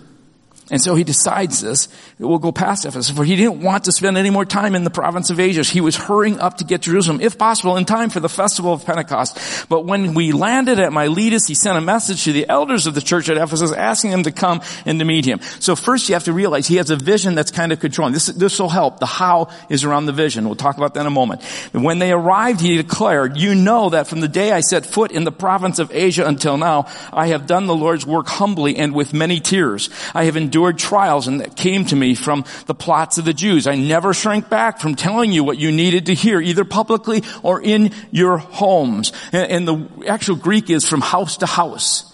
And 0.70 0.81
so 0.81 0.94
he 0.94 1.05
decides 1.05 1.61
this. 1.61 1.88
We'll 2.18 2.38
go 2.38 2.53
past 2.53 2.85
Ephesus, 2.87 3.14
for 3.14 3.25
he 3.25 3.37
didn't 3.37 3.62
want 3.62 3.85
to 3.85 3.92
spend 3.92 4.16
any 4.16 4.31
more 4.31 4.44
time 4.44 4.75
in 4.75 4.85
the 4.85 4.90
province 4.90 5.29
of 5.29 5.40
Asia. 5.40 5.62
He 5.64 5.81
was 5.81 5.96
hurrying 5.96 6.38
up 6.40 6.59
to 6.59 6.64
get 6.64 6.83
Jerusalem, 6.83 7.20
if 7.20 7.37
possible, 7.37 7.77
in 7.77 7.85
time 7.85 8.11
for 8.11 8.20
the 8.20 8.29
festival 8.29 8.72
of 8.72 8.85
Pentecost. 8.85 9.66
But 9.68 9.85
when 9.85 10.14
we 10.14 10.33
landed 10.33 10.79
at 10.79 10.92
Miletus, 10.92 11.46
he 11.46 11.55
sent 11.55 11.77
a 11.77 11.81
message 11.81 12.25
to 12.25 12.33
the 12.33 12.48
elders 12.48 12.87
of 12.87 12.94
the 12.94 13.01
church 13.01 13.29
at 13.29 13.37
Ephesus 13.37 13.72
asking 13.72 14.12
them 14.12 14.22
to 14.22 14.31
come 14.31 14.62
and 14.87 14.98
to 15.01 15.05
meet 15.05 15.25
him. 15.25 15.40
So 15.59 15.75
first 15.75 16.09
you 16.09 16.14
have 16.14 16.25
to 16.25 16.33
realize 16.33 16.66
he 16.66 16.77
has 16.77 16.90
a 16.90 16.96
vision 16.96 17.35
that's 17.35 17.51
kind 17.51 17.72
of 17.72 17.81
controlling. 17.81 18.14
This, 18.14 18.27
this 18.27 18.59
will 18.59 18.68
help. 18.68 19.01
The 19.01 19.07
how 19.07 19.48
is 19.68 19.85
around 19.85 20.07
the 20.07 20.12
vision. 20.12 20.46
We'll 20.46 20.55
talk 20.55 20.77
about 20.77 20.94
that 20.94 21.01
in 21.01 21.07
a 21.07 21.11
moment. 21.11 21.42
When 21.72 21.98
they 21.98 22.12
arrived, 22.12 22.61
he 22.61 22.77
declared, 22.77 23.37
you 23.37 23.55
know 23.55 23.90
that 23.90 24.07
from 24.07 24.20
the 24.20 24.29
day 24.29 24.53
I 24.53 24.61
set 24.61 24.87
foot 24.87 25.11
in 25.11 25.25
the 25.25 25.33
province 25.33 25.81
of 25.81 25.90
Asia 25.92 26.25
until 26.25 26.57
now, 26.57 26.87
I 27.12 27.29
have 27.29 27.46
done 27.46 27.66
the 27.66 27.75
Lord's 27.75 28.07
work 28.07 28.29
humbly 28.29 28.77
and 28.77 28.94
with 28.94 29.12
many 29.12 29.40
tears. 29.40 29.90
I 30.14 30.25
have 30.25 30.37
endured 30.53 30.77
trials 30.77 31.29
and 31.29 31.41
that 31.41 31.57
came 31.57 31.83
to 31.87 31.97
me 31.97 32.15
from 32.15 32.45
the 32.67 32.75
plots 32.75 33.17
of 33.17 33.25
the 33.25 33.33
Jews. 33.33 33.67
I 33.67 33.75
never 33.75 34.12
shrank 34.12 34.51
back 34.51 34.81
from 34.81 34.95
telling 34.95 35.33
you 35.33 35.45
what 35.45 35.57
you 35.57 35.73
needed 35.73 36.07
to 36.07 36.15
hear, 36.15 36.43
either 36.43 36.62
publicly 36.62 37.23
or 37.43 37.62
in 37.62 37.91
your 38.11 38.37
homes. 38.37 39.15
And, 39.33 39.67
the 39.67 39.88
actual 40.07 40.37
Greek 40.37 40.69
is 40.69 40.87
from 40.87 41.01
house 41.01 41.38
to 41.38 41.47
house. 41.47 42.12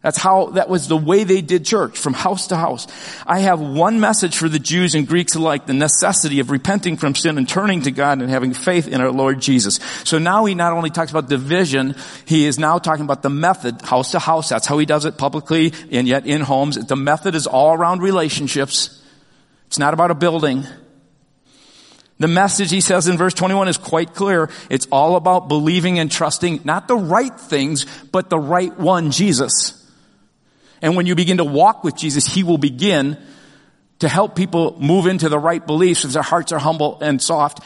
That's 0.00 0.16
how, 0.16 0.50
that 0.50 0.68
was 0.68 0.86
the 0.86 0.96
way 0.96 1.24
they 1.24 1.40
did 1.40 1.64
church, 1.64 1.98
from 1.98 2.14
house 2.14 2.46
to 2.48 2.56
house. 2.56 2.86
I 3.26 3.40
have 3.40 3.58
one 3.60 3.98
message 3.98 4.36
for 4.36 4.48
the 4.48 4.60
Jews 4.60 4.94
and 4.94 5.08
Greeks 5.08 5.34
alike, 5.34 5.66
the 5.66 5.74
necessity 5.74 6.38
of 6.38 6.52
repenting 6.52 6.96
from 6.96 7.16
sin 7.16 7.36
and 7.36 7.48
turning 7.48 7.82
to 7.82 7.90
God 7.90 8.20
and 8.20 8.30
having 8.30 8.54
faith 8.54 8.86
in 8.86 9.00
our 9.00 9.10
Lord 9.10 9.40
Jesus. 9.40 9.80
So 10.04 10.18
now 10.18 10.44
he 10.44 10.54
not 10.54 10.72
only 10.72 10.90
talks 10.90 11.10
about 11.10 11.28
division, 11.28 11.96
he 12.26 12.46
is 12.46 12.60
now 12.60 12.78
talking 12.78 13.04
about 13.04 13.22
the 13.22 13.30
method, 13.30 13.82
house 13.82 14.12
to 14.12 14.20
house. 14.20 14.48
That's 14.48 14.68
how 14.68 14.78
he 14.78 14.86
does 14.86 15.04
it 15.04 15.18
publicly 15.18 15.72
and 15.90 16.06
yet 16.06 16.26
in 16.26 16.42
homes. 16.42 16.76
The 16.76 16.94
method 16.94 17.34
is 17.34 17.48
all 17.48 17.74
around 17.74 18.00
relationships. 18.00 19.02
It's 19.66 19.80
not 19.80 19.94
about 19.94 20.12
a 20.12 20.14
building. 20.14 20.64
The 22.20 22.28
message, 22.28 22.70
he 22.70 22.80
says 22.80 23.08
in 23.08 23.16
verse 23.16 23.34
21, 23.34 23.66
is 23.66 23.76
quite 23.76 24.14
clear. 24.14 24.48
It's 24.70 24.86
all 24.92 25.16
about 25.16 25.48
believing 25.48 25.98
and 25.98 26.10
trusting 26.10 26.60
not 26.64 26.86
the 26.86 26.96
right 26.96 27.38
things, 27.38 27.84
but 28.12 28.30
the 28.30 28.38
right 28.38 28.76
one, 28.78 29.10
Jesus. 29.10 29.77
And 30.82 30.96
when 30.96 31.06
you 31.06 31.14
begin 31.14 31.38
to 31.38 31.44
walk 31.44 31.84
with 31.84 31.96
Jesus, 31.96 32.26
He 32.26 32.42
will 32.42 32.58
begin 32.58 33.16
to 34.00 34.08
help 34.08 34.36
people 34.36 34.76
move 34.80 35.06
into 35.06 35.28
the 35.28 35.38
right 35.38 35.64
beliefs 35.64 36.04
if 36.04 36.12
their 36.12 36.22
hearts 36.22 36.52
are 36.52 36.58
humble 36.58 36.98
and 37.00 37.20
soft. 37.20 37.62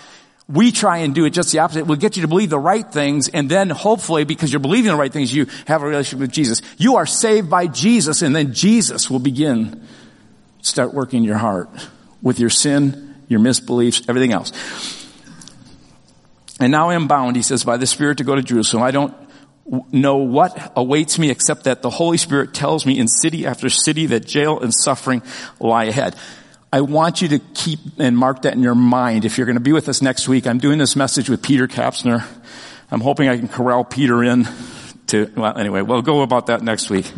We 0.49 0.73
try 0.73 0.99
and 0.99 1.15
do 1.15 1.25
it 1.25 1.31
just 1.31 1.53
the 1.53 1.61
opposite. 1.61 1.87
We'll 1.87 1.99
get 1.99 2.17
you 2.17 2.23
to 2.23 2.29
believe 2.29 2.51
the 2.51 2.59
right 2.59 2.91
things 2.91 3.29
and 3.29 3.49
then 3.49 3.71
hopefully 3.71 4.25
because 4.25 4.53
you're 4.53 4.61
believing 4.61 4.91
the 4.91 4.97
right 4.97 5.13
things, 5.13 5.35
you 5.35 5.47
have 5.67 5.83
a 5.83 5.87
relationship 5.87 6.21
with 6.21 6.33
Jesus. 6.33 6.63
You 6.79 6.97
are 6.97 7.07
saved 7.07 7.49
by 7.49 7.69
Jesus 7.69 8.23
and 8.23 8.35
then 8.35 8.53
Jesus 8.53 9.09
will 9.09 9.21
begin 9.21 9.87
start 10.63 10.95
working 10.95 11.19
in 11.19 11.25
your 11.25 11.39
heart 11.39 11.69
with 12.23 12.39
your 12.39 12.51
sin, 12.51 13.15
your 13.29 13.41
misbeliefs, 13.41 14.09
everything 14.09 14.33
else. 14.33 14.53
And 16.61 16.71
now 16.71 16.91
I 16.91 16.95
am 16.95 17.09
bound, 17.09 17.35
he 17.35 17.43
says, 17.43 17.65
by 17.65 17.77
the 17.77 17.87
Spirit 17.87 18.19
to 18.19 18.25
go 18.25 18.37
to 18.37 18.43
Jerusalem. 18.43 18.83
I 18.83 18.93
don't 18.93 19.15
know 19.91 20.17
what 20.17 20.73
awaits 20.77 21.19
me 21.19 21.31
except 21.31 21.65
that 21.65 21.83
the 21.83 21.91
Holy 21.91 22.17
Spirit 22.17 22.53
tells 22.53 22.85
me 22.85 22.99
in 22.99 23.09
city 23.09 23.47
after 23.47 23.71
city 23.71 24.07
that 24.07 24.27
jail 24.27 24.61
and 24.61 24.75
suffering 24.75 25.23
lie 25.61 25.85
ahead. 25.85 26.17
I 26.73 26.81
want 26.81 27.21
you 27.21 27.29
to 27.29 27.39
keep 27.39 27.81
and 27.99 28.17
mark 28.17 28.43
that 28.43 28.55
in 28.55 28.63
your 28.63 28.75
mind. 28.75 29.25
If 29.25 29.37
you're 29.37 29.47
going 29.47 29.57
to 29.57 29.61
be 29.61 29.73
with 29.73 29.89
us 29.89 30.01
next 30.01 30.27
week, 30.27 30.47
I'm 30.47 30.59
doing 30.59 30.79
this 30.79 30.97
message 30.97 31.29
with 31.29 31.43
Peter 31.43 31.69
Kapsner. 31.69 32.27
I'm 32.91 33.01
hoping 33.01 33.29
I 33.29 33.37
can 33.37 33.49
corral 33.49 33.85
Peter 33.85 34.25
in 34.25 34.49
to, 35.09 35.31
well, 35.37 35.57
anyway, 35.57 35.83
we'll 35.83 36.03
go 36.03 36.23
about 36.23 36.47
that 36.47 36.63
next 36.63 36.89
week. 36.89 37.11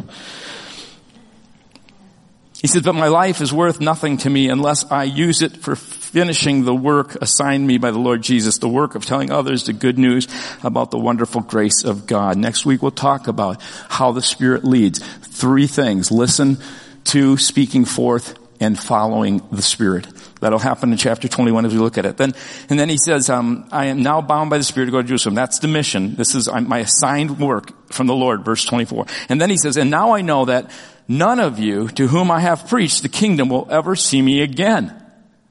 He 2.64 2.68
says, 2.68 2.80
but 2.80 2.94
my 2.94 3.08
life 3.08 3.42
is 3.42 3.52
worth 3.52 3.78
nothing 3.78 4.16
to 4.16 4.30
me 4.30 4.48
unless 4.48 4.90
I 4.90 5.04
use 5.04 5.42
it 5.42 5.54
for 5.54 5.76
finishing 5.76 6.64
the 6.64 6.74
work 6.74 7.14
assigned 7.16 7.66
me 7.66 7.76
by 7.76 7.90
the 7.90 7.98
Lord 7.98 8.22
Jesus, 8.22 8.56
the 8.56 8.70
work 8.70 8.94
of 8.94 9.04
telling 9.04 9.30
others 9.30 9.64
the 9.64 9.74
good 9.74 9.98
news 9.98 10.28
about 10.62 10.90
the 10.90 10.98
wonderful 10.98 11.42
grace 11.42 11.84
of 11.84 12.06
God. 12.06 12.38
Next 12.38 12.64
week 12.64 12.80
we'll 12.80 12.90
talk 12.90 13.28
about 13.28 13.60
how 13.90 14.12
the 14.12 14.22
Spirit 14.22 14.64
leads. 14.64 15.00
Three 15.00 15.66
things. 15.66 16.10
Listen 16.10 16.56
to 17.04 17.36
speaking 17.36 17.84
forth 17.84 18.34
and 18.60 18.78
following 18.78 19.46
the 19.52 19.60
Spirit. 19.60 20.06
That'll 20.40 20.58
happen 20.58 20.90
in 20.90 20.96
chapter 20.96 21.28
21 21.28 21.66
as 21.66 21.74
we 21.74 21.78
look 21.78 21.98
at 21.98 22.06
it. 22.06 22.16
Then, 22.16 22.32
and 22.70 22.80
then 22.80 22.88
he 22.88 22.96
says, 22.96 23.28
um, 23.28 23.68
I 23.72 23.86
am 23.86 24.02
now 24.02 24.22
bound 24.22 24.48
by 24.48 24.56
the 24.56 24.64
Spirit 24.64 24.86
to 24.86 24.92
go 24.92 25.02
to 25.02 25.06
Jerusalem. 25.06 25.34
That's 25.34 25.58
the 25.58 25.68
mission. 25.68 26.14
This 26.14 26.34
is 26.34 26.50
my 26.50 26.78
assigned 26.78 27.38
work 27.38 27.92
from 27.92 28.06
the 28.06 28.14
Lord, 28.14 28.42
verse 28.42 28.64
24. 28.64 29.04
And 29.28 29.38
then 29.38 29.50
he 29.50 29.58
says, 29.58 29.76
and 29.76 29.90
now 29.90 30.12
I 30.12 30.22
know 30.22 30.46
that 30.46 30.70
none 31.08 31.40
of 31.40 31.58
you 31.58 31.88
to 31.88 32.08
whom 32.08 32.30
I 32.30 32.40
have 32.40 32.68
preached 32.68 33.02
the 33.02 33.08
kingdom 33.08 33.48
will 33.48 33.66
ever 33.70 33.96
see 33.96 34.20
me 34.22 34.40
again. 34.40 34.94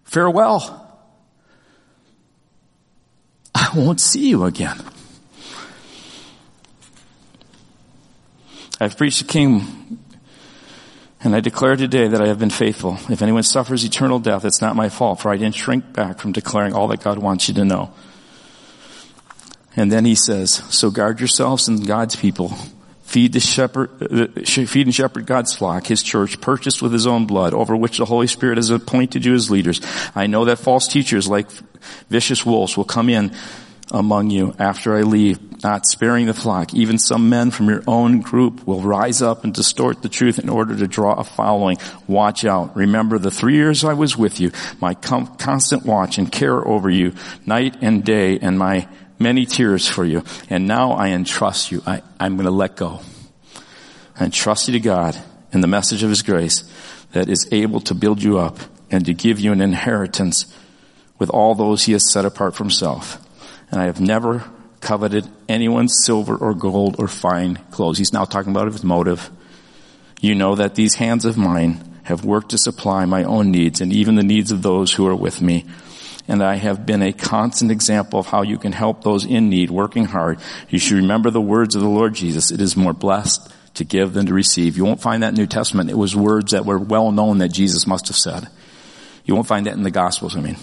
Farewell. 0.04 0.80
I 3.56 3.70
won't 3.76 4.02
see 4.02 4.30
you 4.30 4.46
again. 4.46 4.80
I've 8.80 8.98
preached 8.98 9.20
the 9.20 9.28
kingdom 9.28 10.00
and 11.24 11.34
I 11.34 11.40
declare 11.40 11.78
today 11.78 12.10
that 12.10 12.22
I 12.22 12.28
have 12.28 12.38
been 12.38 12.50
faithful. 12.50 12.98
If 13.10 13.22
anyone 13.22 13.44
suffers 13.44 13.86
eternal 13.86 14.20
death, 14.20 14.44
it's 14.44 14.62
not 14.62 14.76
my 14.76 14.90
fault, 14.90 15.22
for 15.22 15.32
I 15.32 15.38
didn't 15.38 15.56
shrink 15.56 15.94
back 15.94 16.20
from 16.20 16.34
declaring 16.34 16.74
all 16.74 16.90
that 16.90 17.02
God 17.02 17.18
wants 17.18 17.48
you 17.48 17.54
to 17.54 17.64
know. 17.64 17.94
And 19.76 19.90
then 19.90 20.04
he 20.04 20.16
says, 20.16 20.52
so 20.70 20.92
guard 20.92 21.20
yourselves 21.20 21.70
and 21.70 21.88
God's 21.88 22.18
people 22.18 22.52
feed 23.14 23.32
the 23.32 23.40
shepherd, 23.40 23.92
uh, 24.02 24.42
feed 24.66 24.88
and 24.88 24.96
shepherd 24.96 25.28
God's 25.28 25.54
flock, 25.54 25.86
His 25.86 26.02
church, 26.02 26.42
purchased 26.42 26.82
with 26.82 26.92
His 26.92 27.06
own 27.06 27.28
blood, 27.28 27.54
over 27.54 27.78
which 27.78 28.00
the 28.00 28.06
Holy 28.06 28.26
Spirit 28.26 28.58
has 28.58 28.72
appointed 28.72 29.24
you 29.24 29.36
as 29.36 29.52
leaders. 29.52 29.82
I 30.16 30.26
know 30.26 30.46
that 30.46 30.58
false 30.58 30.88
teachers 30.88 31.28
like 31.28 31.48
vicious 32.10 32.44
wolves 32.44 32.76
will 32.76 32.86
come 32.86 33.10
in 33.10 33.32
among 33.92 34.32
you 34.32 34.56
after 34.58 34.96
I 34.96 35.02
leave, 35.02 35.62
not 35.62 35.86
sparing 35.86 36.26
the 36.26 36.34
flock. 36.34 36.74
Even 36.74 36.98
some 36.98 37.30
men 37.30 37.52
from 37.52 37.70
your 37.70 37.84
own 37.86 38.22
group 38.22 38.66
will 38.66 38.82
rise 38.82 39.22
up 39.22 39.44
and 39.44 39.54
distort 39.54 40.02
the 40.02 40.10
truth 40.10 40.40
in 40.40 40.50
order 40.50 40.76
to 40.76 40.88
draw 40.88 41.14
a 41.14 41.24
following. 41.24 41.78
Watch 42.08 42.46
out. 42.46 42.76
Remember 42.76 43.20
the 43.20 43.30
three 43.30 43.54
years 43.54 43.84
I 43.84 43.94
was 43.94 44.18
with 44.18 44.40
you, 44.40 44.52
my 44.82 44.96
com- 44.96 45.36
constant 45.38 45.86
watch 45.86 46.18
and 46.18 46.32
care 46.32 46.68
over 46.68 46.90
you, 46.90 47.14
night 47.46 47.78
and 47.82 48.04
day, 48.04 48.40
and 48.40 48.58
my 48.58 48.88
many 49.24 49.46
tears 49.46 49.88
for 49.88 50.06
you. 50.06 50.24
And 50.50 50.68
now 50.68 50.92
I 50.92 51.10
entrust 51.10 51.72
you. 51.72 51.82
I, 51.88 52.02
I'm 52.20 52.36
going 52.36 52.46
to 52.46 52.52
let 52.52 52.76
go. 52.76 53.02
I 54.20 54.26
entrust 54.26 54.68
you 54.68 54.74
to 54.74 54.80
God 54.80 55.18
and 55.52 55.64
the 55.64 55.68
message 55.68 56.04
of 56.04 56.10
His 56.10 56.22
grace 56.22 56.64
that 57.14 57.30
is 57.30 57.48
able 57.52 57.80
to 57.82 57.96
build 57.96 58.22
you 58.22 58.38
up 58.38 58.60
and 58.92 59.06
to 59.06 59.14
give 59.14 59.40
you 59.40 59.52
an 59.52 59.62
inheritance 59.62 60.56
with 61.18 61.30
all 61.30 61.56
those 61.56 61.84
He 61.84 61.94
has 61.94 62.12
set 62.12 62.26
apart 62.26 62.56
for 62.56 62.64
Himself. 62.64 63.18
And 63.72 63.82
I 63.82 63.86
have 63.86 64.00
never 64.00 64.44
coveted 64.84 65.28
anyone's 65.48 66.04
silver 66.04 66.36
or 66.36 66.54
gold 66.54 66.98
or 67.00 67.08
fine 67.08 67.56
clothes. 67.72 67.98
He's 67.98 68.14
now 68.14 68.26
talking 68.26 68.52
about 68.52 68.72
his 68.72 68.84
motive. 68.84 69.32
You 70.22 70.36
know 70.36 70.56
that 70.56 70.76
these 70.76 70.96
hands 70.96 71.26
of 71.26 71.38
mine 71.38 72.00
have 72.04 72.26
worked 72.26 72.50
to 72.50 72.58
supply 72.58 73.06
my 73.06 73.24
own 73.24 73.50
needs 73.50 73.82
and 73.82 73.92
even 73.94 74.16
the 74.16 74.24
needs 74.24 74.52
of 74.52 74.62
those 74.62 74.92
who 74.94 75.08
are 75.08 75.16
with 75.16 75.42
me 75.42 75.66
and 76.28 76.44
I 76.44 76.56
have 76.56 76.86
been 76.86 77.02
a 77.02 77.14
constant 77.14 77.72
example 77.72 78.20
of 78.20 78.28
how 78.28 78.44
you 78.44 78.58
can 78.58 78.72
help 78.72 79.04
those 79.04 79.26
in 79.26 79.50
need, 79.50 79.70
working 79.70 80.06
hard. 80.06 80.40
You 80.70 80.80
should 80.80 80.98
remember 80.98 81.30
the 81.30 81.42
words 81.42 81.76
of 81.76 81.82
the 81.82 81.90
Lord 81.90 82.14
Jesus. 82.14 82.52
It 82.52 82.62
is 82.62 82.78
more 82.78 82.94
blessed 82.94 83.52
to 83.76 83.84
give 83.84 84.14
than 84.14 84.28
to 84.28 84.34
receive. 84.34 84.78
You 84.78 84.86
won't 84.86 85.02
find 85.02 85.24
that 85.24 85.30
in 85.30 85.36
the 85.36 85.42
New 85.42 85.48
Testament. 85.48 85.90
It 85.90 85.98
was 85.98 86.16
words 86.16 86.52
that 86.52 86.66
were 86.66 86.80
well 86.80 87.12
known 87.12 87.40
that 87.40 87.50
Jesus 87.50 87.88
must 87.88 88.08
have 88.08 88.18
said. 88.18 88.48
You 89.26 89.36
won't 89.36 89.48
find 89.48 89.66
that 89.66 89.74
in 89.74 89.84
the 89.84 89.92
Gospels, 89.92 90.36
I 90.36 90.42
mean. 90.42 90.58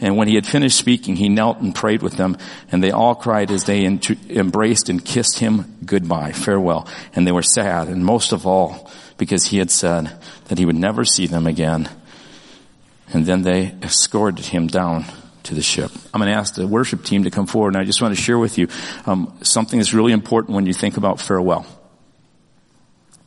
And 0.00 0.16
when 0.16 0.28
he 0.28 0.34
had 0.34 0.46
finished 0.46 0.78
speaking, 0.78 1.16
he 1.16 1.28
knelt 1.28 1.58
and 1.58 1.74
prayed 1.74 2.02
with 2.02 2.14
them, 2.14 2.38
and 2.72 2.82
they 2.82 2.90
all 2.90 3.14
cried 3.14 3.50
as 3.50 3.64
they 3.64 3.84
embraced 3.84 4.88
and 4.88 5.04
kissed 5.04 5.38
him 5.38 5.76
goodbye, 5.84 6.32
farewell. 6.32 6.88
And 7.14 7.26
they 7.26 7.32
were 7.32 7.42
sad, 7.42 7.88
and 7.88 8.04
most 8.04 8.32
of 8.32 8.46
all, 8.46 8.90
because 9.18 9.46
he 9.46 9.58
had 9.58 9.70
said 9.70 10.18
that 10.46 10.58
he 10.58 10.64
would 10.64 10.76
never 10.76 11.04
see 11.04 11.26
them 11.26 11.46
again. 11.46 11.90
And 13.12 13.26
then 13.26 13.42
they 13.42 13.74
escorted 13.82 14.44
him 14.44 14.66
down 14.66 15.04
to 15.44 15.54
the 15.54 15.62
ship. 15.62 15.90
I'm 16.12 16.20
going 16.20 16.30
to 16.30 16.38
ask 16.38 16.54
the 16.54 16.66
worship 16.66 17.04
team 17.04 17.24
to 17.24 17.30
come 17.30 17.46
forward, 17.46 17.74
and 17.74 17.78
I 17.78 17.84
just 17.84 18.00
want 18.00 18.14
to 18.14 18.20
share 18.20 18.38
with 18.38 18.58
you 18.58 18.68
um, 19.06 19.36
something 19.42 19.78
that's 19.78 19.94
really 19.94 20.12
important 20.12 20.54
when 20.54 20.66
you 20.66 20.72
think 20.72 20.96
about 20.96 21.20
farewell. 21.20 21.66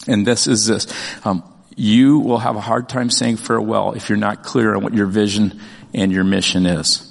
And 0.08 0.26
this 0.26 0.48
is 0.48 0.66
this. 0.68 0.88
Um, 1.26 1.44
you 1.76 2.20
will 2.20 2.38
have 2.38 2.56
a 2.56 2.62
hard 2.62 2.88
time 2.88 3.10
saying 3.10 3.38
farewell 3.38 3.94
if 3.94 4.10
you're 4.10 4.18
not 4.18 4.44
clear 4.44 4.76
on 4.76 4.84
what 4.84 4.94
your 4.94 5.08
vision 5.08 5.60
and 5.94 6.12
your 6.12 6.24
mission 6.24 6.66
is. 6.66 7.10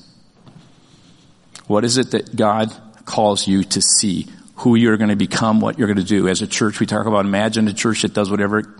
What 1.66 1.84
is 1.84 1.96
it 1.96 2.12
that 2.12 2.36
God 2.36 2.72
calls 3.04 3.46
you 3.46 3.64
to 3.64 3.80
see? 3.80 4.28
Who 4.56 4.76
you're 4.76 4.96
going 4.96 5.10
to 5.10 5.16
become, 5.16 5.60
what 5.60 5.78
you're 5.78 5.88
going 5.88 5.98
to 5.98 6.04
do. 6.04 6.28
As 6.28 6.40
a 6.40 6.46
church, 6.46 6.78
we 6.78 6.86
talk 6.86 7.06
about 7.06 7.24
imagine 7.24 7.66
a 7.66 7.72
church 7.72 8.02
that 8.02 8.14
does 8.14 8.30
whatever 8.30 8.76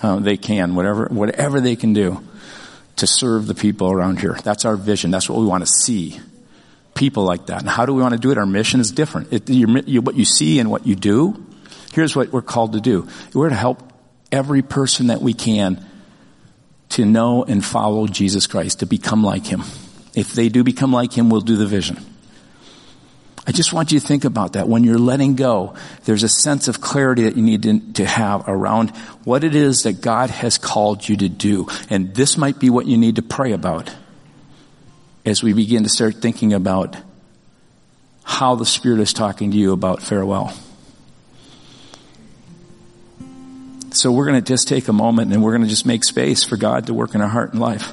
uh, 0.00 0.20
they 0.20 0.36
can, 0.36 0.76
whatever, 0.76 1.08
whatever 1.10 1.60
they 1.60 1.74
can 1.74 1.92
do 1.92 2.22
to 2.96 3.06
serve 3.06 3.46
the 3.46 3.54
people 3.54 3.90
around 3.90 4.20
here. 4.20 4.38
That's 4.42 4.64
our 4.64 4.76
vision. 4.76 5.10
That's 5.10 5.28
what 5.28 5.38
we 5.38 5.46
want 5.46 5.66
to 5.66 5.70
see. 5.70 6.20
People 6.94 7.24
like 7.24 7.46
that. 7.46 7.60
And 7.60 7.68
how 7.68 7.86
do 7.86 7.94
we 7.94 8.02
want 8.02 8.14
to 8.14 8.20
do 8.20 8.30
it? 8.30 8.38
Our 8.38 8.46
mission 8.46 8.80
is 8.80 8.92
different. 8.92 9.32
It, 9.32 9.50
you, 9.50 10.00
what 10.00 10.14
you 10.14 10.24
see 10.24 10.60
and 10.60 10.70
what 10.70 10.86
you 10.86 10.94
do, 10.94 11.44
here's 11.92 12.14
what 12.14 12.32
we're 12.32 12.42
called 12.42 12.74
to 12.74 12.80
do. 12.80 13.08
We're 13.32 13.48
to 13.48 13.54
help 13.54 13.82
every 14.30 14.62
person 14.62 15.08
that 15.08 15.20
we 15.20 15.34
can 15.34 15.84
to 16.90 17.04
know 17.04 17.42
and 17.42 17.64
follow 17.64 18.06
Jesus 18.06 18.46
Christ, 18.46 18.80
to 18.80 18.86
become 18.86 19.24
like 19.24 19.46
Him. 19.46 19.62
If 20.14 20.32
they 20.32 20.48
do 20.48 20.62
become 20.62 20.92
like 20.92 21.12
Him, 21.12 21.30
we'll 21.30 21.40
do 21.40 21.56
the 21.56 21.66
vision. 21.66 21.98
I 23.46 23.52
just 23.52 23.72
want 23.72 23.92
you 23.92 24.00
to 24.00 24.06
think 24.06 24.24
about 24.24 24.54
that. 24.54 24.68
When 24.68 24.84
you're 24.84 24.98
letting 24.98 25.34
go, 25.34 25.74
there's 26.04 26.22
a 26.22 26.28
sense 26.28 26.66
of 26.66 26.80
clarity 26.80 27.24
that 27.24 27.36
you 27.36 27.42
need 27.42 27.94
to, 27.96 28.04
have 28.06 28.48
around 28.48 28.90
what 29.24 29.44
it 29.44 29.54
is 29.54 29.82
that 29.82 30.00
God 30.00 30.30
has 30.30 30.56
called 30.56 31.06
you 31.06 31.16
to 31.18 31.28
do. 31.28 31.66
And 31.90 32.14
this 32.14 32.38
might 32.38 32.58
be 32.58 32.70
what 32.70 32.86
you 32.86 32.96
need 32.96 33.16
to 33.16 33.22
pray 33.22 33.52
about 33.52 33.94
as 35.26 35.42
we 35.42 35.52
begin 35.52 35.82
to 35.82 35.88
start 35.88 36.16
thinking 36.16 36.52
about 36.54 36.96
how 38.22 38.54
the 38.54 38.66
Spirit 38.66 39.00
is 39.00 39.12
talking 39.12 39.50
to 39.50 39.56
you 39.56 39.72
about 39.72 40.02
farewell. 40.02 40.54
So 43.90 44.10
we're 44.10 44.26
going 44.26 44.42
to 44.42 44.52
just 44.52 44.68
take 44.68 44.88
a 44.88 44.92
moment 44.92 45.32
and 45.32 45.42
we're 45.42 45.52
going 45.52 45.62
to 45.62 45.68
just 45.68 45.86
make 45.86 46.04
space 46.04 46.44
for 46.44 46.56
God 46.56 46.86
to 46.86 46.94
work 46.94 47.14
in 47.14 47.20
our 47.20 47.28
heart 47.28 47.52
and 47.52 47.60
life. 47.60 47.92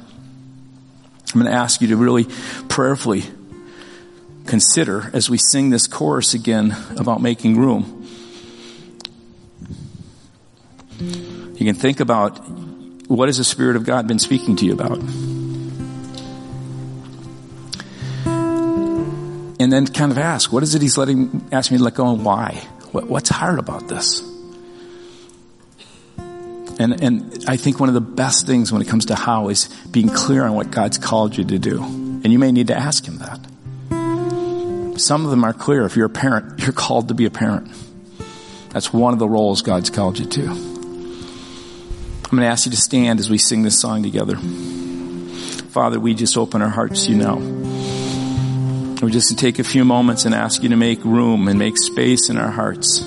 I'm 1.33 1.41
going 1.41 1.51
to 1.51 1.57
ask 1.57 1.81
you 1.81 1.89
to 1.89 1.97
really 1.97 2.25
prayerfully 2.69 3.23
consider 4.45 5.09
as 5.13 5.29
we 5.29 5.37
sing 5.37 5.69
this 5.69 5.87
chorus 5.87 6.33
again 6.33 6.75
about 6.97 7.21
making 7.21 7.57
room. 7.57 8.07
You 10.99 11.65
can 11.65 11.75
think 11.75 11.99
about 11.99 12.39
what 13.07 13.27
has 13.27 13.37
the 13.37 13.43
Spirit 13.43 13.75
of 13.75 13.85
God 13.85 14.07
been 14.07 14.19
speaking 14.19 14.55
to 14.57 14.65
you 14.65 14.73
about? 14.73 14.97
And 19.59 19.71
then 19.71 19.85
kind 19.85 20.11
of 20.11 20.17
ask, 20.17 20.51
what 20.51 20.63
is 20.63 20.73
it 20.73 20.81
He's 20.81 20.97
letting, 20.97 21.47
ask 21.51 21.71
me 21.71 21.77
to 21.77 21.83
let 21.83 21.93
go 21.93 22.11
and 22.13 22.25
why? 22.25 22.63
What, 22.91 23.07
what's 23.07 23.29
hard 23.29 23.59
about 23.59 23.87
this? 23.87 24.21
And, 26.79 26.99
and 27.03 27.45
I 27.47 27.57
think 27.57 27.79
one 27.79 27.89
of 27.89 27.93
the 27.93 28.01
best 28.01 28.47
things 28.47 28.71
when 28.71 28.81
it 28.81 28.87
comes 28.87 29.05
to 29.07 29.15
how 29.15 29.49
is 29.49 29.67
being 29.91 30.09
clear 30.09 30.43
on 30.43 30.53
what 30.53 30.71
God's 30.71 30.97
called 30.97 31.37
you 31.37 31.43
to 31.43 31.59
do. 31.59 31.83
And 31.83 32.31
you 32.31 32.39
may 32.39 32.51
need 32.51 32.67
to 32.67 32.75
ask 32.75 33.05
Him 33.05 33.17
that. 33.17 33.39
Some 35.01 35.25
of 35.25 35.31
them 35.31 35.43
are 35.43 35.53
clear. 35.53 35.83
If 35.85 35.95
you're 35.95 36.05
a 36.05 36.09
parent, 36.09 36.59
you're 36.59 36.73
called 36.73 37.07
to 37.07 37.15
be 37.15 37.25
a 37.25 37.31
parent. 37.31 37.71
That's 38.69 38.93
one 38.93 39.13
of 39.13 39.19
the 39.19 39.27
roles 39.27 39.63
God's 39.63 39.89
called 39.89 40.19
you 40.19 40.25
to. 40.25 40.43
I'm 40.43 42.29
going 42.29 42.43
to 42.43 42.45
ask 42.45 42.67
you 42.67 42.71
to 42.71 42.77
stand 42.77 43.19
as 43.19 43.27
we 43.27 43.39
sing 43.39 43.63
this 43.63 43.79
song 43.79 44.03
together. 44.03 44.35
Father, 45.71 45.99
we 45.99 46.13
just 46.13 46.37
open 46.37 46.61
our 46.61 46.69
hearts 46.69 47.07
you 47.07 47.15
now. 47.15 47.37
We 49.01 49.09
just 49.11 49.37
take 49.39 49.57
a 49.57 49.63
few 49.63 49.83
moments 49.83 50.25
and 50.25 50.35
ask 50.35 50.61
you 50.61 50.69
to 50.69 50.77
make 50.77 51.03
room 51.03 51.47
and 51.47 51.57
make 51.57 51.79
space 51.79 52.29
in 52.29 52.37
our 52.37 52.51
hearts 52.51 52.99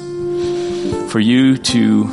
for 1.13 1.21
you 1.21 1.57
to 1.59 2.05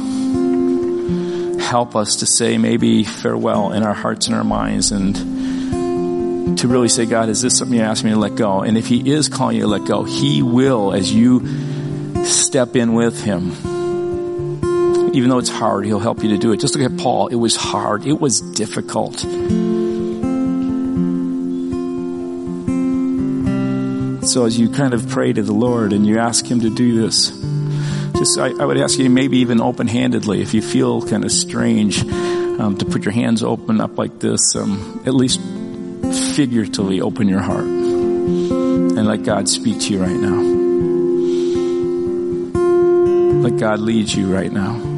help 1.57 1.95
us 1.95 2.17
to 2.17 2.27
say 2.27 2.59
maybe 2.59 3.03
farewell 3.03 3.71
in 3.71 3.82
our 3.82 3.95
hearts 3.95 4.27
and 4.27 4.36
our 4.36 4.43
minds 4.43 4.91
and 4.91 5.40
to 6.57 6.67
really 6.67 6.89
say, 6.89 7.05
God, 7.05 7.29
is 7.29 7.41
this 7.41 7.57
something 7.57 7.77
you 7.77 7.83
asked 7.83 8.03
me 8.03 8.11
to 8.11 8.17
let 8.17 8.35
go? 8.35 8.61
And 8.61 8.77
if 8.77 8.87
He 8.87 9.11
is 9.11 9.29
calling 9.29 9.57
you 9.57 9.63
to 9.63 9.67
let 9.67 9.85
go, 9.85 10.03
He 10.03 10.41
will 10.43 10.93
as 10.93 11.11
you 11.11 11.45
step 12.25 12.75
in 12.75 12.93
with 12.93 13.21
Him. 13.23 13.51
Even 15.13 15.29
though 15.29 15.39
it's 15.39 15.49
hard, 15.49 15.85
He'll 15.85 15.99
help 15.99 16.23
you 16.23 16.29
to 16.29 16.37
do 16.37 16.51
it. 16.51 16.59
Just 16.59 16.75
look 16.75 16.89
at 16.89 16.97
Paul. 16.97 17.27
It 17.27 17.35
was 17.35 17.55
hard. 17.55 18.05
It 18.05 18.19
was 18.19 18.41
difficult. 18.41 19.19
So 24.23 24.45
as 24.45 24.57
you 24.57 24.69
kind 24.69 24.93
of 24.93 25.09
pray 25.09 25.33
to 25.33 25.41
the 25.41 25.51
Lord 25.53 25.93
and 25.93 26.05
you 26.05 26.19
ask 26.19 26.45
Him 26.45 26.61
to 26.61 26.69
do 26.69 27.01
this, 27.01 27.31
just 28.17 28.37
I, 28.37 28.49
I 28.49 28.65
would 28.65 28.77
ask 28.77 28.99
you 28.99 29.09
maybe 29.09 29.37
even 29.39 29.59
open-handedly 29.59 30.41
if 30.41 30.53
you 30.53 30.61
feel 30.61 31.01
kind 31.01 31.25
of 31.25 31.31
strange 31.31 32.05
um, 32.07 32.77
to 32.77 32.85
put 32.85 33.03
your 33.03 33.13
hands 33.13 33.41
open 33.41 33.81
up 33.81 33.97
like 33.97 34.19
this. 34.19 34.55
Um, 34.55 35.01
at 35.05 35.15
least 35.15 35.39
figuratively 36.36 37.01
open 37.01 37.27
your 37.27 37.41
heart 37.41 37.65
and 37.65 39.05
let 39.05 39.23
God 39.23 39.49
speak 39.49 39.79
to 39.82 39.93
you 39.93 40.01
right 40.01 40.15
now. 40.15 40.41
Let 43.41 43.57
God 43.57 43.79
lead 43.79 44.11
you 44.13 44.34
right 44.34 44.51
now. 44.51 44.90